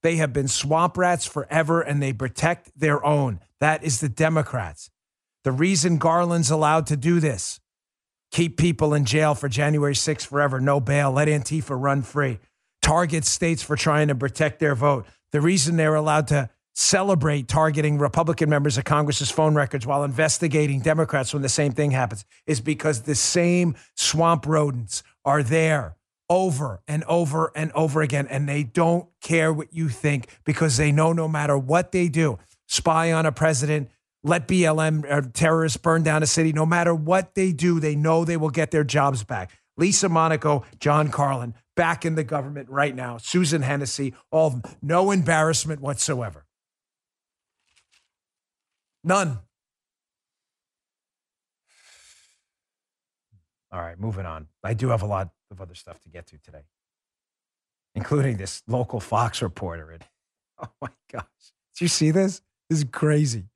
they 0.05 0.17
have 0.17 0.35
been 0.35 0.49
swamp 0.49 0.99
rats 0.99 1.25
forever 1.25 1.81
and 1.81 2.01
they 2.01 2.13
protect 2.13 2.79
their 2.79 3.03
own. 3.05 3.41
That 3.59 3.83
is 3.83 4.01
the 4.01 4.09
Democrats. 4.11 4.91
The 5.45 5.51
reason 5.51 5.97
Garland's 5.97 6.51
allowed 6.51 6.87
to 6.89 6.97
do 6.97 7.21
this 7.21 7.59
keep 8.31 8.59
people 8.59 8.93
in 8.93 9.07
jail 9.07 9.35
for 9.35 9.49
January 9.49 9.95
6th 9.95 10.27
forever, 10.27 10.61
no 10.61 10.79
bail, 10.79 11.11
let 11.11 11.29
Antifa 11.29 11.81
run 11.81 12.03
free, 12.03 12.39
target 12.83 13.25
states 13.25 13.63
for 13.63 13.77
trying 13.77 14.09
to 14.09 14.15
protect 14.15 14.59
their 14.59 14.75
vote. 14.75 15.07
The 15.33 15.41
reason 15.41 15.77
they're 15.77 15.95
allowed 15.95 16.29
to 16.29 16.51
celebrate 16.75 17.49
targeting 17.49 17.97
Republican 17.97 18.51
members 18.51 18.77
of 18.77 18.85
Congress's 18.85 19.31
phone 19.31 19.55
records 19.55 19.87
while 19.87 20.05
investigating 20.05 20.81
Democrats 20.81 21.33
when 21.33 21.43
the 21.43 21.49
same 21.49 21.73
thing 21.73 21.93
happens 21.93 22.27
is 22.47 22.61
because 22.61 23.03
the 23.03 23.15
same 23.15 23.75
swamp 23.95 24.47
rodents 24.47 25.03
are 25.25 25.43
there 25.43 25.97
over 26.29 26.81
and 26.89 27.05
over 27.05 27.53
and 27.55 27.72
over 27.72 28.03
again. 28.03 28.27
And 28.29 28.49
they 28.49 28.62
don't 28.62 29.09
care 29.20 29.53
what 29.53 29.72
you 29.72 29.89
think 29.89 30.29
because 30.45 30.77
they 30.77 30.93
know 30.93 31.12
no 31.12 31.29
matter 31.29 31.57
what 31.57 31.93
they 31.93 32.09
do, 32.09 32.39
spy 32.66 33.12
on 33.12 33.27
a 33.27 33.33
president, 33.33 33.91
let 34.22 34.49
BLM 34.49 35.05
or 35.05 35.18
uh, 35.18 35.22
terrorists 35.33 35.77
burn 35.77 36.03
down 36.03 36.22
a 36.22 36.27
city, 36.27 36.53
no 36.53 36.64
matter 36.64 36.95
what 36.95 37.35
they 37.35 37.53
do, 37.53 37.79
they 37.79 37.95
know 37.95 38.25
they 38.25 38.39
will 38.39 38.51
get 38.51 38.70
their 38.70 38.85
jobs 38.85 39.22
back. 39.22 39.53
Lisa 39.77 40.09
Monaco, 40.09 40.64
John 40.81 41.11
Carlin, 41.11 41.55
back 41.77 42.05
in 42.07 42.14
the 42.14 42.25
government 42.25 42.70
right 42.70 42.95
now. 42.95 43.18
Susan 43.18 43.62
Hennessey, 43.62 44.14
all 44.31 44.49
of 44.49 44.62
them. 44.62 44.72
No 44.81 45.11
embarrassment 45.11 45.81
whatsoever. 45.81 46.47
None. 49.03 49.41
All 53.75 53.81
right, 53.81 53.99
moving 53.99 54.25
on. 54.25 54.47
I 54.62 54.72
do 54.72 54.91
have 54.91 55.03
a 55.03 55.07
lot 55.07 55.31
of 55.51 55.61
other 55.61 55.75
stuff 55.75 56.01
to 56.03 56.09
get 56.09 56.29
to 56.29 56.39
today, 56.39 56.62
including 57.97 58.37
this 58.37 58.62
local 58.68 59.01
Fox 59.01 59.43
reporter. 59.43 59.91
And 59.91 60.05
oh 60.62 60.68
my 60.81 60.91
gosh, 61.11 61.25
did 61.75 61.81
you 61.81 61.89
see 61.89 62.12
this? 62.12 62.41
This 62.70 62.79
is 62.79 62.85
crazy. 62.93 63.47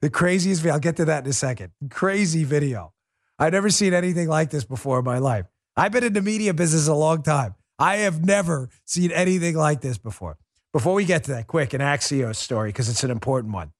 The 0.00 0.10
craziest 0.10 0.62
video. 0.62 0.74
I'll 0.74 0.80
get 0.80 0.96
to 0.98 1.04
that 1.06 1.24
in 1.24 1.30
a 1.30 1.32
second. 1.32 1.72
Crazy 1.90 2.44
video. 2.44 2.92
I've 3.36 3.52
never 3.52 3.68
seen 3.68 3.94
anything 3.94 4.28
like 4.28 4.50
this 4.50 4.64
before 4.64 5.00
in 5.00 5.04
my 5.04 5.18
life. 5.18 5.46
I've 5.76 5.90
been 5.90 6.04
in 6.04 6.12
the 6.12 6.22
media 6.22 6.54
business 6.54 6.86
a 6.86 6.94
long 6.94 7.24
time. 7.24 7.56
I 7.76 7.96
have 7.96 8.24
never 8.24 8.68
seen 8.84 9.10
anything 9.10 9.56
like 9.56 9.80
this 9.80 9.98
before. 9.98 10.36
Before 10.72 10.94
we 10.94 11.04
get 11.04 11.24
to 11.24 11.32
that, 11.32 11.48
quick, 11.48 11.74
an 11.74 11.80
Axios 11.80 12.36
story, 12.36 12.68
because 12.68 12.88
it's 12.88 13.02
an 13.02 13.10
important 13.10 13.52
one. 13.52 13.72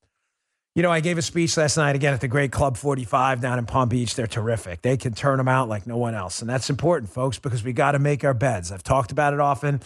You 0.75 0.83
know, 0.83 0.91
I 0.91 0.99
gave 0.99 1.19
a 1.19 1.23
speech 1.23 1.57
last 1.57 1.77
night 1.77 1.95
again 1.95 2.15
at 2.15 2.21
the 2.21 2.27
great 2.27 2.51
Club 2.51 2.77
45 2.77 3.41
down 3.41 3.61
in 3.61 3.67
Palm 3.67 3.89
Beach. 3.89 4.17
They're 4.17 4.27
terrific. 4.27 4.83
They 4.83 4.97
can 4.97 5.15
turn 5.15 5.39
them 5.39 5.47
out 5.47 5.69
like 5.69 5.87
no 5.87 5.97
one 5.97 6.17
else. 6.17 6.41
And 6.41 6.51
that's 6.51 6.69
important, 6.69 7.13
folks, 7.13 7.39
because 7.39 7.63
we 7.63 7.73
got 7.73 7.93
to 7.93 8.01
make 8.01 8.25
our 8.25 8.35
beds. 8.35 8.73
I've 8.73 8.83
talked 8.83 9.13
about 9.13 9.35
it 9.35 9.39
often. 9.39 9.81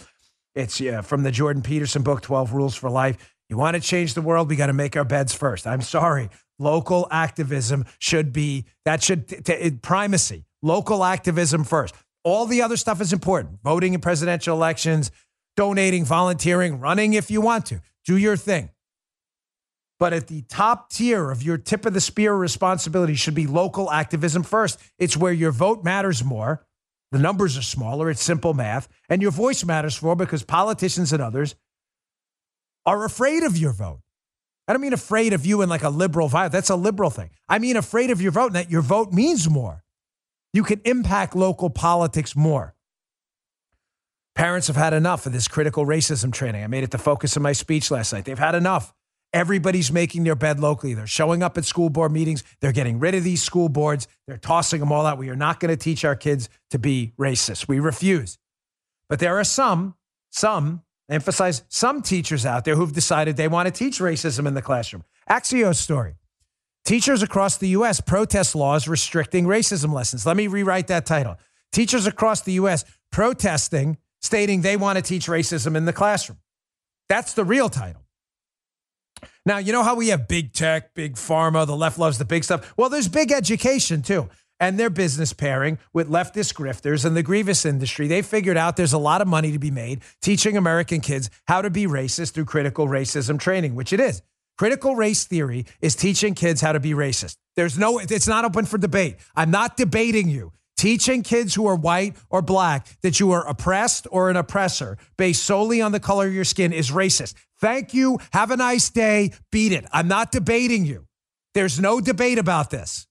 It's 0.55 0.81
yeah, 0.81 1.01
from 1.01 1.21
the 1.21 1.29
Jordan 1.29 1.61
Peterson 1.61 2.01
book, 2.01 2.21
12 2.21 2.53
Rules 2.53 2.75
for 2.75 2.89
Life. 2.89 3.35
You 3.49 3.57
want 3.57 3.75
to 3.75 3.81
change 3.81 4.15
the 4.15 4.23
world, 4.23 4.49
we 4.49 4.55
got 4.55 4.67
to 4.67 4.73
make 4.73 4.97
our 4.97 5.03
beds 5.03 5.31
first. 5.31 5.67
I'm 5.67 5.81
sorry. 5.81 6.29
Local 6.57 7.07
activism 7.11 7.85
should 7.99 8.33
be, 8.33 8.65
that 8.83 9.03
should, 9.03 9.27
t- 9.27 9.41
t- 9.41 9.71
primacy. 9.71 10.45
Local 10.63 11.03
activism 11.03 11.65
first. 11.65 11.93
All 12.23 12.47
the 12.47 12.63
other 12.63 12.77
stuff 12.77 12.99
is 12.99 13.13
important. 13.13 13.59
Voting 13.63 13.93
in 13.93 14.01
presidential 14.01 14.55
elections, 14.55 15.11
donating, 15.55 16.03
volunteering, 16.03 16.79
running 16.79 17.13
if 17.13 17.29
you 17.29 17.41
want 17.41 17.67
to. 17.67 17.79
Do 18.05 18.17
your 18.17 18.35
thing. 18.35 18.71
But 19.99 20.13
at 20.13 20.27
the 20.27 20.43
top 20.43 20.89
tier 20.89 21.29
of 21.29 21.43
your 21.43 21.57
tip 21.57 21.85
of 21.85 21.93
the 21.93 22.01
spear 22.01 22.33
responsibility 22.33 23.15
should 23.15 23.35
be 23.35 23.47
local 23.47 23.91
activism 23.91 24.43
first. 24.43 24.79
It's 24.97 25.17
where 25.17 25.33
your 25.33 25.51
vote 25.51 25.83
matters 25.83 26.23
more. 26.23 26.65
The 27.11 27.19
numbers 27.19 27.57
are 27.57 27.63
smaller. 27.63 28.09
It's 28.09 28.23
simple 28.23 28.53
math. 28.53 28.87
And 29.09 29.21
your 29.21 29.31
voice 29.31 29.65
matters 29.65 30.01
more 30.01 30.15
because 30.15 30.43
politicians 30.43 31.11
and 31.11 31.21
others 31.21 31.55
are 32.85 33.03
afraid 33.03 33.43
of 33.43 33.57
your 33.57 33.73
vote. 33.73 33.99
I 34.67 34.73
don't 34.73 34.81
mean 34.81 34.93
afraid 34.93 35.33
of 35.33 35.45
you 35.45 35.61
in 35.63 35.69
like 35.69 35.83
a 35.83 35.89
liberal 35.89 36.29
vibe. 36.29 36.51
That's 36.51 36.69
a 36.69 36.75
liberal 36.75 37.09
thing. 37.09 37.31
I 37.49 37.59
mean 37.59 37.75
afraid 37.75 38.11
of 38.11 38.21
your 38.21 38.31
vote 38.31 38.47
and 38.47 38.55
that 38.55 38.69
your 38.69 38.81
vote 38.81 39.11
means 39.11 39.49
more. 39.49 39.83
You 40.53 40.63
can 40.63 40.79
impact 40.85 41.35
local 41.35 41.69
politics 41.69 42.35
more. 42.35 42.75
Parents 44.35 44.67
have 44.67 44.75
had 44.75 44.93
enough 44.93 45.25
of 45.25 45.33
this 45.33 45.47
critical 45.47 45.85
racism 45.85 46.31
training. 46.31 46.63
I 46.63 46.67
made 46.67 46.83
it 46.83 46.91
the 46.91 46.97
focus 46.97 47.35
of 47.35 47.41
my 47.41 47.51
speech 47.51 47.91
last 47.91 48.13
night. 48.13 48.25
They've 48.25 48.39
had 48.39 48.55
enough. 48.55 48.93
Everybody's 49.31 49.91
making 49.91 50.23
their 50.23 50.35
bed 50.35 50.59
locally. 50.59 50.95
They're 50.95 51.05
showing 51.05 51.43
up 51.43 51.57
at 51.57 51.65
school 51.65 51.89
board 51.89 52.11
meetings. 52.11 52.43
They're 52.61 52.71
getting 52.71 52.99
rid 52.99 53.13
of 53.13 53.23
these 53.23 53.43
school 53.43 53.69
boards. 53.69 54.07
They're 54.27 54.37
tossing 54.37 54.79
them 54.79 54.91
all 54.91 55.05
out. 55.05 55.19
We 55.19 55.29
are 55.29 55.35
not 55.35 55.59
going 55.59 55.69
to 55.69 55.77
teach 55.77 56.03
our 56.03 56.15
kids 56.15 56.49
to 56.71 56.79
be 56.79 57.13
racist. 57.19 57.67
We 57.67 57.79
refuse. 57.79 58.39
But 59.07 59.19
there 59.19 59.37
are 59.39 59.43
some, 59.43 59.95
some, 60.31 60.81
emphasize 61.09 61.63
some 61.69 62.01
teachers 62.01 62.45
out 62.45 62.65
there 62.65 62.75
who've 62.75 62.93
decided 62.93 63.37
they 63.37 63.47
want 63.47 63.67
to 63.67 63.71
teach 63.71 63.99
racism 63.99 64.47
in 64.47 64.55
the 64.55 64.61
classroom. 64.61 65.03
Axios 65.29 65.75
story. 65.75 66.15
Teachers 66.85 67.21
across 67.21 67.57
the 67.57 67.69
U.S. 67.69 68.01
protest 68.01 68.55
laws 68.55 68.87
restricting 68.87 69.45
racism 69.45 69.93
lessons. 69.93 70.25
Let 70.25 70.37
me 70.37 70.47
rewrite 70.47 70.87
that 70.87 71.05
title. 71.05 71.37
Teachers 71.71 72.07
across 72.07 72.41
the 72.41 72.53
U.S. 72.53 72.83
protesting, 73.11 73.97
stating 74.21 74.61
they 74.61 74.75
want 74.75 74.97
to 74.97 75.03
teach 75.03 75.27
racism 75.27 75.75
in 75.75 75.85
the 75.85 75.93
classroom. 75.93 76.39
That's 77.07 77.33
the 77.33 77.43
real 77.43 77.69
title. 77.69 78.01
Now, 79.49 79.57
you 79.57 79.73
know 79.73 79.81
how 79.81 79.95
we 79.95 80.09
have 80.09 80.27
big 80.27 80.53
tech, 80.53 80.93
big 80.93 81.15
pharma, 81.15 81.65
the 81.65 81.75
left 81.75 81.97
loves 81.97 82.19
the 82.19 82.23
big 82.23 82.43
stuff? 82.43 82.71
Well, 82.77 82.87
there's 82.87 83.07
big 83.07 83.31
education 83.31 84.03
too. 84.03 84.29
And 84.59 84.79
their 84.79 84.91
business 84.91 85.33
pairing 85.33 85.79
with 85.91 86.07
leftist 86.07 86.53
grifters 86.53 87.03
and 87.03 87.17
the 87.17 87.23
grievous 87.23 87.65
industry, 87.65 88.07
they 88.07 88.21
figured 88.21 88.57
out 88.57 88.77
there's 88.77 88.93
a 88.93 88.99
lot 88.99 89.21
of 89.21 89.27
money 89.27 89.51
to 89.51 89.57
be 89.57 89.71
made 89.71 90.01
teaching 90.21 90.55
American 90.55 91.01
kids 91.01 91.31
how 91.47 91.63
to 91.63 91.71
be 91.71 91.87
racist 91.87 92.33
through 92.33 92.45
critical 92.45 92.87
racism 92.87 93.39
training, 93.39 93.73
which 93.73 93.91
it 93.91 93.99
is. 93.99 94.21
Critical 94.59 94.95
race 94.95 95.23
theory 95.23 95.65
is 95.81 95.95
teaching 95.95 96.35
kids 96.35 96.61
how 96.61 96.73
to 96.73 96.79
be 96.79 96.91
racist. 96.91 97.37
There's 97.55 97.75
no, 97.75 97.97
it's 97.97 98.27
not 98.27 98.45
open 98.45 98.65
for 98.65 98.77
debate. 98.77 99.15
I'm 99.35 99.49
not 99.49 99.77
debating 99.77 100.29
you. 100.29 100.51
Teaching 100.79 101.23
kids 101.23 101.53
who 101.55 101.67
are 101.67 101.75
white 101.75 102.15
or 102.29 102.41
black 102.41 102.87
that 103.01 103.19
you 103.19 103.31
are 103.31 103.45
oppressed 103.45 104.07
or 104.11 104.29
an 104.29 104.37
oppressor 104.37 104.97
based 105.17 105.43
solely 105.43 105.81
on 105.81 105.91
the 105.91 105.99
color 105.99 106.25
of 106.25 106.33
your 106.33 106.45
skin 106.45 106.71
is 106.71 106.89
racist. 106.89 107.33
Thank 107.59 107.93
you. 107.93 108.17
Have 108.31 108.49
a 108.49 108.55
nice 108.55 108.89
day. 108.89 109.33
Beat 109.51 109.73
it. 109.73 109.83
I'm 109.91 110.07
not 110.07 110.31
debating 110.31 110.85
you. 110.85 111.05
There's 111.53 111.81
no 111.81 111.99
debate 111.99 112.37
about 112.37 112.69
this. 112.69 113.07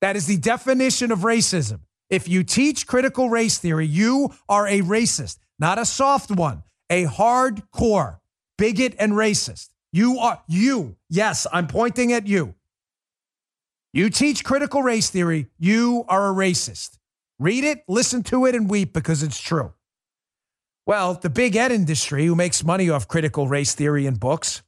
That 0.00 0.16
is 0.16 0.24
the 0.24 0.38
definition 0.38 1.12
of 1.12 1.18
racism. 1.18 1.80
If 2.08 2.28
you 2.28 2.42
teach 2.42 2.86
critical 2.86 3.28
race 3.28 3.58
theory, 3.58 3.86
you 3.86 4.32
are 4.48 4.66
a 4.66 4.80
racist, 4.80 5.40
not 5.58 5.78
a 5.78 5.84
soft 5.84 6.30
one, 6.30 6.62
a 6.88 7.04
hardcore 7.04 8.20
bigot 8.56 8.94
and 8.98 9.12
racist. 9.12 9.68
You 9.92 10.18
are 10.18 10.40
you. 10.48 10.96
Yes, 11.10 11.46
I'm 11.52 11.66
pointing 11.66 12.14
at 12.14 12.26
you. 12.26 12.54
You 13.94 14.10
teach 14.10 14.42
critical 14.42 14.82
race 14.82 15.08
theory, 15.08 15.46
you 15.56 16.04
are 16.08 16.28
a 16.28 16.34
racist. 16.34 16.98
Read 17.38 17.62
it, 17.62 17.84
listen 17.86 18.24
to 18.24 18.44
it, 18.44 18.56
and 18.56 18.68
weep 18.68 18.92
because 18.92 19.22
it's 19.22 19.40
true. 19.40 19.72
Well, 20.84 21.14
the 21.14 21.30
big 21.30 21.54
ed 21.54 21.70
industry, 21.70 22.26
who 22.26 22.34
makes 22.34 22.64
money 22.64 22.90
off 22.90 23.06
critical 23.06 23.46
race 23.46 23.72
theory 23.72 24.06
and 24.06 24.18
books 24.18 24.64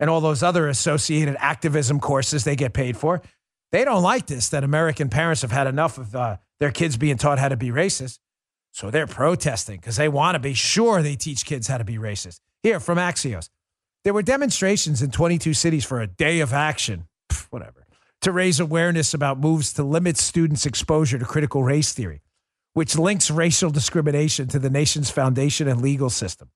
and 0.00 0.08
all 0.08 0.22
those 0.22 0.42
other 0.42 0.68
associated 0.68 1.36
activism 1.38 2.00
courses 2.00 2.44
they 2.44 2.56
get 2.56 2.72
paid 2.72 2.96
for, 2.96 3.20
they 3.72 3.84
don't 3.84 4.02
like 4.02 4.26
this 4.26 4.48
that 4.48 4.64
American 4.64 5.10
parents 5.10 5.42
have 5.42 5.52
had 5.52 5.66
enough 5.66 5.98
of 5.98 6.16
uh, 6.16 6.38
their 6.60 6.70
kids 6.70 6.96
being 6.96 7.18
taught 7.18 7.38
how 7.38 7.50
to 7.50 7.58
be 7.58 7.68
racist. 7.68 8.20
So 8.72 8.90
they're 8.90 9.06
protesting 9.06 9.80
because 9.80 9.96
they 9.96 10.08
want 10.08 10.36
to 10.36 10.38
be 10.38 10.54
sure 10.54 11.02
they 11.02 11.14
teach 11.14 11.44
kids 11.44 11.66
how 11.66 11.76
to 11.76 11.84
be 11.84 11.98
racist. 11.98 12.40
Here 12.62 12.80
from 12.80 12.96
Axios. 12.96 13.50
There 14.02 14.14
were 14.14 14.22
demonstrations 14.22 15.02
in 15.02 15.10
22 15.10 15.52
cities 15.52 15.84
for 15.84 16.00
a 16.00 16.06
day 16.06 16.40
of 16.40 16.54
action, 16.54 17.06
Pff, 17.30 17.48
whatever, 17.50 17.79
to 18.22 18.32
raise 18.32 18.60
awareness 18.60 19.14
about 19.14 19.38
moves 19.38 19.72
to 19.74 19.82
limit 19.82 20.16
students' 20.16 20.66
exposure 20.66 21.18
to 21.18 21.24
critical 21.24 21.64
race 21.64 21.92
theory, 21.92 22.22
which 22.74 22.96
links 22.96 23.30
racial 23.30 23.70
discrimination 23.70 24.48
to 24.48 24.58
the 24.58 24.70
nation's 24.70 25.10
foundation 25.10 25.68
and 25.68 25.80
legal 25.80 26.10
system. 26.10 26.50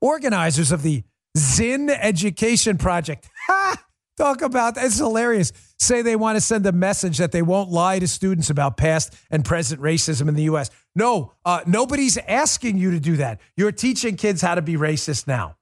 Organizers 0.00 0.72
of 0.72 0.82
the 0.82 1.04
Zinn 1.36 1.90
Education 1.90 2.78
Project, 2.78 3.28
ha, 3.46 3.76
talk 4.16 4.42
about 4.42 4.74
that's 4.74 4.98
hilarious, 4.98 5.52
say 5.78 6.02
they 6.02 6.16
want 6.16 6.36
to 6.36 6.40
send 6.40 6.66
a 6.66 6.72
message 6.72 7.18
that 7.18 7.32
they 7.32 7.42
won't 7.42 7.70
lie 7.70 7.98
to 7.98 8.08
students 8.08 8.50
about 8.50 8.76
past 8.76 9.14
and 9.30 9.44
present 9.44 9.80
racism 9.80 10.28
in 10.28 10.34
the 10.34 10.44
U.S. 10.44 10.70
No, 10.94 11.32
uh, 11.44 11.60
nobody's 11.66 12.18
asking 12.18 12.76
you 12.78 12.90
to 12.92 13.00
do 13.00 13.16
that. 13.16 13.40
You're 13.56 13.72
teaching 13.72 14.16
kids 14.16 14.42
how 14.42 14.54
to 14.54 14.62
be 14.62 14.74
racist 14.74 15.26
now. 15.26 15.56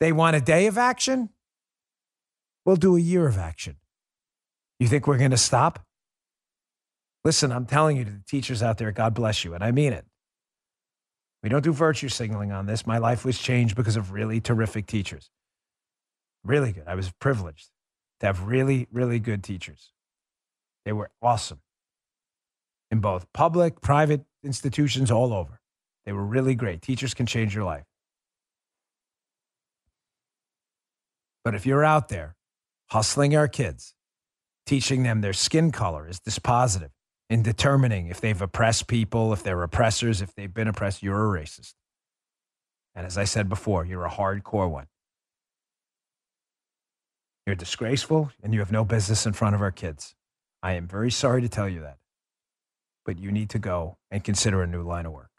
They 0.00 0.12
want 0.12 0.36
a 0.36 0.40
day 0.40 0.66
of 0.66 0.78
action? 0.78 1.30
We'll 2.70 2.76
do 2.76 2.96
a 2.96 3.00
year 3.00 3.26
of 3.26 3.36
action. 3.36 3.78
You 4.78 4.86
think 4.86 5.08
we're 5.08 5.18
going 5.18 5.32
to 5.32 5.36
stop? 5.36 5.84
Listen, 7.24 7.50
I'm 7.50 7.66
telling 7.66 7.96
you 7.96 8.04
to 8.04 8.10
the 8.12 8.22
teachers 8.28 8.62
out 8.62 8.78
there, 8.78 8.92
God 8.92 9.12
bless 9.12 9.44
you, 9.44 9.54
and 9.54 9.64
I 9.64 9.72
mean 9.72 9.92
it. 9.92 10.06
We 11.42 11.48
don't 11.48 11.64
do 11.64 11.72
virtue 11.72 12.08
signaling 12.08 12.52
on 12.52 12.66
this. 12.66 12.86
My 12.86 12.98
life 12.98 13.24
was 13.24 13.40
changed 13.40 13.74
because 13.74 13.96
of 13.96 14.12
really 14.12 14.40
terrific 14.40 14.86
teachers. 14.86 15.30
Really 16.44 16.70
good. 16.70 16.84
I 16.86 16.94
was 16.94 17.10
privileged 17.10 17.70
to 18.20 18.26
have 18.26 18.44
really, 18.44 18.86
really 18.92 19.18
good 19.18 19.42
teachers. 19.42 19.90
They 20.84 20.92
were 20.92 21.10
awesome 21.20 21.62
in 22.88 23.00
both 23.00 23.26
public, 23.32 23.80
private 23.80 24.26
institutions 24.44 25.10
all 25.10 25.32
over. 25.32 25.60
They 26.06 26.12
were 26.12 26.24
really 26.24 26.54
great. 26.54 26.82
Teachers 26.82 27.14
can 27.14 27.26
change 27.26 27.52
your 27.52 27.64
life. 27.64 27.86
But 31.42 31.56
if 31.56 31.66
you're 31.66 31.84
out 31.84 32.10
there 32.10 32.36
hustling 32.90 33.36
our 33.36 33.48
kids, 33.48 33.94
teaching 34.66 35.02
them 35.02 35.20
their 35.20 35.32
skin 35.32 35.72
color 35.72 36.08
is 36.08 36.20
dispositive 36.20 36.90
in 37.28 37.42
determining 37.42 38.08
if 38.08 38.20
they've 38.20 38.40
oppressed 38.42 38.88
people, 38.88 39.32
if 39.32 39.42
they're 39.42 39.62
oppressors, 39.62 40.20
if 40.20 40.34
they've 40.34 40.52
been 40.52 40.68
oppressed, 40.68 41.02
you're 41.02 41.36
a 41.36 41.40
racist. 41.40 41.74
And 42.94 43.06
as 43.06 43.16
I 43.16 43.24
said 43.24 43.48
before, 43.48 43.84
you're 43.84 44.04
a 44.04 44.10
hardcore 44.10 44.68
one. 44.68 44.86
You're 47.46 47.54
disgraceful 47.54 48.32
and 48.42 48.52
you 48.52 48.60
have 48.60 48.72
no 48.72 48.84
business 48.84 49.26
in 49.26 49.32
front 49.32 49.54
of 49.54 49.62
our 49.62 49.70
kids. 49.70 50.14
I 50.62 50.72
am 50.72 50.86
very 50.86 51.10
sorry 51.10 51.40
to 51.40 51.48
tell 51.48 51.68
you 51.68 51.80
that. 51.80 51.98
But 53.04 53.18
you 53.18 53.30
need 53.30 53.50
to 53.50 53.58
go 53.58 53.96
and 54.10 54.22
consider 54.22 54.62
a 54.62 54.66
new 54.66 54.82
line 54.82 55.06
of 55.06 55.12
work. 55.12 55.30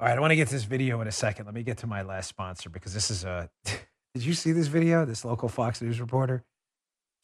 All 0.00 0.08
right, 0.08 0.16
I 0.16 0.20
want 0.20 0.30
to 0.30 0.36
get 0.36 0.48
this 0.48 0.64
video 0.64 1.00
in 1.00 1.08
a 1.08 1.12
second. 1.12 1.46
Let 1.46 1.54
me 1.54 1.62
get 1.62 1.78
to 1.78 1.86
my 1.86 2.02
last 2.02 2.28
sponsor 2.28 2.70
because 2.70 2.94
this 2.94 3.10
is 3.10 3.24
a. 3.24 3.50
Did 4.14 4.24
you 4.24 4.34
see 4.34 4.52
this 4.52 4.66
video? 4.66 5.04
This 5.04 5.24
local 5.24 5.48
Fox 5.48 5.80
News 5.80 6.00
reporter. 6.00 6.44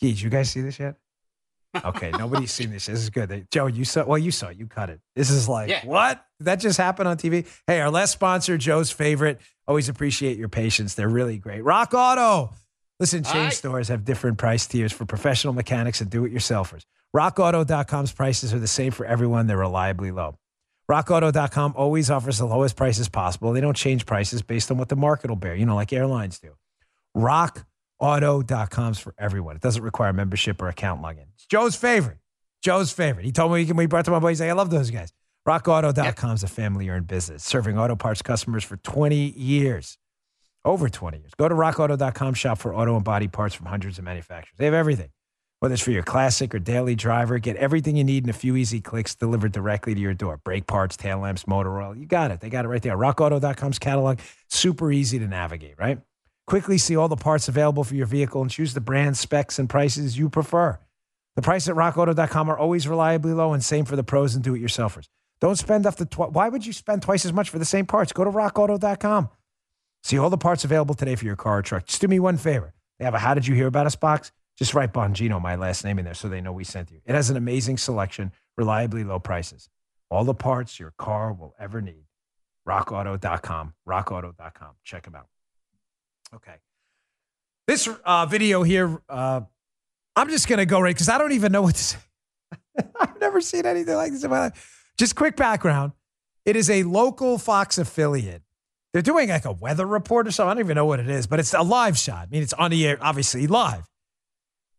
Gee, 0.00 0.10
did 0.10 0.20
you 0.20 0.30
guys 0.30 0.50
see 0.50 0.60
this 0.60 0.78
yet? 0.78 0.96
Okay, 1.84 2.10
nobody's 2.12 2.50
seen 2.50 2.70
this. 2.70 2.86
This 2.86 2.98
is 3.00 3.10
good. 3.10 3.28
They, 3.28 3.44
Joe, 3.50 3.66
you 3.66 3.84
saw. 3.84 4.04
Well, 4.04 4.16
you 4.18 4.30
saw. 4.30 4.48
it. 4.48 4.56
You 4.56 4.66
cut 4.66 4.88
it. 4.88 5.00
This 5.14 5.28
is 5.30 5.48
like 5.48 5.68
Yeah. 5.68 5.84
what? 5.84 6.24
Did 6.38 6.46
that 6.46 6.60
just 6.60 6.78
happened 6.78 7.08
on 7.08 7.18
TV? 7.18 7.46
Hey, 7.66 7.80
our 7.80 7.90
last 7.90 8.12
sponsor, 8.12 8.56
Joe's 8.56 8.90
favorite. 8.90 9.38
Always 9.66 9.88
appreciate 9.90 10.38
your 10.38 10.48
patience. 10.48 10.94
They're 10.94 11.08
really 11.10 11.36
great. 11.36 11.62
Rock 11.62 11.92
Auto. 11.92 12.50
Listen, 12.98 13.22
chain 13.22 13.46
Aye. 13.46 13.50
stores 13.50 13.88
have 13.88 14.04
different 14.04 14.38
price 14.38 14.66
tiers 14.66 14.92
for 14.92 15.04
professional 15.04 15.52
mechanics 15.52 16.00
and 16.00 16.10
do-it-yourselfers. 16.10 16.84
RockAuto.com's 17.14 18.12
prices 18.12 18.52
are 18.54 18.58
the 18.58 18.66
same 18.66 18.90
for 18.90 19.04
everyone. 19.06 19.46
They're 19.46 19.56
reliably 19.58 20.10
low. 20.10 20.36
RockAuto.com 20.90 21.74
always 21.76 22.10
offers 22.10 22.38
the 22.38 22.46
lowest 22.46 22.76
prices 22.76 23.08
possible. 23.08 23.52
They 23.52 23.60
don't 23.60 23.76
change 23.76 24.06
prices 24.06 24.42
based 24.42 24.70
on 24.70 24.78
what 24.78 24.88
the 24.88 24.96
market 24.96 25.28
will 25.30 25.36
bear, 25.36 25.54
you 25.54 25.66
know, 25.66 25.74
like 25.74 25.92
airlines 25.92 26.38
do. 26.40 26.54
RockAuto.com's 27.18 28.98
for 28.98 29.14
everyone. 29.18 29.56
It 29.56 29.62
doesn't 29.62 29.82
require 29.82 30.12
membership 30.12 30.62
or 30.62 30.68
account 30.68 31.02
login. 31.02 31.26
It's 31.34 31.46
Joe's 31.46 31.74
favorite. 31.74 32.18
Joe's 32.62 32.92
favorite. 32.92 33.24
He 33.24 33.32
told 33.32 33.52
me 33.52 33.64
when 33.66 33.78
he 33.80 33.86
brought 33.86 34.04
to 34.04 34.10
my 34.10 34.20
boys, 34.20 34.40
I 34.40 34.52
love 34.52 34.70
those 34.70 34.90
guys. 34.90 35.12
RockAuto.com 35.46 36.34
is 36.34 36.42
a 36.42 36.48
family 36.48 36.90
owned 36.90 37.06
business 37.06 37.42
serving 37.42 37.78
auto 37.78 37.96
parts 37.96 38.22
customers 38.22 38.64
for 38.64 38.76
20 38.76 39.16
years. 39.16 39.98
Over 40.64 40.88
20 40.88 41.18
years. 41.18 41.32
Go 41.38 41.48
to 41.48 41.54
rockauto.com, 41.54 42.34
shop 42.34 42.58
for 42.58 42.74
auto 42.74 42.94
and 42.96 43.04
body 43.04 43.28
parts 43.28 43.54
from 43.54 43.66
hundreds 43.66 43.98
of 43.98 44.04
manufacturers. 44.04 44.56
They 44.58 44.66
have 44.66 44.74
everything. 44.74 45.08
Whether 45.60 45.74
it's 45.74 45.82
for 45.82 45.90
your 45.90 46.04
classic 46.04 46.54
or 46.54 46.60
daily 46.60 46.94
driver, 46.94 47.38
get 47.38 47.56
everything 47.56 47.96
you 47.96 48.04
need 48.04 48.22
in 48.24 48.30
a 48.30 48.34
few 48.34 48.54
easy 48.54 48.80
clicks 48.80 49.16
delivered 49.16 49.50
directly 49.50 49.94
to 49.94 50.00
your 50.00 50.14
door. 50.14 50.36
Brake 50.36 50.66
parts, 50.68 50.96
tail 50.96 51.18
lamps, 51.18 51.48
motor 51.48 51.80
oil. 51.80 51.96
You 51.96 52.06
got 52.06 52.30
it. 52.30 52.40
They 52.40 52.48
got 52.48 52.64
it 52.64 52.68
right 52.68 52.82
there. 52.82 52.96
RockAuto.com's 52.96 53.78
catalog, 53.78 54.20
super 54.48 54.92
easy 54.92 55.18
to 55.18 55.26
navigate, 55.26 55.74
right? 55.78 55.98
Quickly 56.48 56.78
see 56.78 56.96
all 56.96 57.08
the 57.08 57.16
parts 57.16 57.46
available 57.46 57.84
for 57.84 57.94
your 57.94 58.06
vehicle 58.06 58.40
and 58.40 58.50
choose 58.50 58.72
the 58.72 58.80
brand, 58.80 59.18
specs, 59.18 59.58
and 59.58 59.68
prices 59.68 60.16
you 60.16 60.30
prefer. 60.30 60.78
The 61.36 61.42
price 61.42 61.68
at 61.68 61.74
rockauto.com 61.74 62.48
are 62.48 62.56
always 62.56 62.88
reliably 62.88 63.34
low 63.34 63.52
and 63.52 63.62
same 63.62 63.84
for 63.84 63.96
the 63.96 64.02
pros 64.02 64.34
and 64.34 64.42
do-it-yourselfers. 64.42 65.08
Don't 65.42 65.58
spend 65.58 65.84
up 65.84 65.96
to 65.96 66.06
why 66.22 66.48
would 66.48 66.64
you 66.64 66.72
spend 66.72 67.02
twice 67.02 67.26
as 67.26 67.34
much 67.34 67.50
for 67.50 67.58
the 67.58 67.66
same 67.66 67.84
parts? 67.84 68.14
Go 68.14 68.24
to 68.24 68.30
rockauto.com. 68.30 69.28
See 70.02 70.16
all 70.16 70.30
the 70.30 70.38
parts 70.38 70.64
available 70.64 70.94
today 70.94 71.16
for 71.16 71.26
your 71.26 71.36
car 71.36 71.58
or 71.58 71.62
truck. 71.62 71.84
Just 71.84 72.00
do 72.00 72.08
me 72.08 72.18
one 72.18 72.38
favor. 72.38 72.72
They 72.98 73.04
have 73.04 73.12
a 73.12 73.18
How 73.18 73.34
Did 73.34 73.46
You 73.46 73.54
Hear 73.54 73.66
About 73.66 73.84
Us 73.84 73.96
box. 73.96 74.32
Just 74.56 74.72
write 74.72 74.94
Bongino, 74.94 75.42
my 75.42 75.54
last 75.54 75.84
name, 75.84 75.98
in 75.98 76.06
there 76.06 76.14
so 76.14 76.30
they 76.30 76.40
know 76.40 76.52
we 76.52 76.64
sent 76.64 76.90
you. 76.90 77.02
It 77.04 77.14
has 77.14 77.28
an 77.28 77.36
amazing 77.36 77.76
selection, 77.76 78.32
reliably 78.56 79.04
low 79.04 79.18
prices. 79.18 79.68
All 80.10 80.24
the 80.24 80.32
parts 80.32 80.80
your 80.80 80.94
car 80.96 81.30
will 81.30 81.54
ever 81.60 81.82
need. 81.82 82.06
RockAuto.com. 82.66 83.74
RockAuto.com. 83.86 84.70
Check 84.82 85.04
them 85.04 85.14
out. 85.14 85.26
Okay. 86.34 86.54
This 87.66 87.88
uh, 88.04 88.26
video 88.26 88.62
here, 88.62 89.00
uh, 89.08 89.42
I'm 90.16 90.28
just 90.30 90.48
going 90.48 90.58
to 90.58 90.66
go 90.66 90.80
right 90.80 90.94
because 90.94 91.08
I 91.08 91.18
don't 91.18 91.32
even 91.32 91.52
know 91.52 91.62
what 91.62 91.74
to 91.74 91.82
say. 91.82 91.98
I've 93.00 93.20
never 93.20 93.40
seen 93.40 93.66
anything 93.66 93.94
like 93.94 94.12
this 94.12 94.24
in 94.24 94.30
my 94.30 94.40
life. 94.40 94.90
Just 94.98 95.14
quick 95.14 95.36
background. 95.36 95.92
It 96.44 96.56
is 96.56 96.70
a 96.70 96.82
local 96.82 97.38
Fox 97.38 97.78
affiliate. 97.78 98.42
They're 98.92 99.02
doing 99.02 99.28
like 99.28 99.44
a 99.44 99.52
weather 99.52 99.86
report 99.86 100.26
or 100.26 100.30
something. 100.30 100.50
I 100.50 100.54
don't 100.54 100.64
even 100.64 100.74
know 100.76 100.86
what 100.86 100.98
it 100.98 101.08
is, 101.08 101.26
but 101.26 101.40
it's 101.40 101.52
a 101.52 101.62
live 101.62 101.98
shot. 101.98 102.28
I 102.28 102.30
mean, 102.30 102.42
it's 102.42 102.54
on 102.54 102.70
the 102.70 102.86
air, 102.86 102.98
obviously 103.00 103.46
live. 103.46 103.86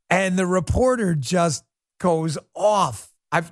And 0.09 0.37
the 0.37 0.47
reporter 0.47 1.13
just 1.13 1.63
goes 1.99 2.37
off. 2.55 3.13
I've 3.31 3.51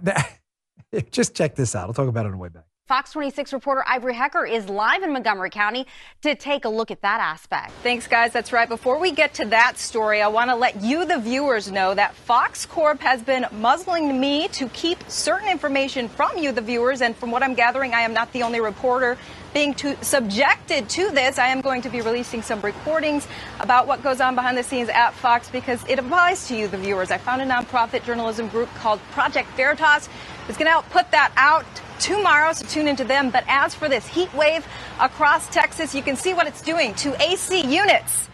just 1.12 1.36
check 1.36 1.56
this 1.56 1.76
out. 1.76 1.88
I'll 1.88 1.94
talk 1.94 2.08
about 2.08 2.26
it 2.26 2.30
on 2.30 2.32
the 2.34 2.38
way 2.40 2.50
back. 2.50 2.66
Fox 2.88 3.12
26 3.12 3.52
reporter 3.52 3.84
Ivory 3.86 4.14
Hecker 4.16 4.46
is 4.46 4.70
live 4.70 5.04
in 5.04 5.12
Montgomery 5.12 5.50
County 5.50 5.86
to 6.22 6.36
take 6.36 6.64
a 6.64 6.70
look 6.70 6.90
at 6.90 7.02
that 7.02 7.20
aspect. 7.20 7.72
Thanks, 7.84 8.08
guys. 8.08 8.32
That's 8.32 8.54
right. 8.54 8.70
Before 8.70 8.98
we 8.98 9.12
get 9.12 9.34
to 9.36 9.46
that 9.48 9.78
story, 9.78 10.22
I 10.22 10.30
want 10.30 10.50
to 10.52 10.56
let 10.56 10.82
you, 10.82 11.04
the 11.04 11.20
viewers, 11.20 11.70
know 11.70 11.94
that 11.94 12.16
Fox 12.16 12.66
Corp 12.66 13.02
has 13.02 13.22
been 13.22 13.46
muzzling 13.52 14.18
me 14.18 14.48
to 14.50 14.70
keep 14.70 14.98
certain 15.10 15.50
information 15.50 16.08
from 16.08 16.38
you, 16.38 16.54
the 16.54 16.62
viewers. 16.62 17.02
And 17.02 17.14
from 17.14 17.30
what 17.30 17.44
I'm 17.44 17.56
gathering, 17.56 17.94
I 17.94 18.02
am 18.02 18.14
not 18.14 18.32
the 18.32 18.44
only 18.44 18.62
reporter 18.62 19.18
being 19.54 19.76
subjected 20.02 20.88
to 20.88 21.10
this. 21.12 21.38
I 21.38 21.48
am 21.48 21.60
going 21.60 21.82
to 21.82 21.90
be 21.90 22.00
releasing 22.00 22.42
some 22.42 22.62
recordings 22.62 23.28
about 23.60 23.86
what 23.86 24.02
goes 24.02 24.22
on 24.22 24.34
behind 24.34 24.58
the 24.58 24.64
scenes 24.64 24.88
at 24.88 25.14
Fox 25.14 25.50
because 25.50 25.84
it 25.90 26.00
applies 26.00 26.48
to 26.48 26.56
you, 26.56 26.70
the 26.70 26.78
viewers. 26.78 27.12
I 27.12 27.18
found 27.18 27.42
a 27.42 27.46
nonprofit 27.46 28.06
journalism 28.06 28.48
group 28.48 28.74
called 28.76 29.02
Project 29.12 29.50
Veritas. 29.58 30.08
It's 30.48 30.58
going 30.58 30.68
to 30.68 30.72
help 30.72 30.90
put 30.90 31.12
that 31.12 31.34
out 31.36 31.66
tomorrow, 32.00 32.54
so 32.54 32.66
tune 32.66 32.88
into 32.88 33.04
them. 33.04 33.30
But 33.30 33.44
as 33.48 33.74
for 33.76 33.90
this 33.90 34.08
heat 34.08 34.34
wave 34.34 34.66
across 35.00 35.48
Texas, 35.50 35.94
you 35.94 36.02
can 36.02 36.16
see 36.16 36.34
what 36.34 36.48
it's 36.48 36.62
doing 36.62 36.94
to 36.96 37.22
AC 37.22 37.62
units. 37.62 38.30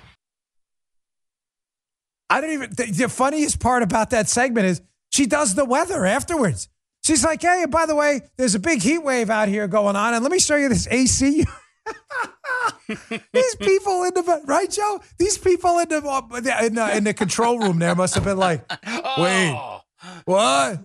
I 2.29 2.41
don't 2.41 2.51
even. 2.51 2.69
The, 2.71 2.85
the 2.91 3.09
funniest 3.09 3.59
part 3.59 3.83
about 3.83 4.09
that 4.11 4.27
segment 4.29 4.65
is 4.67 4.81
she 5.11 5.25
does 5.25 5.55
the 5.55 5.65
weather 5.65 6.05
afterwards. 6.05 6.69
She's 7.03 7.23
like, 7.23 7.41
"Hey, 7.41 7.65
by 7.69 7.85
the 7.85 7.95
way, 7.95 8.21
there's 8.37 8.55
a 8.55 8.59
big 8.59 8.81
heat 8.81 8.99
wave 9.03 9.29
out 9.29 9.47
here 9.49 9.67
going 9.67 9.95
on, 9.95 10.13
and 10.13 10.23
let 10.23 10.31
me 10.31 10.39
show 10.39 10.55
you 10.55 10.69
this 10.69 10.87
AC." 10.89 11.45
These 12.87 13.55
people 13.55 14.03
in 14.03 14.13
the 14.13 14.41
right, 14.45 14.69
Joe. 14.69 15.01
These 15.19 15.37
people 15.37 15.79
in 15.79 15.89
the 15.89 16.01
uh, 16.05 16.65
in 16.65 16.75
the, 16.75 16.97
in 16.97 17.03
the 17.03 17.13
control 17.13 17.59
room 17.59 17.79
there 17.79 17.93
must 17.95 18.15
have 18.15 18.23
been 18.23 18.37
like, 18.37 18.65
oh. 18.87 19.21
"Wait, 19.21 19.53
Oh. 19.53 19.81
what? 20.25 20.79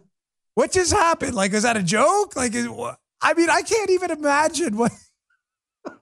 What 0.59 0.73
just 0.73 0.93
happened? 0.93 1.37
Like, 1.37 1.53
is 1.53 1.63
that 1.63 1.77
a 1.77 1.85
joke? 1.85 2.35
Like, 2.35 2.53
is. 2.53 2.67
I 3.23 3.35
mean, 3.35 3.49
I 3.49 3.63
can't 3.63 3.91
even 3.91 4.11
imagine 4.11 4.77
what. 4.77 4.91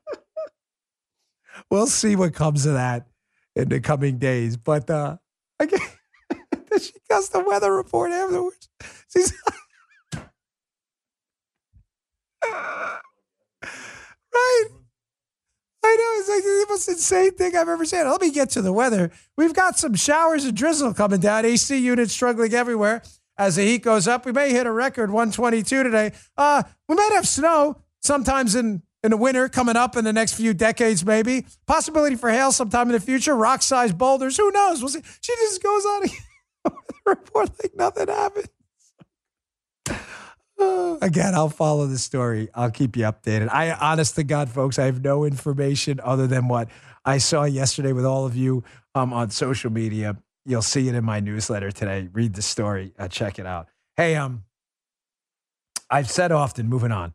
we'll 1.71 1.87
see 1.89 2.17
what 2.17 2.33
comes 2.33 2.65
of 2.65 2.73
that 2.73 3.07
in 3.55 3.69
the 3.69 3.81
coming 3.81 4.17
days. 4.17 4.57
But 4.57 4.89
uh, 4.89 5.19
I 5.61 5.67
can't. 5.67 5.83
she 6.81 6.93
does 7.07 7.29
the 7.29 7.41
weather 7.41 7.71
report 7.71 8.13
afterwards. 8.13 8.67
She's 9.13 9.31
right. 10.17 10.31
I 15.85 15.97
know 15.99 16.13
it's 16.17 16.29
like 16.31 16.43
the 16.43 16.67
most 16.71 16.89
insane 16.89 17.33
thing 17.33 17.55
I've 17.55 17.69
ever 17.69 17.85
seen. 17.85 18.09
Let 18.09 18.23
me 18.23 18.31
get 18.31 18.49
to 18.53 18.63
the 18.63 18.73
weather. 18.73 19.13
We've 19.37 19.53
got 19.53 19.79
some 19.79 19.95
showers 19.95 20.47
and 20.47 20.57
drizzle 20.57 20.95
coming 20.95 21.21
down. 21.21 21.45
AC 21.45 21.77
units 21.77 22.15
struggling 22.15 22.55
everywhere 22.55 23.03
as 23.39 23.57
the 23.57 23.62
heat 23.62 23.82
goes 23.82 24.09
up. 24.09 24.26
We 24.26 24.32
may 24.32 24.51
hit 24.51 24.66
a 24.66 24.72
record 24.72 25.11
122 25.11 25.82
today. 25.82 26.12
Uh, 26.37 26.62
we 26.89 26.97
might 26.97 27.12
have 27.12 27.26
snow 27.26 27.82
sometimes 28.01 28.55
in 28.55 28.82
in 29.03 29.11
the 29.11 29.16
winter 29.16 29.49
coming 29.49 29.76
up 29.76 29.97
in 29.97 30.05
the 30.05 30.12
next 30.12 30.34
few 30.34 30.53
decades, 30.53 31.05
maybe. 31.05 31.47
Possibility 31.66 32.16
for 32.16 32.28
hail 32.28 32.51
sometime 32.51 32.89
in 32.89 32.93
the 32.93 33.01
future. 33.01 33.37
Rock 33.37 33.62
sized 33.62 33.97
boulders. 33.97 34.37
Who 34.37 34.51
knows? 34.51 34.80
We'll 34.80 34.89
see. 34.89 35.03
She 35.20 35.32
just 35.32 35.62
goes 35.62 35.87
on 35.87 36.03
a 36.64 36.72
report 37.07 37.51
like 37.62 37.76
nothing 37.76 38.09
happened. 38.09 38.49
Again, 41.03 41.34
I'll 41.34 41.51
follow 41.51 41.87
the 41.87 41.99
story. 41.99 42.49
I'll 42.55 42.70
keep 42.70 42.97
you 42.97 43.05
updated. 43.05 43.49
I, 43.53 43.70
honest 43.72 44.16
to 44.16 44.24
God, 44.24 44.49
folks, 44.51 44.78
I 44.78 44.87
have 44.87 45.03
no 45.03 45.24
information 45.24 46.01
other 46.03 46.26
than 46.26 46.49
what 46.49 46.68
I 47.05 47.18
saw 47.18 47.45
yesterday 47.45 47.93
with 47.93 48.05
all 48.05 48.26
of 48.26 48.34
you 48.34 48.64
um, 48.95 49.12
on 49.12 49.30
social 49.30 49.70
media. 49.70 50.16
You'll 50.47 50.63
see 50.63 50.89
it 50.89 50.95
in 50.95 51.05
my 51.05 51.19
newsletter 51.19 51.73
today. 51.73 52.09
Read 52.13 52.35
the 52.35 52.43
story. 52.43 52.93
Uh, 52.97 53.09
check 53.09 53.41
it 53.41 53.47
out. 53.47 53.67
Hey, 53.97 54.15
um, 54.15 54.45
I've 55.91 56.09
said 56.09 56.31
often. 56.31 56.69
Moving 56.69 56.93
on. 56.93 57.15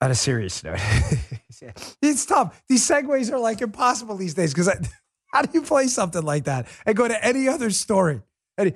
On 0.00 0.10
a 0.10 0.14
serious 0.14 0.62
note, 0.62 0.80
it's 2.02 2.26
tough. 2.26 2.62
These 2.68 2.86
segues 2.86 3.32
are 3.32 3.38
like 3.38 3.62
impossible 3.62 4.16
these 4.16 4.34
days 4.34 4.52
because 4.52 4.68
how 5.32 5.42
do 5.42 5.48
you 5.54 5.62
play 5.62 5.86
something 5.86 6.22
like 6.22 6.44
that 6.44 6.66
and 6.84 6.94
go 6.94 7.08
to 7.08 7.24
any 7.24 7.48
other 7.48 7.70
story? 7.70 8.20
Any, 8.58 8.74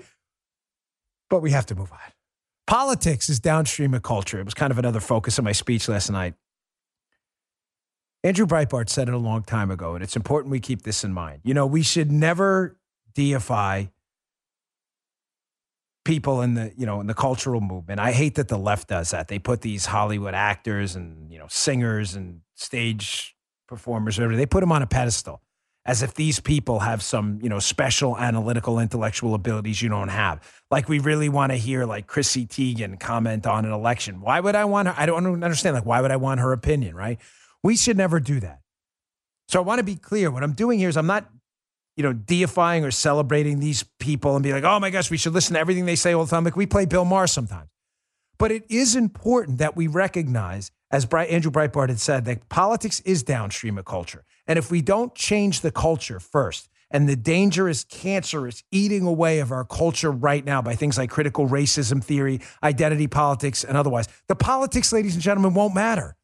but 1.28 1.42
we 1.42 1.50
have 1.50 1.66
to 1.66 1.74
move 1.74 1.92
on. 1.92 1.98
Politics 2.66 3.28
is 3.28 3.40
downstream 3.40 3.94
of 3.94 4.02
culture. 4.02 4.38
It 4.38 4.44
was 4.44 4.54
kind 4.54 4.70
of 4.70 4.78
another 4.78 5.00
focus 5.00 5.38
of 5.38 5.44
my 5.44 5.52
speech 5.52 5.88
last 5.88 6.10
night. 6.10 6.34
Andrew 8.24 8.46
Breitbart 8.46 8.88
said 8.88 9.08
it 9.08 9.14
a 9.14 9.18
long 9.18 9.42
time 9.42 9.70
ago, 9.70 9.94
and 9.94 10.02
it's 10.02 10.16
important 10.16 10.50
we 10.50 10.60
keep 10.60 10.82
this 10.82 11.04
in 11.04 11.12
mind. 11.12 11.40
You 11.44 11.54
know, 11.54 11.66
we 11.66 11.82
should 11.82 12.10
never 12.10 12.76
deify 13.14 13.86
people 16.04 16.40
in 16.42 16.54
the, 16.54 16.72
you 16.76 16.86
know, 16.86 17.00
in 17.00 17.06
the 17.06 17.14
cultural 17.14 17.60
movement. 17.60 18.00
I 18.00 18.12
hate 18.12 18.36
that 18.36 18.48
the 18.48 18.58
left 18.58 18.88
does 18.88 19.10
that. 19.10 19.28
They 19.28 19.38
put 19.38 19.60
these 19.60 19.86
Hollywood 19.86 20.34
actors 20.34 20.96
and, 20.96 21.30
you 21.30 21.38
know, 21.38 21.46
singers 21.48 22.14
and 22.14 22.40
stage 22.54 23.36
performers, 23.68 24.18
whatever, 24.18 24.34
they 24.34 24.46
put 24.46 24.60
them 24.60 24.72
on 24.72 24.82
a 24.82 24.86
pedestal 24.86 25.42
as 25.84 26.02
if 26.02 26.14
these 26.14 26.40
people 26.40 26.80
have 26.80 27.02
some, 27.02 27.38
you 27.42 27.48
know, 27.48 27.58
special 27.58 28.18
analytical 28.18 28.78
intellectual 28.78 29.34
abilities 29.34 29.80
you 29.80 29.88
don't 29.88 30.08
have. 30.08 30.40
Like 30.70 30.88
we 30.88 30.98
really 30.98 31.28
want 31.28 31.52
to 31.52 31.56
hear 31.56 31.84
like 31.86 32.06
Chrissy 32.06 32.46
Teigen 32.46 32.98
comment 32.98 33.46
on 33.46 33.64
an 33.64 33.72
election. 33.72 34.20
Why 34.20 34.40
would 34.40 34.54
I 34.54 34.64
want 34.64 34.88
her? 34.88 34.94
I 34.96 35.06
don't 35.06 35.42
understand. 35.42 35.74
Like, 35.74 35.86
why 35.86 36.00
would 36.00 36.10
I 36.10 36.16
want 36.16 36.40
her 36.40 36.52
opinion, 36.52 36.94
right? 36.94 37.18
We 37.62 37.76
should 37.76 37.96
never 37.96 38.20
do 38.20 38.40
that. 38.40 38.60
So 39.48 39.58
I 39.58 39.62
want 39.62 39.78
to 39.78 39.84
be 39.84 39.96
clear. 39.96 40.30
What 40.30 40.42
I'm 40.42 40.52
doing 40.52 40.78
here 40.78 40.88
is 40.88 40.96
I'm 40.96 41.06
not, 41.06 41.28
you 41.96 42.02
know, 42.02 42.12
deifying 42.12 42.84
or 42.84 42.90
celebrating 42.90 43.60
these 43.60 43.84
people 43.98 44.36
and 44.36 44.42
be 44.42 44.52
like, 44.52 44.64
oh 44.64 44.78
my 44.78 44.90
gosh, 44.90 45.10
we 45.10 45.16
should 45.16 45.32
listen 45.32 45.54
to 45.54 45.60
everything 45.60 45.86
they 45.86 45.96
say 45.96 46.12
all 46.12 46.24
the 46.24 46.30
time. 46.30 46.44
Like 46.44 46.56
we 46.56 46.66
play 46.66 46.84
Bill 46.84 47.04
Maher 47.04 47.26
sometimes. 47.26 47.70
But 48.38 48.52
it 48.52 48.64
is 48.68 48.94
important 48.94 49.58
that 49.58 49.76
we 49.76 49.88
recognize, 49.88 50.70
as 50.90 51.06
Andrew 51.06 51.50
Breitbart 51.50 51.88
had 51.88 51.98
said, 51.98 52.24
that 52.26 52.48
politics 52.48 53.00
is 53.00 53.22
downstream 53.22 53.78
of 53.78 53.84
culture. 53.84 54.24
And 54.46 54.58
if 54.58 54.70
we 54.70 54.80
don't 54.80 55.14
change 55.14 55.60
the 55.60 55.72
culture 55.72 56.20
first, 56.20 56.68
and 56.90 57.08
the 57.08 57.16
dangerous 57.16 57.84
cancer 57.84 58.46
is 58.46 58.62
eating 58.70 59.04
away 59.04 59.40
of 59.40 59.52
our 59.52 59.64
culture 59.64 60.10
right 60.10 60.44
now 60.44 60.62
by 60.62 60.74
things 60.74 60.96
like 60.96 61.10
critical 61.10 61.46
racism 61.48 62.02
theory, 62.02 62.40
identity 62.62 63.06
politics, 63.06 63.64
and 63.64 63.76
otherwise, 63.76 64.08
the 64.26 64.36
politics, 64.36 64.92
ladies 64.92 65.14
and 65.14 65.22
gentlemen, 65.22 65.52
won't 65.52 65.74
matter. 65.74 66.16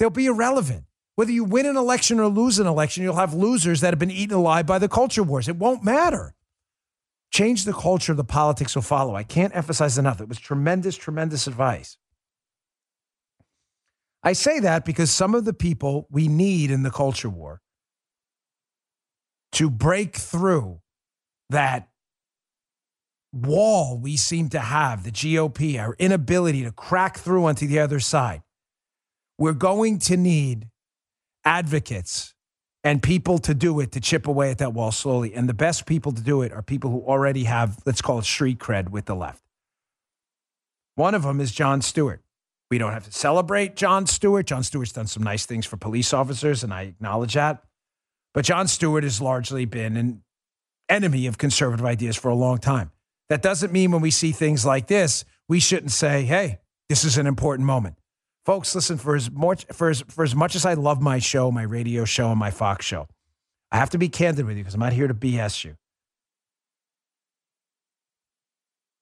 They'll 0.00 0.10
be 0.10 0.26
irrelevant. 0.26 0.86
Whether 1.14 1.32
you 1.32 1.44
win 1.44 1.66
an 1.66 1.76
election 1.76 2.18
or 2.18 2.26
lose 2.26 2.58
an 2.58 2.66
election, 2.66 3.02
you'll 3.02 3.16
have 3.16 3.34
losers 3.34 3.82
that 3.82 3.92
have 3.92 3.98
been 3.98 4.10
eaten 4.10 4.34
alive 4.34 4.64
by 4.66 4.78
the 4.78 4.88
culture 4.88 5.22
wars. 5.22 5.46
It 5.46 5.56
won't 5.56 5.84
matter. 5.84 6.34
Change 7.30 7.64
the 7.64 7.74
culture, 7.74 8.14
the 8.14 8.24
politics 8.24 8.74
will 8.74 8.82
follow. 8.82 9.14
I 9.14 9.22
can't 9.22 9.54
emphasize 9.54 9.98
enough. 9.98 10.20
It 10.22 10.28
was 10.28 10.38
tremendous, 10.38 10.96
tremendous 10.96 11.46
advice. 11.46 11.98
I 14.22 14.32
say 14.32 14.58
that 14.60 14.86
because 14.86 15.10
some 15.10 15.34
of 15.34 15.44
the 15.44 15.52
people 15.52 16.06
we 16.10 16.28
need 16.28 16.70
in 16.70 16.82
the 16.82 16.90
culture 16.90 17.28
war 17.28 17.60
to 19.52 19.68
break 19.68 20.16
through 20.16 20.80
that 21.50 21.90
wall 23.32 23.98
we 23.98 24.16
seem 24.16 24.48
to 24.48 24.60
have, 24.60 25.04
the 25.04 25.12
GOP, 25.12 25.78
our 25.78 25.94
inability 25.98 26.64
to 26.64 26.72
crack 26.72 27.18
through 27.18 27.44
onto 27.44 27.66
the 27.66 27.78
other 27.78 28.00
side, 28.00 28.42
we're 29.40 29.54
going 29.54 29.98
to 29.98 30.18
need 30.18 30.68
advocates 31.46 32.34
and 32.84 33.02
people 33.02 33.38
to 33.38 33.54
do 33.54 33.80
it 33.80 33.90
to 33.92 34.00
chip 34.00 34.28
away 34.28 34.50
at 34.50 34.58
that 34.58 34.74
wall 34.74 34.92
slowly. 34.92 35.34
And 35.34 35.48
the 35.48 35.54
best 35.54 35.86
people 35.86 36.12
to 36.12 36.22
do 36.22 36.42
it 36.42 36.52
are 36.52 36.60
people 36.60 36.90
who 36.90 37.00
already 37.00 37.44
have, 37.44 37.78
let's 37.86 38.02
call 38.02 38.18
it 38.18 38.26
street 38.26 38.58
cred 38.58 38.90
with 38.90 39.06
the 39.06 39.16
left. 39.16 39.42
One 40.94 41.14
of 41.14 41.22
them 41.22 41.40
is 41.40 41.52
Jon 41.52 41.80
Stewart. 41.80 42.20
We 42.70 42.76
don't 42.76 42.92
have 42.92 43.06
to 43.06 43.12
celebrate 43.12 43.76
Jon 43.76 44.06
Stewart. 44.06 44.46
Jon 44.46 44.62
Stewart's 44.62 44.92
done 44.92 45.06
some 45.06 45.22
nice 45.22 45.46
things 45.46 45.64
for 45.64 45.78
police 45.78 46.12
officers, 46.12 46.62
and 46.62 46.72
I 46.72 46.82
acknowledge 46.82 47.32
that. 47.32 47.64
But 48.34 48.44
Jon 48.44 48.68
Stewart 48.68 49.04
has 49.04 49.22
largely 49.22 49.64
been 49.64 49.96
an 49.96 50.22
enemy 50.90 51.26
of 51.26 51.38
conservative 51.38 51.86
ideas 51.86 52.14
for 52.14 52.28
a 52.28 52.34
long 52.34 52.58
time. 52.58 52.92
That 53.30 53.40
doesn't 53.40 53.72
mean 53.72 53.90
when 53.90 54.02
we 54.02 54.10
see 54.10 54.32
things 54.32 54.66
like 54.66 54.86
this, 54.86 55.24
we 55.48 55.60
shouldn't 55.60 55.92
say, 55.92 56.24
hey, 56.24 56.58
this 56.90 57.04
is 57.04 57.16
an 57.16 57.26
important 57.26 57.66
moment. 57.66 57.96
Folks, 58.46 58.74
listen, 58.74 58.96
for 58.96 59.14
as 59.14 59.30
much 59.30 59.66
for 59.72 59.90
as, 59.90 60.02
for 60.08 60.24
as 60.24 60.34
much 60.34 60.54
as 60.54 60.64
I 60.64 60.74
love 60.74 61.00
my 61.00 61.18
show, 61.18 61.50
my 61.50 61.62
radio 61.62 62.04
show, 62.04 62.30
and 62.30 62.38
my 62.38 62.50
Fox 62.50 62.86
show, 62.86 63.06
I 63.70 63.76
have 63.76 63.90
to 63.90 63.98
be 63.98 64.08
candid 64.08 64.46
with 64.46 64.56
you 64.56 64.62
because 64.62 64.74
I'm 64.74 64.80
not 64.80 64.92
here 64.92 65.08
to 65.08 65.14
BS 65.14 65.64
you. 65.64 65.76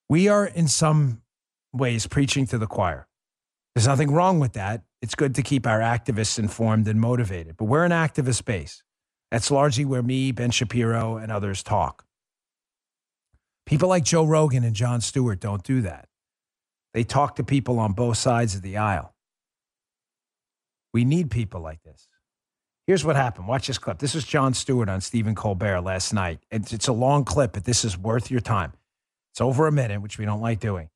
We 0.08 0.28
are 0.28 0.46
in 0.46 0.68
some 0.68 1.22
ways 1.72 2.06
preaching 2.06 2.46
to 2.46 2.58
the 2.58 2.66
choir. 2.66 3.06
There's 3.74 3.86
nothing 3.86 4.10
wrong 4.10 4.40
with 4.40 4.54
that. 4.54 4.82
It's 5.00 5.14
good 5.14 5.34
to 5.36 5.42
keep 5.42 5.66
our 5.66 5.80
activists 5.80 6.38
informed 6.38 6.88
and 6.88 7.00
motivated, 7.00 7.56
but 7.56 7.66
we're 7.66 7.84
an 7.84 7.92
activist 7.92 8.44
base. 8.44 8.82
That's 9.30 9.50
largely 9.50 9.84
where 9.84 10.02
me, 10.02 10.32
Ben 10.32 10.50
Shapiro, 10.50 11.16
and 11.16 11.30
others 11.30 11.62
talk. 11.62 12.04
People 13.66 13.88
like 13.88 14.02
Joe 14.02 14.24
Rogan 14.24 14.64
and 14.64 14.74
Jon 14.74 15.00
Stewart 15.00 15.38
don't 15.38 15.62
do 15.62 15.82
that. 15.82 16.08
They 16.94 17.04
talk 17.04 17.36
to 17.36 17.44
people 17.44 17.78
on 17.78 17.92
both 17.92 18.16
sides 18.16 18.54
of 18.54 18.62
the 18.62 18.78
aisle. 18.78 19.14
We 20.92 21.04
need 21.04 21.30
people 21.30 21.60
like 21.60 21.82
this. 21.82 22.08
Here's 22.86 23.04
what 23.04 23.16
happened. 23.16 23.46
Watch 23.48 23.66
this 23.66 23.76
clip. 23.78 23.98
This 23.98 24.14
is 24.14 24.24
Jon 24.24 24.54
Stewart 24.54 24.88
on 24.88 25.00
Stephen 25.02 25.34
Colbert 25.34 25.82
last 25.82 26.12
night. 26.14 26.40
It's, 26.50 26.72
it's 26.72 26.88
a 26.88 26.92
long 26.92 27.24
clip, 27.24 27.52
but 27.52 27.64
this 27.64 27.84
is 27.84 27.98
worth 27.98 28.30
your 28.30 28.40
time. 28.40 28.72
It's 29.32 29.40
over 29.42 29.66
a 29.66 29.72
minute, 29.72 30.00
which 30.00 30.18
we 30.18 30.24
don't 30.24 30.40
like 30.40 30.58
doing. 30.60 30.88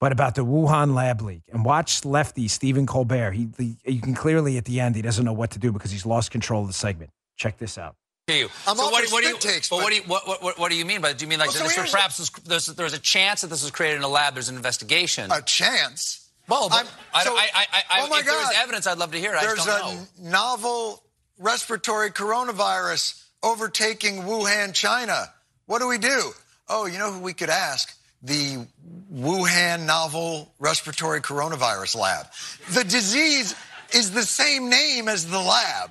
but 0.00 0.12
about 0.12 0.34
the 0.36 0.44
Wuhan 0.44 0.94
lab 0.94 1.20
leak. 1.20 1.42
And 1.52 1.64
watch 1.64 2.04
lefty 2.04 2.48
Stephen 2.48 2.86
Colbert. 2.86 3.32
He, 3.32 3.48
he, 3.58 3.76
you 3.84 4.00
can 4.00 4.14
clearly 4.14 4.56
at 4.56 4.64
the 4.64 4.80
end 4.80 4.94
he 4.96 5.02
doesn't 5.02 5.24
know 5.24 5.32
what 5.32 5.50
to 5.50 5.58
do 5.58 5.72
because 5.72 5.90
he's 5.90 6.06
lost 6.06 6.30
control 6.30 6.62
of 6.62 6.68
the 6.68 6.72
segment. 6.74 7.10
Check 7.36 7.58
this 7.58 7.76
out. 7.76 7.96
You. 8.28 8.48
I'm 8.68 8.76
so 8.76 8.84
what, 8.84 9.10
what 9.10 9.22
do 9.22 9.28
you, 9.28 9.34
spit 9.34 9.40
takes, 9.40 9.68
but 9.68 9.78
but- 9.78 9.82
what 9.84 9.90
do 9.90 9.96
you 9.96 10.02
what, 10.02 10.42
what, 10.42 10.58
what 10.58 10.70
do 10.70 10.76
you 10.76 10.84
mean 10.84 11.00
by? 11.00 11.12
Do 11.12 11.24
you 11.24 11.28
mean 11.28 11.40
like 11.40 11.48
Well, 11.48 11.56
so 11.56 11.64
this 11.64 11.90
perhaps 11.90 12.20
was, 12.20 12.30
there's, 12.44 12.66
there's 12.66 12.92
a 12.92 12.98
chance 13.00 13.40
that 13.40 13.48
this 13.48 13.62
was 13.62 13.72
created 13.72 13.96
in 13.96 14.02
a 14.04 14.08
lab? 14.08 14.34
There's 14.34 14.48
an 14.48 14.54
investigation. 14.56 15.32
A 15.32 15.42
chance. 15.42 16.29
Well, 16.50 16.68
I'm- 16.72 16.86
I, 17.14 17.24
so- 17.24 17.34
I, 17.34 17.48
I, 17.54 17.66
I, 17.72 18.00
oh 18.02 18.08
my 18.08 18.18
if 18.20 18.26
there 18.26 18.36
was 18.36 18.44
God. 18.50 18.54
evidence, 18.62 18.86
I'd 18.86 18.98
love 18.98 19.12
to 19.12 19.18
hear 19.18 19.32
it. 19.34 19.40
There's 19.40 19.64
a 19.66 19.68
know. 19.68 20.06
novel 20.20 21.02
respiratory 21.38 22.10
coronavirus 22.10 23.22
overtaking 23.42 24.22
Wuhan, 24.24 24.74
China. 24.74 25.32
What 25.66 25.78
do 25.80 25.88
we 25.88 25.98
do? 25.98 26.32
Oh, 26.68 26.86
you 26.86 26.98
know 26.98 27.10
who 27.12 27.20
we 27.20 27.32
could 27.32 27.50
ask? 27.50 27.96
The 28.22 28.66
Wuhan 29.12 29.86
novel 29.86 30.52
respiratory 30.58 31.20
coronavirus 31.22 31.96
lab. 31.96 32.26
The 32.72 32.84
disease 32.84 33.54
is 33.94 34.10
the 34.12 34.22
same 34.22 34.68
name 34.68 35.08
as 35.08 35.26
the 35.30 35.38
lab. 35.40 35.90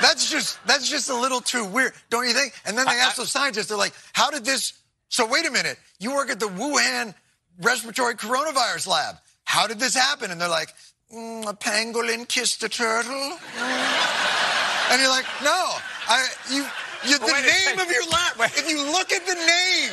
That's 0.00 0.30
just 0.30 0.58
that's 0.66 0.88
just 0.88 1.10
a 1.10 1.14
little 1.14 1.40
too 1.40 1.64
weird, 1.64 1.92
don't 2.10 2.26
you 2.26 2.32
think? 2.34 2.54
And 2.64 2.76
then 2.76 2.86
they 2.86 2.92
I- 2.92 3.04
ask 3.06 3.16
the 3.16 3.26
scientists, 3.26 3.66
they're 3.66 3.76
like, 3.76 3.92
"How 4.12 4.30
did 4.30 4.44
this?" 4.44 4.72
So 5.08 5.26
wait 5.26 5.46
a 5.46 5.50
minute, 5.50 5.78
you 6.00 6.14
work 6.14 6.30
at 6.30 6.40
the 6.40 6.48
Wuhan 6.48 7.14
respiratory 7.60 8.14
coronavirus 8.14 8.88
lab. 8.88 9.16
How 9.44 9.66
did 9.66 9.78
this 9.78 9.94
happen? 9.94 10.30
And 10.30 10.40
they're 10.40 10.48
like, 10.48 10.72
mm, 11.12 11.46
"A 11.48 11.54
pangolin 11.54 12.26
kissed 12.28 12.62
a 12.62 12.68
turtle." 12.68 13.12
Mm. 13.12 14.92
And 14.92 15.00
you're 15.00 15.10
like, 15.10 15.26
"No, 15.42 15.76
I 16.08 16.28
you." 16.50 16.66
You, 17.04 17.18
the 17.18 17.26
Wait 17.26 17.42
name 17.42 17.52
second. 17.64 17.80
of 17.80 17.90
your 17.90 18.04
lab. 18.10 18.38
Wait. 18.38 18.50
If 18.56 18.70
you 18.70 18.80
look 18.80 19.10
at 19.12 19.26
the 19.26 19.34
name, 19.34 19.90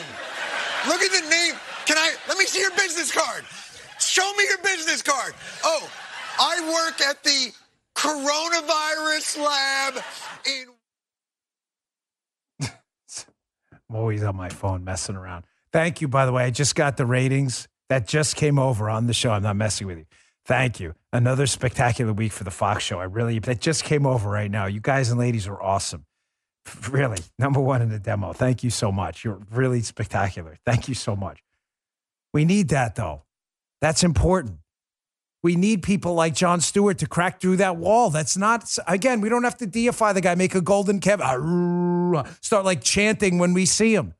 look 0.88 1.02
at 1.02 1.12
the 1.12 1.28
name. 1.28 1.56
Can 1.86 1.98
I? 1.98 2.14
Let 2.28 2.38
me 2.38 2.46
see 2.46 2.60
your 2.60 2.70
business 2.72 3.12
card. 3.12 3.44
Show 4.00 4.32
me 4.38 4.44
your 4.48 4.60
business 4.60 5.02
card. 5.02 5.34
Oh, 5.64 5.90
I 6.40 6.62
work 6.72 7.02
at 7.02 7.24
the 7.24 7.52
coronavirus 7.96 9.44
lab 9.44 10.04
in. 12.62 12.70
I'm 13.90 13.96
always 13.96 14.24
on 14.24 14.36
my 14.36 14.50
phone 14.50 14.84
messing 14.84 15.16
around. 15.16 15.46
Thank 15.72 16.02
you, 16.02 16.08
by 16.08 16.26
the 16.26 16.32
way. 16.32 16.44
I 16.44 16.50
just 16.50 16.76
got 16.76 16.98
the 16.98 17.06
ratings 17.06 17.68
that 17.90 18.08
just 18.08 18.36
came 18.36 18.58
over 18.58 18.90
on 18.90 19.08
the 19.08 19.14
show. 19.14 19.32
I'm 19.32 19.44
not 19.44 19.56
messing 19.56 19.88
with 19.88 19.98
you. 20.00 20.06
Thank 20.46 20.80
you. 20.80 20.96
Another 21.14 21.46
spectacular 21.46 22.14
week 22.14 22.32
for 22.32 22.44
the 22.44 22.52
Fox 22.52 22.84
show. 22.84 23.00
I 23.00 23.04
really, 23.04 23.40
that 23.40 23.62
just 23.62 23.84
came 23.84 24.06
over 24.06 24.30
right 24.30 24.50
now. 24.50 24.66
You 24.66 24.80
guys 24.80 25.10
and 25.10 25.20
ladies 25.20 25.48
are 25.48 25.62
awesome. 25.62 26.06
Really, 26.92 27.18
number 27.40 27.60
one 27.60 27.82
in 27.82 27.90
the 27.90 27.98
demo. 27.98 28.32
Thank 28.32 28.64
you 28.64 28.70
so 28.70 28.92
much. 28.92 29.24
You're 29.24 29.42
really 29.52 29.82
spectacular. 29.82 30.58
Thank 30.66 30.88
you 30.88 30.94
so 30.94 31.16
much. 31.16 31.42
We 32.32 32.46
need 32.46 32.70
that, 32.70 32.96
though. 32.96 33.24
That's 33.82 34.04
important. 34.04 34.60
We 35.42 35.56
need 35.56 35.82
people 35.84 36.14
like 36.14 36.36
Jon 36.36 36.62
Stewart 36.62 36.98
to 37.00 37.08
crack 37.08 37.40
through 37.42 37.58
that 37.58 37.78
wall. 37.78 38.10
That's 38.10 38.38
not, 38.38 38.78
again, 38.88 39.22
we 39.22 39.30
don't 39.30 39.46
have 39.46 39.58
to 39.58 39.66
deify 39.66 40.14
the 40.14 40.22
guy, 40.22 40.36
make 40.36 40.54
a 40.54 40.62
golden 40.62 41.00
Kevin, 41.00 42.24
start 42.42 42.66
like 42.66 42.84
chanting 42.84 43.40
when 43.40 43.54
we 43.54 43.66
see 43.66 43.96
him. 43.96 44.14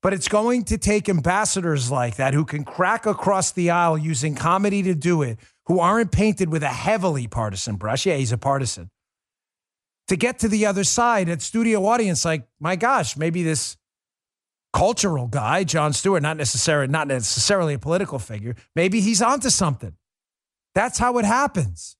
But 0.00 0.12
it's 0.12 0.28
going 0.28 0.64
to 0.64 0.78
take 0.78 1.08
ambassadors 1.08 1.90
like 1.90 2.16
that 2.16 2.32
who 2.32 2.44
can 2.44 2.64
crack 2.64 3.04
across 3.04 3.50
the 3.50 3.70
aisle 3.70 3.98
using 3.98 4.34
comedy 4.34 4.82
to 4.84 4.94
do 4.94 5.22
it, 5.22 5.38
who 5.66 5.80
aren't 5.80 6.12
painted 6.12 6.50
with 6.50 6.62
a 6.62 6.68
heavily 6.68 7.26
partisan 7.26 7.76
brush. 7.76 8.06
Yeah, 8.06 8.16
he's 8.16 8.32
a 8.32 8.38
partisan. 8.38 8.90
To 10.06 10.16
get 10.16 10.38
to 10.38 10.48
the 10.48 10.66
other 10.66 10.84
side 10.84 11.28
at 11.28 11.42
studio 11.42 11.84
audience, 11.84 12.24
like, 12.24 12.46
my 12.60 12.76
gosh, 12.76 13.16
maybe 13.16 13.42
this 13.42 13.76
cultural 14.72 15.26
guy, 15.26 15.64
Jon 15.64 15.92
Stewart, 15.92 16.22
not 16.22 16.36
necessarily 16.36 16.86
not 16.86 17.08
necessarily 17.08 17.74
a 17.74 17.78
political 17.78 18.18
figure, 18.18 18.54
maybe 18.76 19.00
he's 19.00 19.20
onto 19.20 19.50
something. 19.50 19.94
That's 20.74 20.98
how 20.98 21.18
it 21.18 21.24
happens. 21.24 21.96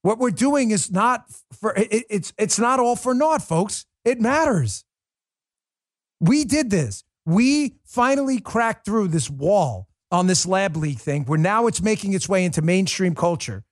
What 0.00 0.18
we're 0.18 0.30
doing 0.30 0.70
is 0.70 0.90
not 0.90 1.26
for 1.52 1.74
it, 1.74 2.06
it's 2.08 2.32
it's 2.38 2.58
not 2.58 2.80
all 2.80 2.96
for 2.96 3.12
naught, 3.12 3.42
folks. 3.42 3.84
It 4.04 4.20
matters. 4.20 4.85
We 6.20 6.44
did 6.44 6.70
this. 6.70 7.04
We 7.24 7.74
finally 7.84 8.40
cracked 8.40 8.84
through 8.84 9.08
this 9.08 9.28
wall 9.28 9.88
on 10.10 10.26
this 10.26 10.46
lab 10.46 10.76
leak 10.76 10.98
thing 10.98 11.24
where 11.24 11.38
now 11.38 11.66
it's 11.66 11.82
making 11.82 12.12
its 12.12 12.28
way 12.28 12.44
into 12.44 12.62
mainstream 12.62 13.14
culture. 13.14 13.64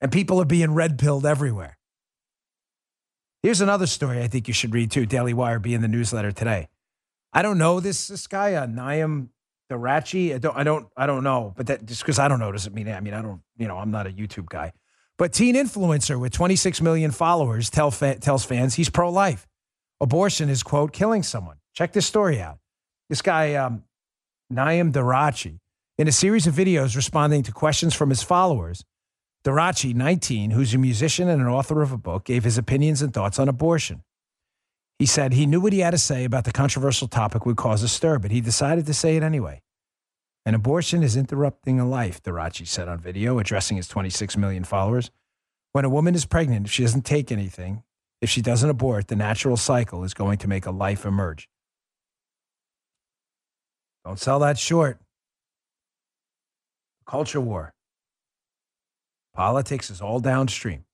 And 0.00 0.12
people 0.12 0.40
are 0.40 0.44
being 0.46 0.74
red 0.74 0.98
pilled 0.98 1.24
everywhere. 1.24 1.78
Here's 3.42 3.60
another 3.60 3.86
story 3.86 4.22
I 4.22 4.28
think 4.28 4.46
you 4.46 4.54
should 4.54 4.74
read 4.74 4.90
too. 4.90 5.06
Daily 5.06 5.34
Wire 5.34 5.58
be 5.58 5.74
in 5.74 5.82
the 5.82 5.88
newsletter 5.88 6.30
today. 6.32 6.68
I 7.32 7.42
don't 7.42 7.58
know 7.58 7.80
this 7.80 8.08
this 8.08 8.26
guy, 8.26 8.54
uh, 8.54 8.66
Naim 8.66 9.30
Darrechi. 9.70 10.34
I 10.34 10.38
don't 10.38 10.56
I 10.56 10.62
don't 10.62 10.86
I 10.96 11.06
don't 11.06 11.24
know, 11.24 11.52
but 11.56 11.66
that 11.66 11.84
just 11.86 12.02
because 12.02 12.18
I 12.18 12.28
don't 12.28 12.38
know 12.38 12.52
doesn't 12.52 12.74
mean 12.74 12.88
I 12.88 13.00
mean 13.00 13.14
I 13.14 13.22
don't 13.22 13.40
you 13.56 13.66
know 13.66 13.78
I'm 13.78 13.90
not 13.90 14.06
a 14.06 14.10
YouTube 14.10 14.48
guy. 14.48 14.72
But 15.18 15.32
teen 15.32 15.54
influencer 15.56 16.18
with 16.20 16.32
26 16.32 16.80
million 16.80 17.10
followers 17.10 17.70
tell 17.70 17.90
fa- 17.90 18.18
tells 18.18 18.44
fans 18.44 18.74
he's 18.74 18.90
pro 18.90 19.10
life. 19.10 19.46
Abortion 20.02 20.48
is 20.48 20.64
quote 20.64 20.92
killing 20.92 21.22
someone. 21.22 21.58
Check 21.74 21.92
this 21.92 22.06
story 22.06 22.40
out. 22.40 22.58
This 23.08 23.22
guy 23.22 23.54
um, 23.54 23.84
Naim 24.50 24.92
Darrechi 24.92 25.60
in 25.96 26.08
a 26.08 26.12
series 26.12 26.48
of 26.48 26.54
videos 26.54 26.96
responding 26.96 27.44
to 27.44 27.52
questions 27.52 27.94
from 27.94 28.10
his 28.10 28.20
followers. 28.20 28.84
Darrechi, 29.44 29.94
19, 29.94 30.50
who's 30.50 30.74
a 30.74 30.78
musician 30.78 31.28
and 31.28 31.40
an 31.40 31.46
author 31.46 31.82
of 31.82 31.92
a 31.92 31.96
book, 31.96 32.24
gave 32.24 32.42
his 32.42 32.58
opinions 32.58 33.00
and 33.00 33.14
thoughts 33.14 33.38
on 33.38 33.48
abortion. 33.48 34.02
He 34.98 35.06
said 35.06 35.34
he 35.34 35.46
knew 35.46 35.60
what 35.60 35.72
he 35.72 35.78
had 35.78 35.92
to 35.92 35.98
say 35.98 36.24
about 36.24 36.44
the 36.44 36.52
controversial 36.52 37.06
topic 37.06 37.46
would 37.46 37.56
cause 37.56 37.84
a 37.84 37.88
stir, 37.88 38.18
but 38.18 38.32
he 38.32 38.40
decided 38.40 38.86
to 38.86 38.94
say 38.94 39.16
it 39.16 39.22
anyway. 39.22 39.62
An 40.44 40.56
abortion 40.56 41.04
is 41.04 41.16
interrupting 41.16 41.78
a 41.78 41.88
life, 41.88 42.20
Darrechi 42.20 42.66
said 42.66 42.88
on 42.88 42.98
video, 42.98 43.38
addressing 43.38 43.76
his 43.76 43.86
26 43.86 44.36
million 44.36 44.64
followers. 44.64 45.12
When 45.72 45.84
a 45.84 45.88
woman 45.88 46.16
is 46.16 46.26
pregnant, 46.26 46.66
if 46.66 46.72
she 46.72 46.82
doesn't 46.82 47.06
take 47.06 47.30
anything, 47.30 47.84
if 48.22 48.30
she 48.30 48.40
doesn't 48.40 48.70
abort, 48.70 49.08
the 49.08 49.16
natural 49.16 49.56
cycle 49.56 50.04
is 50.04 50.14
going 50.14 50.38
to 50.38 50.48
make 50.48 50.64
a 50.64 50.70
life 50.70 51.04
emerge. 51.04 51.48
Don't 54.04 54.18
sell 54.18 54.38
that 54.38 54.58
short. 54.58 55.00
Culture 57.04 57.40
war. 57.40 57.74
Politics 59.34 59.90
is 59.90 60.00
all 60.00 60.20
downstream. 60.20 60.84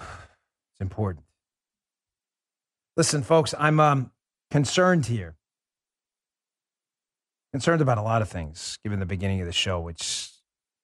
It's 0.00 0.82
important. 0.82 1.24
Listen, 2.98 3.22
folks, 3.22 3.54
I'm 3.58 3.80
um, 3.80 4.10
concerned 4.50 5.06
here. 5.06 5.34
Concerned 7.52 7.80
about 7.80 7.96
a 7.96 8.02
lot 8.02 8.20
of 8.20 8.28
things, 8.28 8.78
given 8.84 9.00
the 9.00 9.06
beginning 9.06 9.40
of 9.40 9.46
the 9.46 9.54
show, 9.54 9.80
which, 9.80 10.35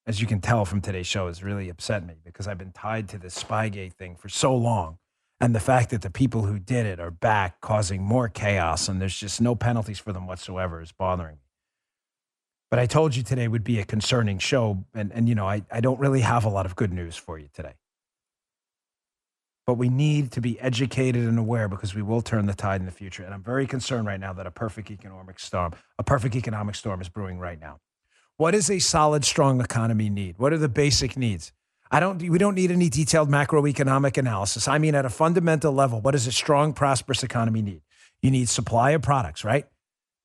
as 0.06 0.20
you 0.20 0.26
can 0.26 0.40
tell 0.40 0.64
from 0.64 0.80
today's 0.80 1.06
show, 1.06 1.28
has 1.28 1.42
really 1.42 1.68
upset 1.68 2.06
me 2.06 2.14
because 2.24 2.48
I've 2.48 2.58
been 2.58 2.72
tied 2.72 3.08
to 3.10 3.18
this 3.18 3.40
Spygate 3.42 3.94
thing 3.94 4.16
for 4.16 4.28
so 4.28 4.54
long. 4.54 4.98
And 5.40 5.54
the 5.54 5.60
fact 5.60 5.90
that 5.90 6.02
the 6.02 6.10
people 6.10 6.42
who 6.42 6.58
did 6.58 6.86
it 6.86 7.00
are 7.00 7.10
back 7.10 7.60
causing 7.60 8.02
more 8.02 8.28
chaos 8.28 8.88
and 8.88 9.00
there's 9.00 9.18
just 9.18 9.40
no 9.40 9.54
penalties 9.54 9.98
for 9.98 10.12
them 10.12 10.26
whatsoever 10.26 10.80
is 10.80 10.92
bothering 10.92 11.34
me. 11.34 11.40
But 12.70 12.78
I 12.78 12.86
told 12.86 13.14
you 13.14 13.22
today 13.22 13.48
would 13.48 13.64
be 13.64 13.78
a 13.80 13.84
concerning 13.84 14.38
show. 14.38 14.84
And, 14.94 15.12
and 15.12 15.28
you 15.28 15.34
know, 15.34 15.46
I, 15.46 15.62
I 15.70 15.80
don't 15.80 16.00
really 16.00 16.20
have 16.20 16.44
a 16.44 16.48
lot 16.48 16.64
of 16.64 16.74
good 16.74 16.92
news 16.92 17.16
for 17.16 17.38
you 17.38 17.48
today. 17.52 17.74
But 19.66 19.74
we 19.74 19.88
need 19.88 20.32
to 20.32 20.40
be 20.40 20.58
educated 20.58 21.24
and 21.24 21.38
aware 21.38 21.68
because 21.68 21.94
we 21.94 22.02
will 22.02 22.22
turn 22.22 22.46
the 22.46 22.54
tide 22.54 22.80
in 22.80 22.86
the 22.86 22.92
future. 22.92 23.24
And 23.24 23.34
I'm 23.34 23.42
very 23.42 23.66
concerned 23.66 24.06
right 24.06 24.18
now 24.18 24.32
that 24.32 24.46
a 24.46 24.50
perfect 24.50 24.90
economic 24.90 25.38
storm, 25.38 25.74
a 25.98 26.02
perfect 26.02 26.34
economic 26.34 26.74
storm 26.74 27.00
is 27.00 27.08
brewing 27.08 27.38
right 27.38 27.60
now. 27.60 27.78
What 28.42 28.54
does 28.54 28.68
a 28.72 28.80
solid, 28.80 29.24
strong 29.24 29.60
economy 29.60 30.10
need? 30.10 30.36
What 30.36 30.52
are 30.52 30.58
the 30.58 30.68
basic 30.68 31.16
needs? 31.16 31.52
I 31.92 32.00
don't, 32.00 32.20
we 32.20 32.38
don't 32.38 32.56
need 32.56 32.72
any 32.72 32.88
detailed 32.88 33.30
macroeconomic 33.30 34.18
analysis. 34.18 34.66
I 34.66 34.78
mean, 34.78 34.96
at 34.96 35.04
a 35.04 35.10
fundamental 35.10 35.72
level, 35.72 36.00
what 36.00 36.10
does 36.10 36.26
a 36.26 36.32
strong, 36.32 36.72
prosperous 36.72 37.22
economy 37.22 37.62
need? 37.62 37.82
You 38.20 38.32
need 38.32 38.48
supply 38.48 38.90
of 38.90 39.02
products, 39.02 39.44
right? 39.44 39.66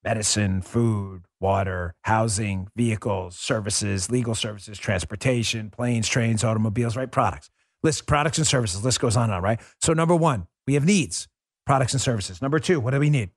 Medicine, 0.03 0.63
food, 0.63 1.26
water, 1.39 1.93
housing, 2.05 2.70
vehicles, 2.76 3.38
services, 3.38 4.09
legal 4.09 4.34
services, 4.34 4.80
transportation, 4.80 5.70
planes, 5.70 6.07
trains, 6.07 6.43
automobiles, 6.43 6.97
right? 6.97 7.11
Products. 7.11 7.51
List 7.84 8.07
products 8.07 8.39
and 8.39 8.47
services. 8.47 8.84
List 8.84 8.99
goes 8.99 9.15
on 9.15 9.26
and 9.26 9.34
on, 9.34 9.43
right? 9.43 9.61
So 9.80 9.93
number 9.93 10.15
one, 10.15 10.47
we 10.65 10.74
have 10.74 10.86
needs, 10.86 11.28
products 11.68 11.93
and 11.93 12.01
services. 12.01 12.41
Number 12.41 12.57
two, 12.57 12.80
what 12.80 12.95
do 12.95 12.99
we 12.99 13.11
need? 13.11 13.30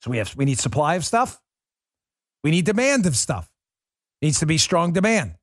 So 0.00 0.10
we 0.10 0.16
have 0.16 0.34
we 0.36 0.46
need 0.46 0.58
supply 0.58 0.94
of 0.94 1.04
stuff. 1.04 1.38
We 2.44 2.50
need 2.50 2.64
demand 2.64 3.06
of 3.06 3.16
stuff. 3.16 3.50
Needs 4.22 4.40
to 4.40 4.46
be 4.46 4.58
strong 4.58 4.92
demand. 4.92 5.34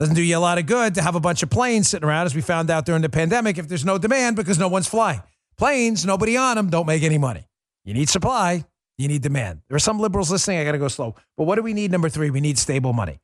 Doesn't 0.00 0.14
do 0.14 0.22
you 0.22 0.36
a 0.36 0.38
lot 0.38 0.58
of 0.58 0.66
good 0.66 0.94
to 0.96 1.02
have 1.02 1.14
a 1.14 1.20
bunch 1.20 1.42
of 1.42 1.50
planes 1.50 1.88
sitting 1.88 2.08
around, 2.08 2.26
as 2.26 2.34
we 2.34 2.40
found 2.40 2.70
out 2.70 2.84
during 2.84 3.02
the 3.02 3.08
pandemic, 3.08 3.58
if 3.58 3.68
there's 3.68 3.84
no 3.84 3.98
demand 3.98 4.36
because 4.36 4.58
no 4.58 4.68
one's 4.68 4.88
flying. 4.88 5.22
Planes, 5.56 6.04
nobody 6.04 6.36
on 6.36 6.56
them, 6.56 6.68
don't 6.68 6.86
make 6.86 7.02
any 7.02 7.18
money. 7.18 7.46
You 7.84 7.94
need 7.94 8.08
supply, 8.08 8.64
you 8.98 9.08
need 9.08 9.22
demand. 9.22 9.60
There 9.68 9.76
are 9.76 9.80
some 9.80 10.00
liberals 10.00 10.30
listening. 10.30 10.58
I 10.58 10.64
got 10.64 10.72
to 10.72 10.78
go 10.78 10.88
slow. 10.88 11.14
But 11.36 11.44
what 11.44 11.56
do 11.56 11.62
we 11.62 11.74
need? 11.74 11.92
Number 11.92 12.08
three, 12.08 12.30
we 12.30 12.40
need 12.40 12.58
stable 12.58 12.92
money. 12.92 13.20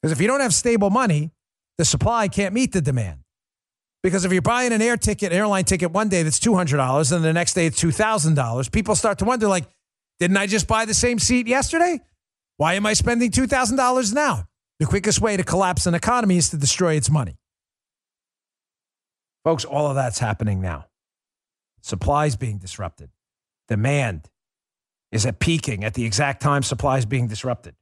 Because 0.00 0.12
if 0.12 0.20
you 0.20 0.26
don't 0.26 0.40
have 0.40 0.54
stable 0.54 0.90
money, 0.90 1.30
the 1.78 1.84
supply 1.84 2.28
can't 2.28 2.54
meet 2.54 2.72
the 2.72 2.80
demand. 2.80 3.20
Because 4.02 4.24
if 4.24 4.32
you're 4.32 4.42
buying 4.42 4.72
an 4.72 4.80
air 4.80 4.96
ticket, 4.96 5.32
airline 5.32 5.64
ticket 5.64 5.92
one 5.92 6.08
day 6.08 6.22
that's 6.22 6.40
$200 6.40 7.12
and 7.12 7.24
the 7.24 7.32
next 7.32 7.54
day 7.54 7.66
it's 7.66 7.82
$2,000, 7.82 8.72
people 8.72 8.94
start 8.94 9.18
to 9.18 9.24
wonder 9.24 9.46
like, 9.46 9.64
didn't 10.18 10.36
I 10.36 10.46
just 10.46 10.66
buy 10.66 10.84
the 10.84 10.94
same 10.94 11.18
seat 11.18 11.46
yesterday? 11.46 12.00
Why 12.60 12.74
am 12.74 12.84
I 12.84 12.92
spending 12.92 13.30
$2,000 13.30 14.12
now? 14.12 14.44
The 14.80 14.84
quickest 14.84 15.18
way 15.18 15.34
to 15.34 15.42
collapse 15.42 15.86
an 15.86 15.94
economy 15.94 16.36
is 16.36 16.50
to 16.50 16.58
destroy 16.58 16.92
its 16.92 17.10
money. 17.10 17.38
Folks, 19.44 19.64
all 19.64 19.86
of 19.86 19.94
that's 19.94 20.18
happening 20.18 20.60
now. 20.60 20.84
Supplies 21.80 22.36
being 22.36 22.58
disrupted. 22.58 23.08
Demand 23.68 24.28
is 25.10 25.24
at 25.24 25.38
peaking 25.38 25.84
at 25.84 25.94
the 25.94 26.04
exact 26.04 26.42
time 26.42 26.62
supply 26.62 26.98
is 26.98 27.06
being 27.06 27.28
disrupted. 27.28 27.76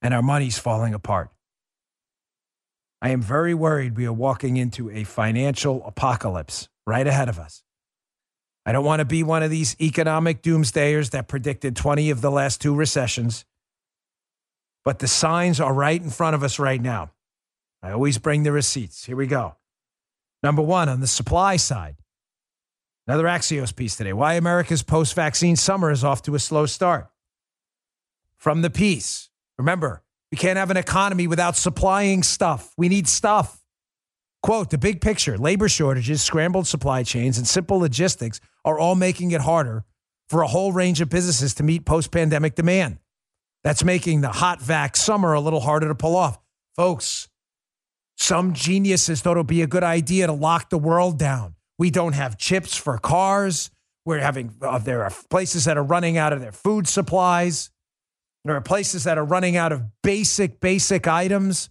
And 0.00 0.14
our 0.14 0.22
money's 0.22 0.58
falling 0.58 0.94
apart. 0.94 1.28
I 3.02 3.10
am 3.10 3.20
very 3.20 3.52
worried 3.52 3.98
we 3.98 4.06
are 4.06 4.14
walking 4.14 4.56
into 4.56 4.90
a 4.90 5.04
financial 5.04 5.84
apocalypse 5.84 6.70
right 6.86 7.06
ahead 7.06 7.28
of 7.28 7.38
us. 7.38 7.62
I 8.64 8.72
don't 8.72 8.86
want 8.86 9.00
to 9.00 9.04
be 9.04 9.22
one 9.22 9.42
of 9.42 9.50
these 9.50 9.76
economic 9.78 10.40
doomsdayers 10.40 11.10
that 11.10 11.28
predicted 11.28 11.76
20 11.76 12.08
of 12.08 12.22
the 12.22 12.30
last 12.30 12.62
two 12.62 12.74
recessions, 12.74 13.44
but 14.84 14.98
the 14.98 15.08
signs 15.08 15.60
are 15.60 15.72
right 15.72 16.00
in 16.00 16.10
front 16.10 16.34
of 16.34 16.42
us 16.42 16.58
right 16.58 16.80
now. 16.80 17.10
I 17.82 17.92
always 17.92 18.18
bring 18.18 18.42
the 18.42 18.52
receipts. 18.52 19.04
Here 19.04 19.16
we 19.16 19.26
go. 19.26 19.56
Number 20.42 20.62
one, 20.62 20.88
on 20.88 21.00
the 21.00 21.06
supply 21.06 21.56
side, 21.56 21.96
another 23.06 23.24
Axios 23.24 23.74
piece 23.74 23.96
today 23.96 24.12
why 24.12 24.34
America's 24.34 24.82
post 24.82 25.14
vaccine 25.14 25.56
summer 25.56 25.90
is 25.90 26.04
off 26.04 26.22
to 26.22 26.34
a 26.34 26.38
slow 26.38 26.66
start. 26.66 27.10
From 28.36 28.62
the 28.62 28.70
piece, 28.70 29.28
remember, 29.58 30.02
we 30.32 30.38
can't 30.38 30.56
have 30.56 30.70
an 30.70 30.76
economy 30.76 31.26
without 31.26 31.56
supplying 31.56 32.22
stuff. 32.22 32.72
We 32.78 32.88
need 32.88 33.08
stuff. 33.08 33.62
Quote 34.42 34.70
The 34.70 34.78
big 34.78 35.00
picture 35.00 35.36
labor 35.36 35.68
shortages, 35.68 36.22
scrambled 36.22 36.66
supply 36.66 37.02
chains, 37.02 37.36
and 37.36 37.46
simple 37.46 37.78
logistics 37.78 38.40
are 38.64 38.78
all 38.78 38.94
making 38.94 39.32
it 39.32 39.42
harder 39.42 39.84
for 40.28 40.42
a 40.42 40.46
whole 40.46 40.72
range 40.72 41.00
of 41.00 41.10
businesses 41.10 41.54
to 41.54 41.62
meet 41.62 41.84
post 41.84 42.10
pandemic 42.10 42.54
demand. 42.54 42.98
That's 43.62 43.84
making 43.84 44.22
the 44.22 44.30
hot 44.30 44.60
vac 44.62 44.96
summer 44.96 45.34
a 45.34 45.40
little 45.40 45.60
harder 45.60 45.88
to 45.88 45.94
pull 45.94 46.16
off. 46.16 46.38
Folks, 46.76 47.28
some 48.16 48.52
geniuses 48.52 49.20
thought 49.20 49.36
it 49.36 49.40
would 49.40 49.46
be 49.46 49.62
a 49.62 49.66
good 49.66 49.84
idea 49.84 50.26
to 50.26 50.32
lock 50.32 50.70
the 50.70 50.78
world 50.78 51.18
down. 51.18 51.54
We 51.78 51.90
don't 51.90 52.14
have 52.14 52.38
chips 52.38 52.76
for 52.76 52.98
cars. 52.98 53.70
We're 54.04 54.20
having, 54.20 54.54
uh, 54.62 54.78
there 54.78 55.04
are 55.04 55.12
places 55.28 55.64
that 55.66 55.76
are 55.76 55.82
running 55.82 56.16
out 56.16 56.32
of 56.32 56.40
their 56.40 56.52
food 56.52 56.86
supplies. 56.86 57.70
There 58.44 58.56
are 58.56 58.60
places 58.60 59.04
that 59.04 59.18
are 59.18 59.24
running 59.24 59.56
out 59.56 59.72
of 59.72 59.84
basic, 60.02 60.60
basic 60.60 61.06
items 61.06 61.70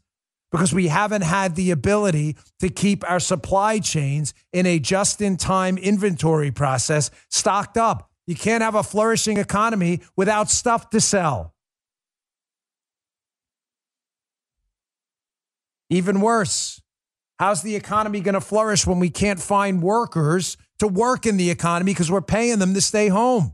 because 0.51 0.73
we 0.73 0.87
haven't 0.87 1.23
had 1.23 1.55
the 1.55 1.71
ability 1.71 2.35
to 2.59 2.69
keep 2.69 3.09
our 3.09 3.19
supply 3.19 3.79
chains 3.79 4.33
in 4.53 4.65
a 4.65 4.79
just 4.79 5.21
in 5.21 5.37
time 5.37 5.77
inventory 5.77 6.51
process 6.51 7.11
stocked 7.29 7.77
up. 7.77 8.09
You 8.27 8.35
can't 8.35 8.63
have 8.63 8.75
a 8.75 8.83
flourishing 8.83 9.37
economy 9.37 10.01
without 10.15 10.49
stuff 10.49 10.89
to 10.91 11.01
sell. 11.01 11.53
Even 15.89 16.21
worse, 16.21 16.81
how's 17.39 17.63
the 17.63 17.75
economy 17.75 18.19
going 18.19 18.33
to 18.33 18.41
flourish 18.41 18.85
when 18.85 18.99
we 18.99 19.09
can't 19.09 19.39
find 19.39 19.81
workers 19.81 20.57
to 20.79 20.87
work 20.87 21.25
in 21.25 21.37
the 21.37 21.49
economy 21.49 21.93
because 21.93 22.11
we're 22.11 22.21
paying 22.21 22.59
them 22.59 22.73
to 22.73 22.81
stay 22.81 23.07
home? 23.07 23.53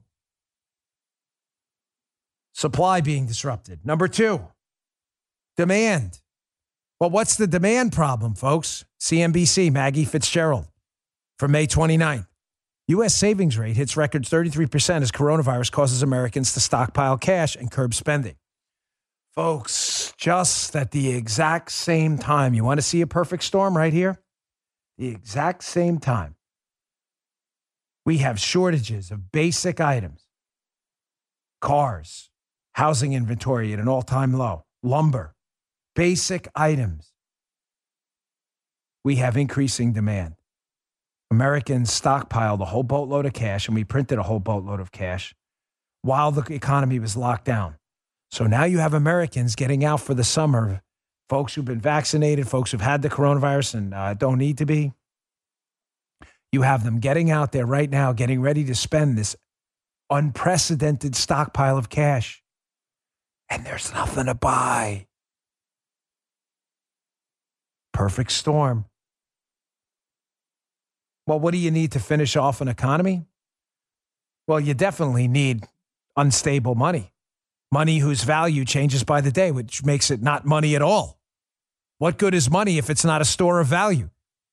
Supply 2.53 3.01
being 3.01 3.25
disrupted. 3.25 3.85
Number 3.85 4.07
two, 4.07 4.41
demand. 5.57 6.19
Well, 6.99 7.09
what's 7.09 7.35
the 7.35 7.47
demand 7.47 7.91
problem, 7.91 8.35
folks? 8.35 8.85
CNBC, 9.01 9.71
Maggie 9.71 10.05
Fitzgerald 10.05 10.67
from 11.37 11.51
May 11.51 11.67
29th. 11.67 12.27
U.S. 12.89 13.15
savings 13.15 13.57
rate 13.57 13.75
hits 13.75 13.97
record 13.97 14.23
33% 14.23 15.01
as 15.01 15.11
coronavirus 15.11 15.71
causes 15.71 16.03
Americans 16.03 16.53
to 16.53 16.59
stockpile 16.59 17.17
cash 17.17 17.55
and 17.55 17.71
curb 17.71 17.93
spending. 17.93 18.35
Folks, 19.35 20.13
just 20.17 20.75
at 20.77 20.91
the 20.91 21.09
exact 21.09 21.69
same 21.69 22.17
time, 22.17 22.53
you 22.53 22.63
want 22.63 22.77
to 22.77 22.81
see 22.81 23.01
a 23.01 23.07
perfect 23.07 23.43
storm 23.43 23.75
right 23.75 23.91
here? 23.91 24.21
The 24.97 25.09
exact 25.09 25.65
same 25.65 25.99
time, 25.99 26.35
we 28.05 28.19
have 28.19 28.39
shortages 28.39 29.11
of 29.11 29.33
basic 29.33 29.81
items 29.81 30.21
cars, 31.59 32.29
housing 32.75 33.13
inventory 33.13 33.73
at 33.73 33.79
an 33.79 33.89
all 33.89 34.03
time 34.03 34.31
low, 34.33 34.63
lumber, 34.83 35.33
basic 35.95 36.47
items. 36.55 37.11
We 39.03 39.17
have 39.17 39.35
increasing 39.35 39.91
demand. 39.91 40.35
Americans 41.29 41.89
stockpiled 41.89 42.61
a 42.61 42.65
whole 42.65 42.83
boatload 42.83 43.25
of 43.25 43.33
cash 43.33 43.67
and 43.67 43.75
we 43.75 43.83
printed 43.83 44.17
a 44.17 44.23
whole 44.23 44.39
boatload 44.39 44.79
of 44.79 44.91
cash 44.91 45.35
while 46.03 46.31
the 46.31 46.53
economy 46.53 46.99
was 46.99 47.17
locked 47.17 47.45
down. 47.45 47.75
So 48.35 48.45
now 48.45 48.65
you 48.65 48.79
have 48.79 48.93
Americans 48.93 49.55
getting 49.55 49.85
out 49.85 50.01
for 50.01 50.13
the 50.13 50.25
summer, 50.25 50.81
folks 51.29 51.55
who've 51.55 51.63
been 51.63 51.79
vaccinated, 51.79 52.49
folks 52.49 52.69
who've 52.69 52.81
had 52.81 53.01
the 53.01 53.07
coronavirus 53.07 53.75
and 53.75 53.93
uh, 53.93 54.13
don't 54.13 54.39
need 54.39 54.57
to 54.57 54.65
be. 54.65 54.91
You 56.51 56.63
have 56.63 56.83
them 56.83 56.99
getting 56.99 57.31
out 57.31 57.53
there 57.53 57.65
right 57.65 57.89
now, 57.89 58.11
getting 58.11 58.41
ready 58.41 58.65
to 58.65 58.75
spend 58.75 59.17
this 59.17 59.37
unprecedented 60.09 61.15
stockpile 61.15 61.77
of 61.77 61.87
cash 61.87 62.43
and 63.49 63.65
there's 63.65 63.93
nothing 63.93 64.25
to 64.25 64.35
buy. 64.35 65.07
Perfect 67.93 68.33
storm. 68.33 68.83
Well, 71.25 71.39
what 71.39 71.51
do 71.51 71.57
you 71.57 71.71
need 71.71 71.93
to 71.93 72.01
finish 72.01 72.35
off 72.35 72.59
an 72.59 72.67
economy? 72.67 73.27
Well, 74.45 74.59
you 74.59 74.73
definitely 74.73 75.29
need 75.29 75.63
unstable 76.17 76.75
money, 76.75 77.13
money 77.75 77.97
whose 77.97 78.23
value 78.23 78.63
changes 78.63 79.03
by 79.03 79.19
the 79.19 79.31
day, 79.31 79.51
which 79.51 79.83
makes 79.83 80.09
it 80.09 80.21
not 80.21 80.45
money 80.45 80.77
at 80.77 80.81
all. 80.81 81.19
What 81.97 82.17
good 82.17 82.33
is 82.33 82.49
money 82.49 82.77
if 82.77 82.89
it's 82.89 83.03
not 83.03 83.19
a 83.19 83.25
store 83.25 83.59
of 83.59 83.67
value? 83.67 84.09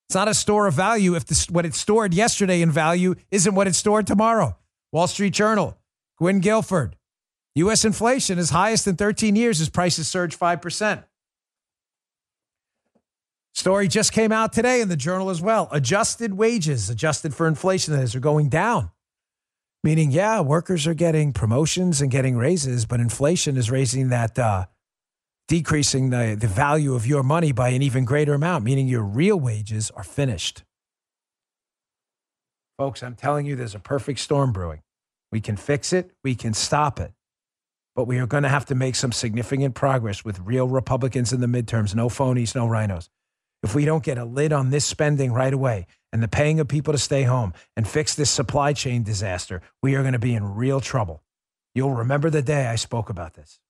It's 0.08 0.16
not 0.16 0.26
a 0.26 0.34
store 0.34 0.66
of 0.66 0.74
value 0.74 1.14
if 1.14 1.24
this, 1.26 1.48
what 1.48 1.64
it 1.64 1.74
stored 1.74 2.12
yesterday 2.14 2.62
in 2.62 2.72
value 2.72 3.14
isn't 3.30 3.54
what 3.54 3.68
it 3.68 3.76
stored 3.76 4.08
tomorrow. 4.08 4.58
Wall 4.90 5.06
Street 5.06 5.34
Journal, 5.34 5.78
Gwynn 6.18 6.40
Guilford, 6.40 6.96
U.S. 7.54 7.84
inflation 7.84 8.40
is 8.40 8.50
highest 8.50 8.88
in 8.88 8.96
13 8.96 9.36
years 9.36 9.60
as 9.60 9.68
prices 9.68 10.08
surge 10.08 10.36
5%. 10.36 11.04
Story 13.54 13.86
just 13.86 14.12
came 14.12 14.32
out 14.32 14.52
today 14.52 14.80
in 14.80 14.88
the 14.88 14.96
journal 14.96 15.30
as 15.30 15.40
well. 15.40 15.68
Adjusted 15.70 16.34
wages, 16.34 16.90
adjusted 16.90 17.34
for 17.34 17.46
inflation, 17.46 17.94
that 17.94 18.02
is, 18.02 18.16
are 18.16 18.20
going 18.20 18.48
down. 18.48 18.90
Meaning, 19.84 20.12
yeah, 20.12 20.40
workers 20.40 20.86
are 20.86 20.94
getting 20.94 21.32
promotions 21.32 22.00
and 22.00 22.10
getting 22.10 22.36
raises, 22.36 22.86
but 22.86 23.00
inflation 23.00 23.56
is 23.56 23.70
raising 23.70 24.10
that, 24.10 24.38
uh, 24.38 24.66
decreasing 25.48 26.10
the, 26.10 26.36
the 26.38 26.46
value 26.46 26.94
of 26.94 27.06
your 27.06 27.22
money 27.22 27.52
by 27.52 27.70
an 27.70 27.82
even 27.82 28.04
greater 28.04 28.34
amount, 28.34 28.64
meaning 28.64 28.86
your 28.86 29.02
real 29.02 29.38
wages 29.38 29.90
are 29.90 30.04
finished. 30.04 30.62
Folks, 32.78 33.02
I'm 33.02 33.16
telling 33.16 33.44
you, 33.44 33.56
there's 33.56 33.74
a 33.74 33.80
perfect 33.80 34.20
storm 34.20 34.52
brewing. 34.52 34.82
We 35.32 35.40
can 35.40 35.56
fix 35.56 35.92
it, 35.92 36.12
we 36.22 36.34
can 36.34 36.54
stop 36.54 37.00
it 37.00 37.12
but 37.94 38.06
we 38.06 38.18
are 38.18 38.26
going 38.26 38.42
to 38.42 38.48
have 38.48 38.64
to 38.66 38.74
make 38.74 38.94
some 38.94 39.12
significant 39.12 39.74
progress 39.74 40.24
with 40.24 40.40
real 40.40 40.68
Republicans 40.68 41.32
in 41.32 41.40
the 41.40 41.46
midterms. 41.46 41.94
No 41.94 42.08
phonies, 42.08 42.54
no 42.54 42.66
RINOs. 42.66 43.08
If 43.62 43.74
we 43.74 43.84
don't 43.84 44.02
get 44.02 44.18
a 44.18 44.24
lid 44.24 44.52
on 44.52 44.70
this 44.70 44.84
spending 44.84 45.32
right 45.32 45.52
away 45.52 45.86
and 46.12 46.22
the 46.22 46.28
paying 46.28 46.58
of 46.60 46.68
people 46.68 46.92
to 46.92 46.98
stay 46.98 47.22
home 47.22 47.52
and 47.76 47.86
fix 47.86 48.14
this 48.14 48.30
supply 48.30 48.72
chain 48.72 49.02
disaster, 49.02 49.62
we 49.82 49.94
are 49.94 50.02
going 50.02 50.14
to 50.14 50.18
be 50.18 50.34
in 50.34 50.54
real 50.54 50.80
trouble. 50.80 51.22
You'll 51.74 51.92
remember 51.92 52.28
the 52.28 52.42
day 52.42 52.66
I 52.66 52.76
spoke 52.76 53.08
about 53.08 53.34
this. 53.34 53.60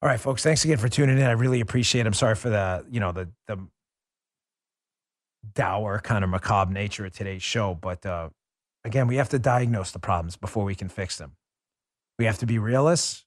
All 0.00 0.08
right, 0.08 0.20
folks, 0.20 0.44
thanks 0.44 0.64
again 0.64 0.78
for 0.78 0.88
tuning 0.88 1.18
in. 1.18 1.24
I 1.24 1.32
really 1.32 1.60
appreciate 1.60 2.02
it. 2.02 2.06
I'm 2.06 2.14
sorry 2.14 2.36
for 2.36 2.48
the, 2.48 2.86
you 2.88 3.00
know, 3.00 3.10
the 3.12 3.28
the 3.48 3.58
dour 5.54 6.00
kind 6.00 6.22
of 6.24 6.30
macabre 6.30 6.72
nature 6.72 7.06
of 7.06 7.12
today's 7.12 7.42
show, 7.42 7.74
but 7.74 8.04
uh, 8.06 8.28
again, 8.84 9.08
we 9.08 9.16
have 9.16 9.28
to 9.30 9.38
diagnose 9.38 9.90
the 9.90 9.98
problems 9.98 10.36
before 10.36 10.64
we 10.64 10.74
can 10.74 10.88
fix 10.88 11.16
them. 11.16 11.32
We 12.18 12.26
have 12.26 12.38
to 12.38 12.46
be 12.46 12.58
realists. 12.58 13.24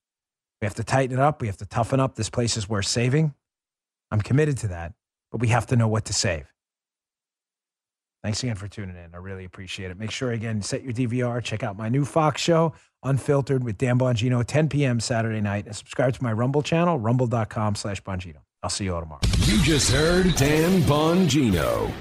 We 0.61 0.65
have 0.65 0.75
to 0.75 0.83
tighten 0.83 1.17
it 1.17 1.21
up. 1.21 1.41
We 1.41 1.47
have 1.47 1.57
to 1.57 1.65
toughen 1.65 1.99
up. 1.99 2.15
This 2.15 2.29
place 2.29 2.55
is 2.55 2.69
worth 2.69 2.85
saving. 2.85 3.33
I'm 4.11 4.21
committed 4.21 4.57
to 4.59 4.67
that, 4.69 4.93
but 5.31 5.41
we 5.41 5.47
have 5.47 5.67
to 5.67 5.75
know 5.75 5.87
what 5.87 6.05
to 6.05 6.13
save. 6.13 6.51
Thanks 8.23 8.43
again 8.43 8.55
for 8.55 8.67
tuning 8.67 8.95
in. 8.95 9.15
I 9.15 9.17
really 9.17 9.45
appreciate 9.45 9.89
it. 9.89 9.97
Make 9.97 10.11
sure, 10.11 10.31
again, 10.31 10.61
set 10.61 10.83
your 10.83 10.93
DVR. 10.93 11.43
Check 11.43 11.63
out 11.63 11.75
my 11.75 11.89
new 11.89 12.05
Fox 12.05 12.39
show, 12.39 12.73
Unfiltered 13.03 13.63
with 13.63 13.79
Dan 13.79 13.97
Bongino, 13.97 14.45
10 14.45 14.69
p.m. 14.69 14.99
Saturday 14.99 15.41
night. 15.41 15.65
And 15.65 15.75
subscribe 15.75 16.13
to 16.13 16.23
my 16.23 16.31
Rumble 16.31 16.61
channel, 16.61 16.99
rumble.com 16.99 17.73
slash 17.73 18.03
Bongino. 18.03 18.37
I'll 18.61 18.69
see 18.69 18.83
you 18.83 18.93
all 18.93 19.01
tomorrow. 19.01 19.21
You 19.45 19.59
just 19.63 19.91
heard 19.91 20.35
Dan 20.35 20.81
Bongino. 20.81 21.91